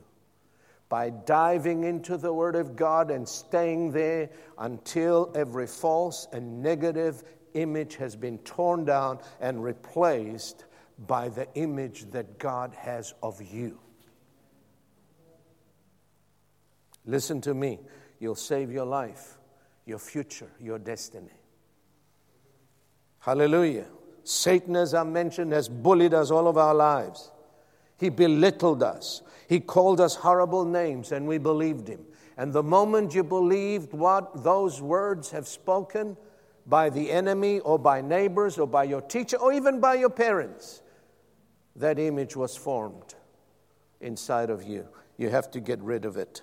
by 0.87 1.09
diving 1.09 1.83
into 1.83 2.15
the 2.15 2.31
Word 2.31 2.55
of 2.55 2.77
God 2.77 3.11
and 3.11 3.27
staying 3.27 3.91
there 3.91 4.29
until 4.57 5.29
every 5.35 5.67
false 5.67 6.25
and 6.31 6.63
negative 6.63 7.23
image 7.55 7.97
has 7.97 8.15
been 8.15 8.37
torn 8.39 8.85
down 8.85 9.19
and 9.41 9.61
replaced 9.61 10.63
by 11.07 11.27
the 11.27 11.45
image 11.55 12.09
that 12.11 12.39
God 12.39 12.73
has 12.75 13.13
of 13.21 13.41
you. 13.41 13.79
Listen 17.05 17.41
to 17.41 17.53
me, 17.53 17.79
you'll 18.23 18.35
save 18.35 18.71
your 18.71 18.85
life, 18.85 19.37
your 19.85 19.99
future, 19.99 20.49
your 20.57 20.79
destiny. 20.79 21.33
Hallelujah. 23.19 23.85
Satan, 24.23 24.77
as 24.77 24.93
I 24.93 25.03
mentioned, 25.03 25.51
has 25.51 25.67
bullied 25.67 26.13
us 26.13 26.31
all 26.31 26.47
of 26.47 26.57
our 26.57 26.73
lives. 26.73 27.31
He 27.99 28.07
belittled 28.07 28.81
us. 28.81 29.21
He 29.49 29.59
called 29.59 29.99
us 29.99 30.15
horrible 30.15 30.63
names, 30.63 31.11
and 31.11 31.27
we 31.27 31.37
believed 31.37 31.89
him. 31.89 32.05
And 32.37 32.53
the 32.53 32.63
moment 32.63 33.13
you 33.13 33.25
believed 33.25 33.91
what 33.91 34.41
those 34.41 34.81
words 34.81 35.31
have 35.31 35.45
spoken 35.45 36.15
by 36.65 36.89
the 36.89 37.11
enemy, 37.11 37.59
or 37.59 37.77
by 37.77 37.99
neighbors, 37.99 38.57
or 38.57 38.67
by 38.67 38.85
your 38.85 39.01
teacher, 39.01 39.35
or 39.35 39.51
even 39.51 39.81
by 39.81 39.95
your 39.95 40.09
parents, 40.09 40.81
that 41.75 41.99
image 41.99 42.37
was 42.37 42.55
formed 42.55 43.15
inside 43.99 44.49
of 44.49 44.63
you. 44.63 44.87
You 45.17 45.29
have 45.29 45.51
to 45.51 45.59
get 45.59 45.81
rid 45.81 46.05
of 46.05 46.15
it. 46.15 46.41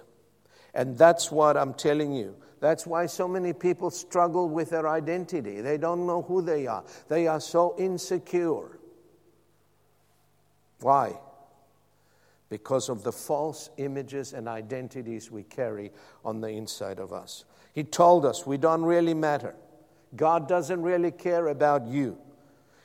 And 0.74 0.96
that's 0.96 1.30
what 1.30 1.56
I'm 1.56 1.74
telling 1.74 2.12
you. 2.12 2.36
That's 2.60 2.86
why 2.86 3.06
so 3.06 3.26
many 3.26 3.52
people 3.52 3.90
struggle 3.90 4.48
with 4.48 4.70
their 4.70 4.86
identity. 4.88 5.60
They 5.60 5.78
don't 5.78 6.06
know 6.06 6.22
who 6.22 6.42
they 6.42 6.66
are, 6.66 6.84
they 7.08 7.26
are 7.26 7.40
so 7.40 7.74
insecure. 7.78 8.78
Why? 10.80 11.18
Because 12.48 12.88
of 12.88 13.04
the 13.04 13.12
false 13.12 13.70
images 13.76 14.32
and 14.32 14.48
identities 14.48 15.30
we 15.30 15.44
carry 15.44 15.92
on 16.24 16.40
the 16.40 16.48
inside 16.48 16.98
of 16.98 17.12
us. 17.12 17.44
He 17.72 17.84
told 17.84 18.26
us 18.26 18.46
we 18.46 18.56
don't 18.56 18.82
really 18.82 19.14
matter. 19.14 19.54
God 20.16 20.48
doesn't 20.48 20.82
really 20.82 21.12
care 21.12 21.48
about 21.48 21.86
you. 21.86 22.18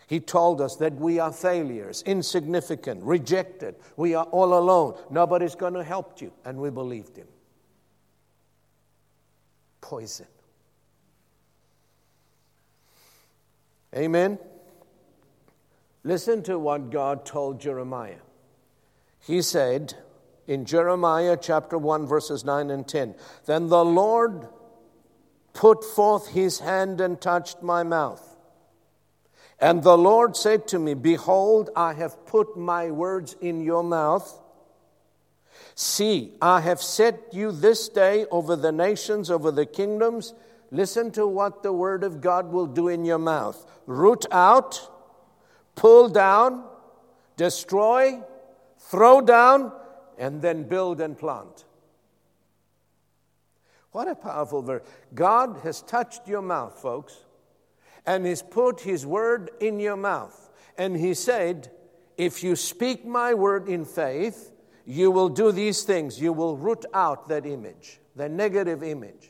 He 0.07 0.19
told 0.19 0.61
us 0.61 0.75
that 0.75 0.93
we 0.93 1.17
are 1.19 1.31
failures, 1.31 2.03
insignificant, 2.05 3.03
rejected. 3.03 3.75
We 3.97 4.13
are 4.13 4.25
all 4.25 4.57
alone. 4.57 4.99
Nobody's 5.09 5.55
going 5.55 5.73
to 5.73 5.83
help 5.83 6.21
you. 6.21 6.31
And 6.43 6.59
we 6.59 6.69
believed 6.69 7.17
him. 7.17 7.27
Poison. 9.86 10.25
Amen. 13.95 14.39
Listen 16.03 16.41
to 16.41 16.57
what 16.57 16.89
God 16.89 17.23
told 17.23 17.61
Jeremiah. 17.61 18.17
He 19.19 19.43
said 19.43 19.93
in 20.47 20.65
Jeremiah 20.65 21.38
chapter 21.39 21.77
1, 21.77 22.07
verses 22.07 22.43
9 22.43 22.71
and 22.71 22.88
10 22.88 23.13
Then 23.45 23.67
the 23.67 23.86
Lord 23.86 24.47
put 25.53 25.83
forth 25.83 26.29
his 26.29 26.61
hand 26.61 26.99
and 26.99 27.21
touched 27.21 27.61
my 27.61 27.83
mouth. 27.83 28.36
And 29.59 29.83
the 29.83 29.99
Lord 29.99 30.36
said 30.36 30.67
to 30.69 30.79
me, 30.79 30.95
Behold, 30.95 31.69
I 31.75 31.93
have 31.93 32.25
put 32.25 32.57
my 32.57 32.89
words 32.89 33.36
in 33.39 33.61
your 33.61 33.83
mouth. 33.83 34.41
See, 35.76 36.32
I 36.41 36.61
have 36.61 36.82
set 36.82 37.34
you 37.34 37.51
this 37.51 37.89
day 37.89 38.26
over 38.32 38.55
the 38.55 38.71
nations, 38.71 39.30
over 39.30 39.51
the 39.51 39.65
kingdoms. 39.65 40.34
Listen 40.71 41.11
to 41.11 41.28
what 41.28 41.63
the 41.63 41.73
word 41.73 42.03
of 42.03 42.21
God 42.21 42.51
will 42.51 42.65
do 42.65 42.88
in 42.88 43.05
your 43.05 43.19
mouth 43.19 43.65
root 43.86 44.26
out, 44.32 44.89
pull 45.76 46.09
down, 46.09 46.63
destroy, 47.38 48.19
throw 48.80 49.21
down, 49.21 49.71
and 50.17 50.41
then 50.41 50.63
build 50.63 51.01
and 51.01 51.17
plant. 51.17 51.65
What 53.91 54.07
a 54.07 54.15
powerful 54.15 54.61
verse. 54.61 54.84
God 55.13 55.59
has 55.63 55.82
touched 55.82 56.28
your 56.28 56.41
mouth, 56.41 56.82
folks 56.82 57.26
and 58.05 58.26
He's 58.26 58.41
put 58.41 58.82
His 58.82 59.05
word 59.05 59.51
in 59.59 59.80
your 59.80 59.97
mouth. 59.97 60.49
And 60.78 60.95
He 60.95 61.13
said, 61.13 61.71
If 62.17 62.43
you 62.43 62.55
speak 62.55 63.05
my 63.05 63.34
word 63.34 63.67
in 63.67 63.86
faith, 63.86 64.51
you 64.86 65.11
will 65.11 65.29
do 65.29 65.51
these 65.51 65.83
things. 65.83 66.21
You 66.21 66.33
will 66.33 66.57
root 66.57 66.86
out 66.93 67.27
that 67.29 67.45
image, 67.45 67.99
the 68.15 68.29
negative 68.29 68.83
image. 68.83 69.29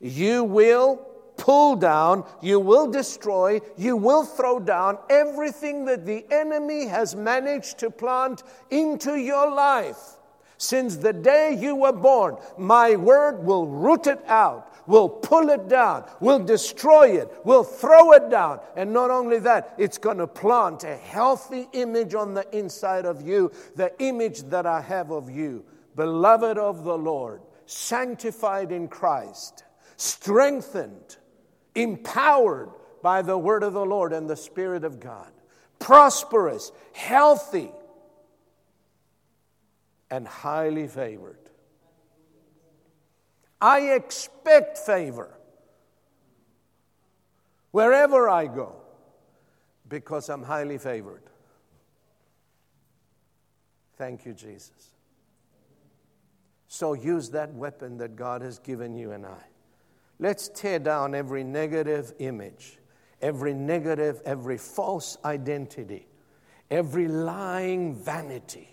You 0.00 0.44
will 0.44 0.96
pull 1.36 1.76
down, 1.76 2.24
you 2.42 2.60
will 2.60 2.90
destroy, 2.90 3.60
you 3.76 3.96
will 3.96 4.24
throw 4.24 4.58
down 4.58 4.98
everything 5.08 5.86
that 5.86 6.04
the 6.04 6.24
enemy 6.30 6.86
has 6.86 7.16
managed 7.16 7.78
to 7.78 7.90
plant 7.90 8.42
into 8.70 9.16
your 9.16 9.50
life. 9.50 10.16
Since 10.58 10.96
the 10.96 11.14
day 11.14 11.56
you 11.58 11.74
were 11.74 11.92
born, 11.92 12.36
my 12.58 12.96
word 12.96 13.42
will 13.42 13.66
root 13.66 14.06
it 14.06 14.22
out 14.26 14.79
We'll 14.90 15.08
pull 15.08 15.50
it 15.50 15.68
down. 15.68 16.04
We'll 16.18 16.44
destroy 16.44 17.20
it. 17.20 17.32
We'll 17.44 17.62
throw 17.62 18.10
it 18.12 18.28
down. 18.28 18.58
And 18.74 18.92
not 18.92 19.12
only 19.12 19.38
that, 19.38 19.74
it's 19.78 19.98
going 19.98 20.18
to 20.18 20.26
plant 20.26 20.82
a 20.82 20.96
healthy 20.96 21.68
image 21.72 22.16
on 22.16 22.34
the 22.34 22.44
inside 22.56 23.06
of 23.06 23.22
you, 23.22 23.52
the 23.76 23.92
image 24.02 24.42
that 24.50 24.66
I 24.66 24.80
have 24.80 25.12
of 25.12 25.30
you, 25.30 25.64
beloved 25.94 26.58
of 26.58 26.82
the 26.82 26.98
Lord, 26.98 27.40
sanctified 27.66 28.72
in 28.72 28.88
Christ, 28.88 29.62
strengthened, 29.96 31.18
empowered 31.76 32.70
by 33.00 33.22
the 33.22 33.38
word 33.38 33.62
of 33.62 33.74
the 33.74 33.86
Lord 33.86 34.12
and 34.12 34.28
the 34.28 34.36
Spirit 34.36 34.82
of 34.82 34.98
God, 34.98 35.30
prosperous, 35.78 36.72
healthy, 36.92 37.70
and 40.10 40.26
highly 40.26 40.88
favored. 40.88 41.39
I 43.60 43.90
expect 43.90 44.78
favor 44.78 45.36
wherever 47.72 48.28
I 48.28 48.46
go 48.46 48.76
because 49.88 50.30
I'm 50.30 50.42
highly 50.42 50.78
favored. 50.78 51.22
Thank 53.96 54.24
you, 54.24 54.32
Jesus. 54.32 54.94
So 56.68 56.94
use 56.94 57.30
that 57.30 57.52
weapon 57.52 57.98
that 57.98 58.16
God 58.16 58.40
has 58.40 58.58
given 58.58 58.94
you 58.94 59.12
and 59.12 59.26
I. 59.26 59.42
Let's 60.18 60.48
tear 60.48 60.78
down 60.78 61.14
every 61.14 61.44
negative 61.44 62.14
image, 62.18 62.78
every 63.20 63.52
negative, 63.52 64.22
every 64.24 64.56
false 64.56 65.18
identity, 65.24 66.06
every 66.70 67.08
lying 67.08 67.94
vanity 67.94 68.69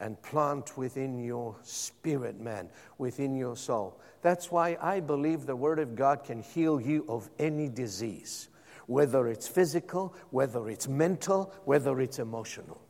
and 0.00 0.20
plant 0.22 0.76
within 0.76 1.18
your 1.18 1.56
spirit, 1.62 2.40
man, 2.40 2.68
within 2.98 3.34
your 3.36 3.56
soul. 3.56 4.00
That's 4.22 4.50
why 4.50 4.76
I 4.80 5.00
believe 5.00 5.46
the 5.46 5.56
Word 5.56 5.78
of 5.78 5.94
God 5.94 6.24
can 6.24 6.42
heal 6.42 6.80
you 6.80 7.04
of 7.08 7.30
any 7.38 7.68
disease, 7.68 8.48
whether 8.86 9.28
it's 9.28 9.46
physical, 9.46 10.14
whether 10.30 10.68
it's 10.68 10.88
mental, 10.88 11.52
whether 11.64 12.00
it's 12.00 12.18
emotional. 12.18 12.80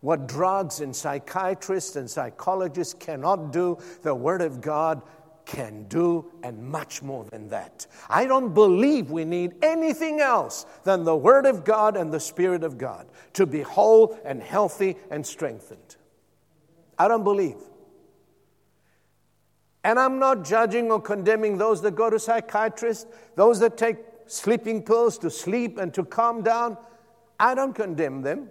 What 0.00 0.28
drugs 0.28 0.80
and 0.80 0.94
psychiatrists 0.94 1.96
and 1.96 2.08
psychologists 2.08 2.94
cannot 2.94 3.52
do, 3.52 3.78
the 4.02 4.14
Word 4.14 4.42
of 4.42 4.60
God 4.60 5.02
can 5.44 5.84
do, 5.88 6.30
and 6.42 6.62
much 6.62 7.02
more 7.02 7.24
than 7.24 7.48
that. 7.48 7.86
I 8.08 8.26
don't 8.26 8.52
believe 8.52 9.10
we 9.10 9.24
need 9.24 9.54
anything 9.62 10.20
else 10.20 10.66
than 10.84 11.04
the 11.04 11.16
Word 11.16 11.46
of 11.46 11.64
God 11.64 11.96
and 11.96 12.12
the 12.12 12.20
Spirit 12.20 12.64
of 12.64 12.78
God 12.78 13.06
to 13.34 13.46
be 13.46 13.62
whole 13.62 14.18
and 14.24 14.42
healthy 14.42 14.96
and 15.10 15.24
strengthened. 15.24 15.96
I 16.98 17.08
don't 17.08 17.24
believe. 17.24 17.56
And 19.84 19.98
I'm 20.00 20.18
not 20.18 20.44
judging 20.44 20.90
or 20.90 21.00
condemning 21.00 21.58
those 21.58 21.80
that 21.82 21.94
go 21.94 22.10
to 22.10 22.18
psychiatrists, 22.18 23.06
those 23.36 23.60
that 23.60 23.76
take 23.76 23.98
sleeping 24.26 24.82
pills 24.82 25.18
to 25.18 25.30
sleep 25.30 25.78
and 25.78 25.94
to 25.94 26.04
calm 26.04 26.42
down. 26.42 26.76
I 27.38 27.54
don't 27.54 27.72
condemn 27.72 28.22
them, 28.22 28.48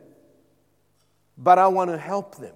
but 1.38 1.60
I 1.60 1.68
want 1.68 1.92
to 1.92 1.98
help 1.98 2.36
them. 2.38 2.54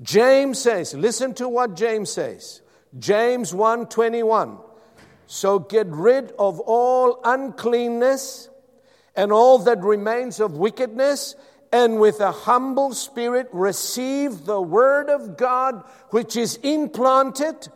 James 0.00 0.60
says, 0.60 0.94
listen 0.94 1.34
to 1.34 1.48
what 1.48 1.74
James 1.74 2.12
says. 2.12 2.62
James 2.98 3.52
1:21. 3.52 4.60
So 5.26 5.58
get 5.58 5.86
rid 5.88 6.32
of 6.38 6.60
all 6.60 7.20
uncleanness 7.24 8.48
and 9.14 9.32
all 9.32 9.58
that 9.58 9.82
remains 9.82 10.40
of 10.40 10.52
wickedness 10.56 11.34
and 11.72 12.00
with 12.00 12.20
a 12.20 12.32
humble 12.32 12.94
spirit 12.94 13.48
receive 13.52 14.44
the 14.44 14.60
word 14.60 15.10
of 15.10 15.36
God, 15.36 15.84
which 16.10 16.36
is 16.36 16.56
implanted, 16.62 17.68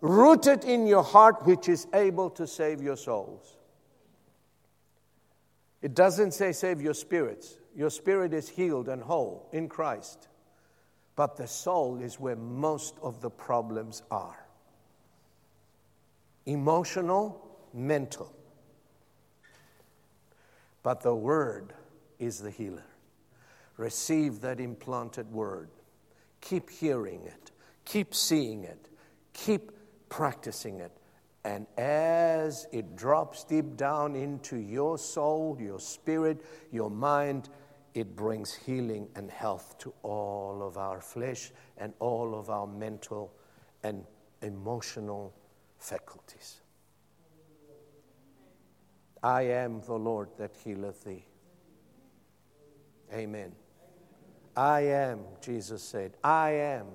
rooted 0.00 0.64
in 0.64 0.86
your 0.86 1.02
heart, 1.02 1.44
which 1.44 1.68
is 1.68 1.86
able 1.92 2.30
to 2.30 2.46
save 2.46 2.80
your 2.80 2.96
souls. 2.96 3.56
It 5.82 5.94
doesn't 5.94 6.32
say 6.32 6.52
save 6.52 6.80
your 6.80 6.94
spirits. 6.94 7.58
Your 7.76 7.90
spirit 7.90 8.32
is 8.32 8.48
healed 8.48 8.88
and 8.88 9.02
whole 9.02 9.48
in 9.52 9.68
Christ. 9.68 10.28
But 11.16 11.36
the 11.36 11.46
soul 11.46 12.00
is 12.00 12.18
where 12.18 12.36
most 12.36 12.96
of 13.02 13.20
the 13.20 13.30
problems 13.30 14.02
are 14.10 14.38
emotional, 16.46 17.58
mental. 17.72 18.30
But 20.82 21.00
the 21.00 21.14
Word 21.14 21.72
is 22.18 22.38
the 22.38 22.50
healer 22.50 22.84
receive 23.76 24.40
that 24.40 24.60
implanted 24.60 25.30
word. 25.32 25.70
Keep 26.40 26.70
hearing 26.70 27.24
it, 27.24 27.50
keep 27.84 28.14
seeing 28.14 28.64
it, 28.64 28.88
keep 29.32 29.72
practicing 30.08 30.80
it. 30.80 30.92
And 31.44 31.66
as 31.76 32.66
it 32.72 32.96
drops 32.96 33.44
deep 33.44 33.76
down 33.76 34.16
into 34.16 34.56
your 34.56 34.96
soul, 34.96 35.58
your 35.60 35.78
spirit, 35.78 36.42
your 36.72 36.90
mind, 36.90 37.50
it 37.92 38.16
brings 38.16 38.54
healing 38.54 39.08
and 39.14 39.30
health 39.30 39.76
to 39.78 39.92
all 40.02 40.62
of 40.62 40.78
our 40.78 41.00
flesh 41.00 41.52
and 41.76 41.92
all 41.98 42.34
of 42.34 42.50
our 42.50 42.66
mental 42.66 43.32
and 43.82 44.04
emotional 44.42 45.34
faculties. 45.78 46.60
I 49.22 49.42
am 49.42 49.80
the 49.80 49.94
Lord 49.94 50.28
that 50.38 50.56
healeth 50.64 51.04
thee. 51.04 51.24
Amen. 53.12 53.52
I 54.56 54.82
am, 54.82 55.20
Jesus 55.40 55.82
said, 55.82 56.16
I 56.22 56.50
am 56.50 56.86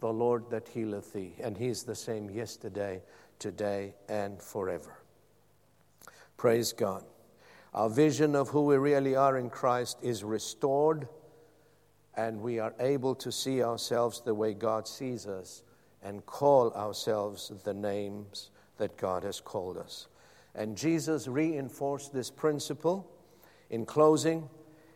the 0.00 0.12
Lord 0.12 0.50
that 0.50 0.68
healeth 0.68 1.12
thee. 1.12 1.34
And 1.42 1.56
he's 1.56 1.82
the 1.82 1.94
same 1.94 2.30
yesterday, 2.30 3.02
today, 3.38 3.94
and 4.08 4.40
forever. 4.40 4.98
Praise 6.36 6.72
God. 6.72 7.04
Our 7.74 7.90
vision 7.90 8.34
of 8.34 8.48
who 8.48 8.64
we 8.64 8.76
really 8.76 9.14
are 9.14 9.36
in 9.36 9.50
Christ 9.50 9.98
is 10.02 10.24
restored, 10.24 11.08
and 12.16 12.40
we 12.40 12.58
are 12.58 12.74
able 12.80 13.14
to 13.16 13.30
see 13.30 13.62
ourselves 13.62 14.22
the 14.24 14.34
way 14.34 14.54
God 14.54 14.88
sees 14.88 15.26
us 15.26 15.62
and 16.02 16.24
call 16.26 16.72
ourselves 16.72 17.52
the 17.64 17.74
names 17.74 18.50
that 18.78 18.96
God 18.96 19.24
has 19.24 19.40
called 19.40 19.76
us. 19.76 20.06
And 20.54 20.76
Jesus 20.76 21.28
reinforced 21.28 22.12
this 22.12 22.30
principle. 22.30 23.08
In 23.70 23.84
closing, 23.84 24.48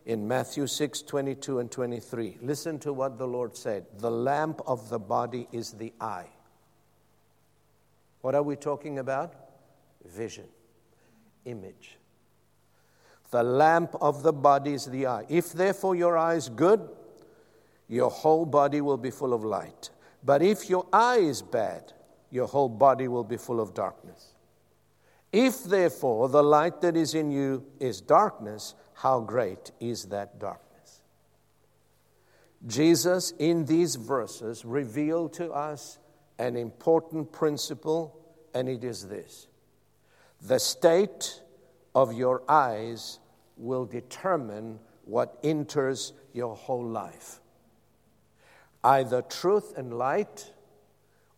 in 0.06 0.26
Matthew 0.26 0.66
6 0.66 1.02
22 1.02 1.58
and 1.58 1.70
23. 1.70 2.38
Listen 2.42 2.78
to 2.80 2.92
what 2.92 3.18
the 3.18 3.26
Lord 3.26 3.56
said 3.56 3.86
The 3.98 4.10
lamp 4.10 4.60
of 4.66 4.88
the 4.88 4.98
body 4.98 5.48
is 5.52 5.72
the 5.72 5.92
eye. 6.00 6.28
What 8.20 8.34
are 8.34 8.42
we 8.42 8.56
talking 8.56 8.98
about? 8.98 9.34
Vision, 10.04 10.46
image. 11.44 11.98
The 13.30 13.42
lamp 13.42 13.94
of 14.00 14.22
the 14.22 14.32
body 14.32 14.74
is 14.74 14.86
the 14.86 15.06
eye. 15.06 15.24
If 15.28 15.52
therefore 15.52 15.94
your 15.96 16.18
eye 16.18 16.34
is 16.34 16.48
good, 16.48 16.88
your 17.88 18.10
whole 18.10 18.46
body 18.46 18.80
will 18.80 18.96
be 18.96 19.10
full 19.10 19.32
of 19.32 19.44
light. 19.44 19.90
But 20.24 20.42
if 20.42 20.68
your 20.70 20.86
eye 20.92 21.18
is 21.18 21.42
bad, 21.42 21.92
your 22.30 22.46
whole 22.46 22.68
body 22.68 23.08
will 23.08 23.24
be 23.24 23.36
full 23.36 23.60
of 23.60 23.74
darkness. 23.74 24.34
If 25.32 25.64
therefore 25.64 26.28
the 26.28 26.42
light 26.42 26.80
that 26.82 26.96
is 26.96 27.14
in 27.14 27.30
you 27.30 27.64
is 27.80 28.00
darkness, 28.00 28.74
how 28.94 29.20
great 29.20 29.72
is 29.80 30.06
that 30.06 30.38
darkness? 30.38 31.02
Jesus, 32.66 33.32
in 33.38 33.64
these 33.64 33.96
verses, 33.96 34.64
revealed 34.64 35.32
to 35.34 35.50
us 35.50 35.98
an 36.38 36.56
important 36.56 37.32
principle, 37.32 38.18
and 38.54 38.68
it 38.68 38.84
is 38.84 39.08
this 39.08 39.48
the 40.40 40.58
state 40.58 41.40
of 41.94 42.12
your 42.12 42.42
eyes 42.48 43.18
will 43.56 43.84
determine 43.84 44.78
what 45.04 45.38
enters 45.42 46.12
your 46.32 46.54
whole 46.54 46.84
life 46.84 47.40
either 48.84 49.22
truth 49.22 49.74
and 49.76 49.96
light 49.96 50.50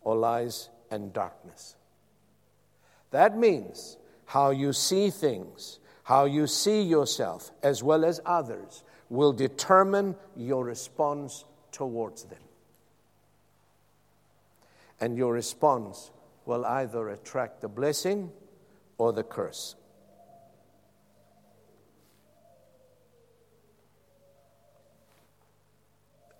or 0.01 0.15
lies 0.15 0.69
and 0.89 1.13
darkness. 1.13 1.75
That 3.11 3.37
means 3.37 3.97
how 4.25 4.49
you 4.49 4.73
see 4.73 5.09
things, 5.11 5.79
how 6.05 6.25
you 6.25 6.45
see 6.45 6.83
yourself, 6.83 7.49
as 7.63 7.81
well 7.81 8.05
as 8.05 8.21
others, 8.27 8.83
will 9.09 9.33
determine 9.33 10.15
your 10.35 10.63
response 10.63 11.45
towards 11.71 12.25
them. 12.25 12.43
And 15.01 15.17
your 15.17 15.33
response 15.33 16.11
will 16.45 16.63
either 16.63 17.09
attract 17.09 17.61
the 17.61 17.67
blessing 17.67 18.31
or 18.99 19.13
the 19.13 19.23
curse. 19.23 19.75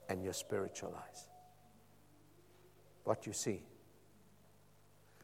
And 0.07 0.23
your 0.23 0.33
spiritual 0.33 0.95
eyes. 0.95 1.27
What 3.03 3.25
you 3.25 3.33
see, 3.33 3.63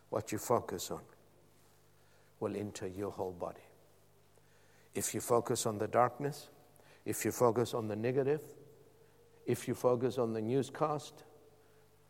what 0.10 0.32
you 0.32 0.40
focus 0.40 0.90
on, 0.90 1.02
will 2.40 2.56
enter 2.56 2.88
your 2.88 3.12
whole 3.12 3.34
body. 3.34 3.62
If 4.94 5.14
you 5.14 5.22
focus 5.22 5.66
on 5.66 5.78
the 5.78 5.88
darkness, 5.88 6.50
if 7.06 7.26
you 7.26 7.32
focus 7.32 7.74
on 7.74 7.88
the 7.88 7.96
negative, 7.96 8.42
if 9.46 9.68
you 9.68 9.74
focus 9.74 10.18
on 10.18 10.34
the 10.34 10.42
newscast, 10.42 11.24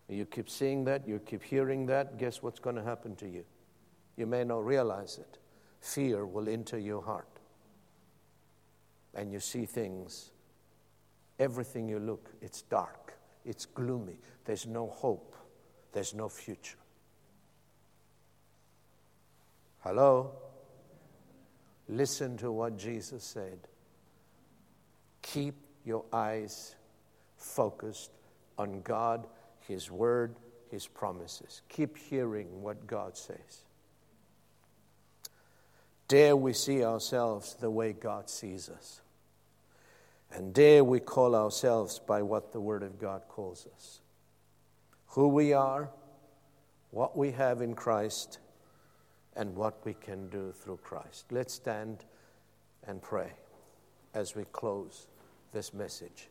you 0.09 0.25
keep 0.25 0.49
seeing 0.49 0.83
that, 0.85 1.07
you 1.07 1.19
keep 1.19 1.41
hearing 1.41 1.85
that, 1.85 2.17
guess 2.17 2.43
what's 2.43 2.59
going 2.59 2.75
to 2.75 2.83
happen 2.83 3.15
to 3.17 3.27
you? 3.27 3.45
You 4.17 4.25
may 4.25 4.43
not 4.43 4.65
realize 4.65 5.17
it. 5.17 5.37
Fear 5.79 6.25
will 6.25 6.49
enter 6.49 6.77
your 6.77 7.01
heart. 7.01 7.39
And 9.13 9.31
you 9.31 9.39
see 9.39 9.65
things, 9.65 10.31
everything 11.39 11.87
you 11.87 11.99
look, 11.99 12.29
it's 12.41 12.61
dark, 12.63 13.13
it's 13.45 13.65
gloomy, 13.65 14.19
there's 14.45 14.67
no 14.67 14.87
hope, 14.87 15.35
there's 15.93 16.13
no 16.13 16.29
future. 16.29 16.77
Hello? 19.79 20.31
Listen 21.91 22.37
to 22.37 22.51
what 22.53 22.77
Jesus 22.77 23.21
said. 23.21 23.59
Keep 25.21 25.55
your 25.83 26.05
eyes 26.13 26.75
focused 27.35 28.11
on 28.57 28.81
God, 28.81 29.27
His 29.67 29.91
Word, 29.91 30.37
His 30.69 30.87
promises. 30.87 31.61
Keep 31.67 31.97
hearing 31.97 32.61
what 32.61 32.87
God 32.87 33.17
says. 33.17 33.65
Dare 36.07 36.35
we 36.35 36.53
see 36.53 36.83
ourselves 36.83 37.57
the 37.59 37.69
way 37.69 37.91
God 37.91 38.29
sees 38.29 38.69
us. 38.69 39.01
And 40.31 40.53
dare 40.53 40.85
we 40.85 41.01
call 41.01 41.35
ourselves 41.35 41.99
by 41.99 42.21
what 42.21 42.53
the 42.53 42.61
Word 42.61 42.83
of 42.83 42.99
God 42.99 43.23
calls 43.27 43.67
us. 43.75 43.99
Who 45.07 45.27
we 45.27 45.51
are, 45.51 45.89
what 46.91 47.17
we 47.17 47.31
have 47.31 47.61
in 47.61 47.75
Christ, 47.75 48.39
and 49.35 49.55
what 49.55 49.83
we 49.85 49.93
can 49.93 50.27
do 50.29 50.51
through 50.51 50.77
Christ. 50.77 51.25
Let's 51.31 51.53
stand 51.53 52.05
and 52.87 53.01
pray 53.01 53.31
as 54.13 54.35
we 54.35 54.43
close 54.51 55.07
this 55.53 55.73
message. 55.73 56.27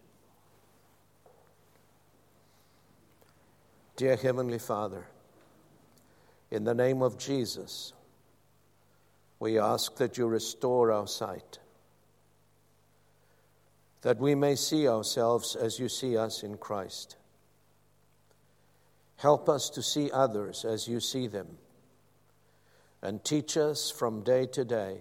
Dear 3.97 4.17
Heavenly 4.17 4.59
Father, 4.59 5.05
in 6.51 6.65
the 6.65 6.75
name 6.75 7.03
of 7.03 7.19
Jesus, 7.19 7.93
we 9.39 9.59
ask 9.59 9.97
that 9.97 10.19
you 10.19 10.27
restore 10.27 10.91
our 10.91 11.07
sight, 11.07 11.59
that 14.03 14.19
we 14.19 14.35
may 14.35 14.57
see 14.57 14.89
ourselves 14.89 15.57
as 15.57 15.79
you 15.79 15.89
see 15.89 16.17
us 16.17 16.43
in 16.43 16.57
Christ. 16.57 17.17
Help 19.17 19.49
us 19.49 19.69
to 19.71 19.83
see 19.83 20.11
others 20.13 20.65
as 20.65 20.89
you 20.89 21.01
see 21.01 21.27
them 21.27 21.47
and 23.03 23.25
teach 23.25 23.57
us 23.57 23.91
from 23.91 24.23
day 24.23 24.47
to 24.47 24.65
day 24.65 24.99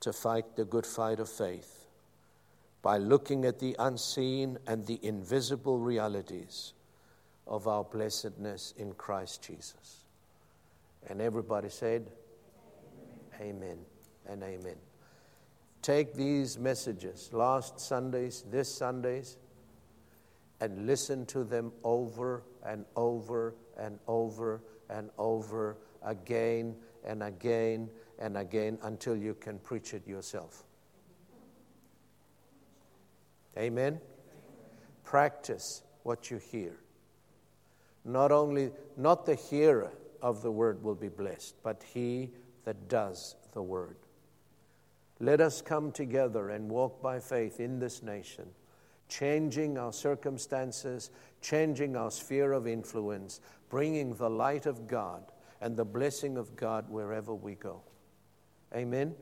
to 0.00 0.12
fight 0.12 0.56
the 0.56 0.64
good 0.64 0.86
fight 0.86 1.18
of 1.18 1.28
faith 1.28 1.86
by 2.82 2.96
looking 2.96 3.44
at 3.44 3.58
the 3.58 3.74
unseen 3.78 4.58
and 4.66 4.86
the 4.86 5.00
invisible 5.02 5.78
realities 5.78 6.72
of 7.46 7.66
our 7.66 7.82
blessedness 7.82 8.72
in 8.76 8.92
Christ 8.92 9.42
Jesus. 9.42 10.04
And 11.08 11.20
everybody 11.20 11.70
said, 11.70 12.06
Amen, 13.40 13.56
amen 13.56 13.78
and 14.28 14.42
amen. 14.42 14.76
Take 15.82 16.14
these 16.14 16.58
messages, 16.58 17.30
last 17.32 17.80
Sundays, 17.80 18.44
this 18.50 18.72
Sundays, 18.72 19.38
and 20.60 20.86
listen 20.86 21.24
to 21.26 21.44
them 21.44 21.72
over 21.84 22.42
and 22.64 22.84
over 22.96 23.54
and 23.78 23.98
over 24.06 24.60
and 24.90 25.10
over 25.18 25.76
again 26.02 26.74
and 27.04 27.22
again 27.22 27.88
and 28.18 28.36
again 28.36 28.78
until 28.82 29.16
you 29.16 29.34
can 29.34 29.58
preach 29.58 29.94
it 29.94 30.06
yourself. 30.06 30.64
Amen? 33.56 34.00
Practice 35.04 35.82
what 36.02 36.30
you 36.30 36.38
hear. 36.38 36.76
Not 38.04 38.32
only, 38.32 38.70
not 38.96 39.26
the 39.26 39.34
hearer 39.34 39.92
of 40.22 40.42
the 40.42 40.50
word 40.50 40.82
will 40.82 40.94
be 40.94 41.08
blessed, 41.08 41.54
but 41.62 41.82
he 41.82 42.30
that 42.64 42.88
does 42.88 43.36
the 43.52 43.62
word. 43.62 43.96
Let 45.20 45.40
us 45.40 45.60
come 45.60 45.90
together 45.90 46.50
and 46.50 46.70
walk 46.70 47.02
by 47.02 47.18
faith 47.18 47.58
in 47.58 47.78
this 47.78 48.02
nation, 48.02 48.46
changing 49.08 49.76
our 49.76 49.92
circumstances, 49.92 51.10
changing 51.40 51.96
our 51.96 52.10
sphere 52.10 52.52
of 52.52 52.68
influence, 52.68 53.40
bringing 53.68 54.14
the 54.14 54.30
light 54.30 54.66
of 54.66 54.86
God 54.86 55.24
and 55.60 55.76
the 55.76 55.84
blessing 55.84 56.36
of 56.36 56.56
God 56.56 56.88
wherever 56.88 57.34
we 57.34 57.54
go. 57.54 57.82
Amen? 58.74 59.14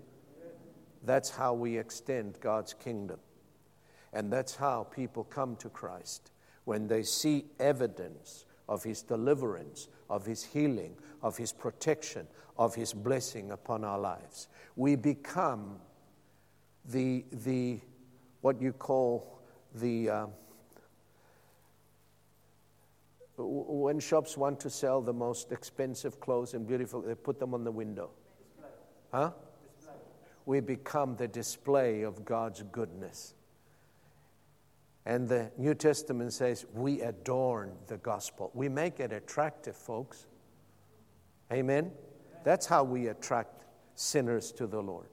That's 1.04 1.30
how 1.30 1.54
we 1.54 1.78
extend 1.78 2.38
God's 2.40 2.74
kingdom. 2.74 3.20
And 4.12 4.32
that's 4.32 4.56
how 4.56 4.84
people 4.84 5.24
come 5.24 5.56
to 5.56 5.68
Christ 5.68 6.30
when 6.64 6.88
they 6.88 7.02
see 7.02 7.44
evidence 7.60 8.44
of 8.68 8.82
His 8.82 9.02
deliverance, 9.02 9.88
of 10.10 10.26
His 10.26 10.42
healing, 10.42 10.96
of 11.22 11.36
His 11.36 11.52
protection, 11.52 12.26
of 12.58 12.74
His 12.74 12.92
blessing 12.92 13.52
upon 13.52 13.84
our 13.84 13.98
lives. 13.98 14.48
We 14.74 14.96
become 14.96 15.78
the, 16.84 17.24
the 17.30 17.80
what 18.40 18.60
you 18.60 18.72
call 18.72 19.40
the. 19.74 20.10
Uh, 20.10 20.26
when 23.36 24.00
shops 24.00 24.36
want 24.36 24.60
to 24.60 24.70
sell 24.70 25.00
the 25.00 25.12
most 25.12 25.52
expensive 25.52 26.20
clothes 26.20 26.54
and 26.54 26.66
beautiful, 26.66 27.02
they 27.02 27.14
put 27.14 27.38
them 27.38 27.54
on 27.54 27.64
the 27.64 27.70
window. 27.70 28.10
Display. 28.56 28.70
Huh? 29.12 29.30
Display. 29.76 29.94
We 30.46 30.60
become 30.60 31.16
the 31.16 31.28
display 31.28 32.02
of 32.02 32.24
God's 32.24 32.62
goodness. 32.72 33.34
And 35.04 35.28
the 35.28 35.50
New 35.56 35.74
Testament 35.74 36.32
says 36.32 36.66
we 36.72 37.00
adorn 37.02 37.72
the 37.86 37.98
gospel. 37.98 38.50
We 38.54 38.68
make 38.68 39.00
it 39.00 39.12
attractive, 39.12 39.76
folks. 39.76 40.26
Amen? 41.52 41.92
That's 42.42 42.66
how 42.66 42.84
we 42.84 43.08
attract 43.08 43.64
sinners 43.94 44.50
to 44.52 44.66
the 44.66 44.82
Lord 44.82 45.08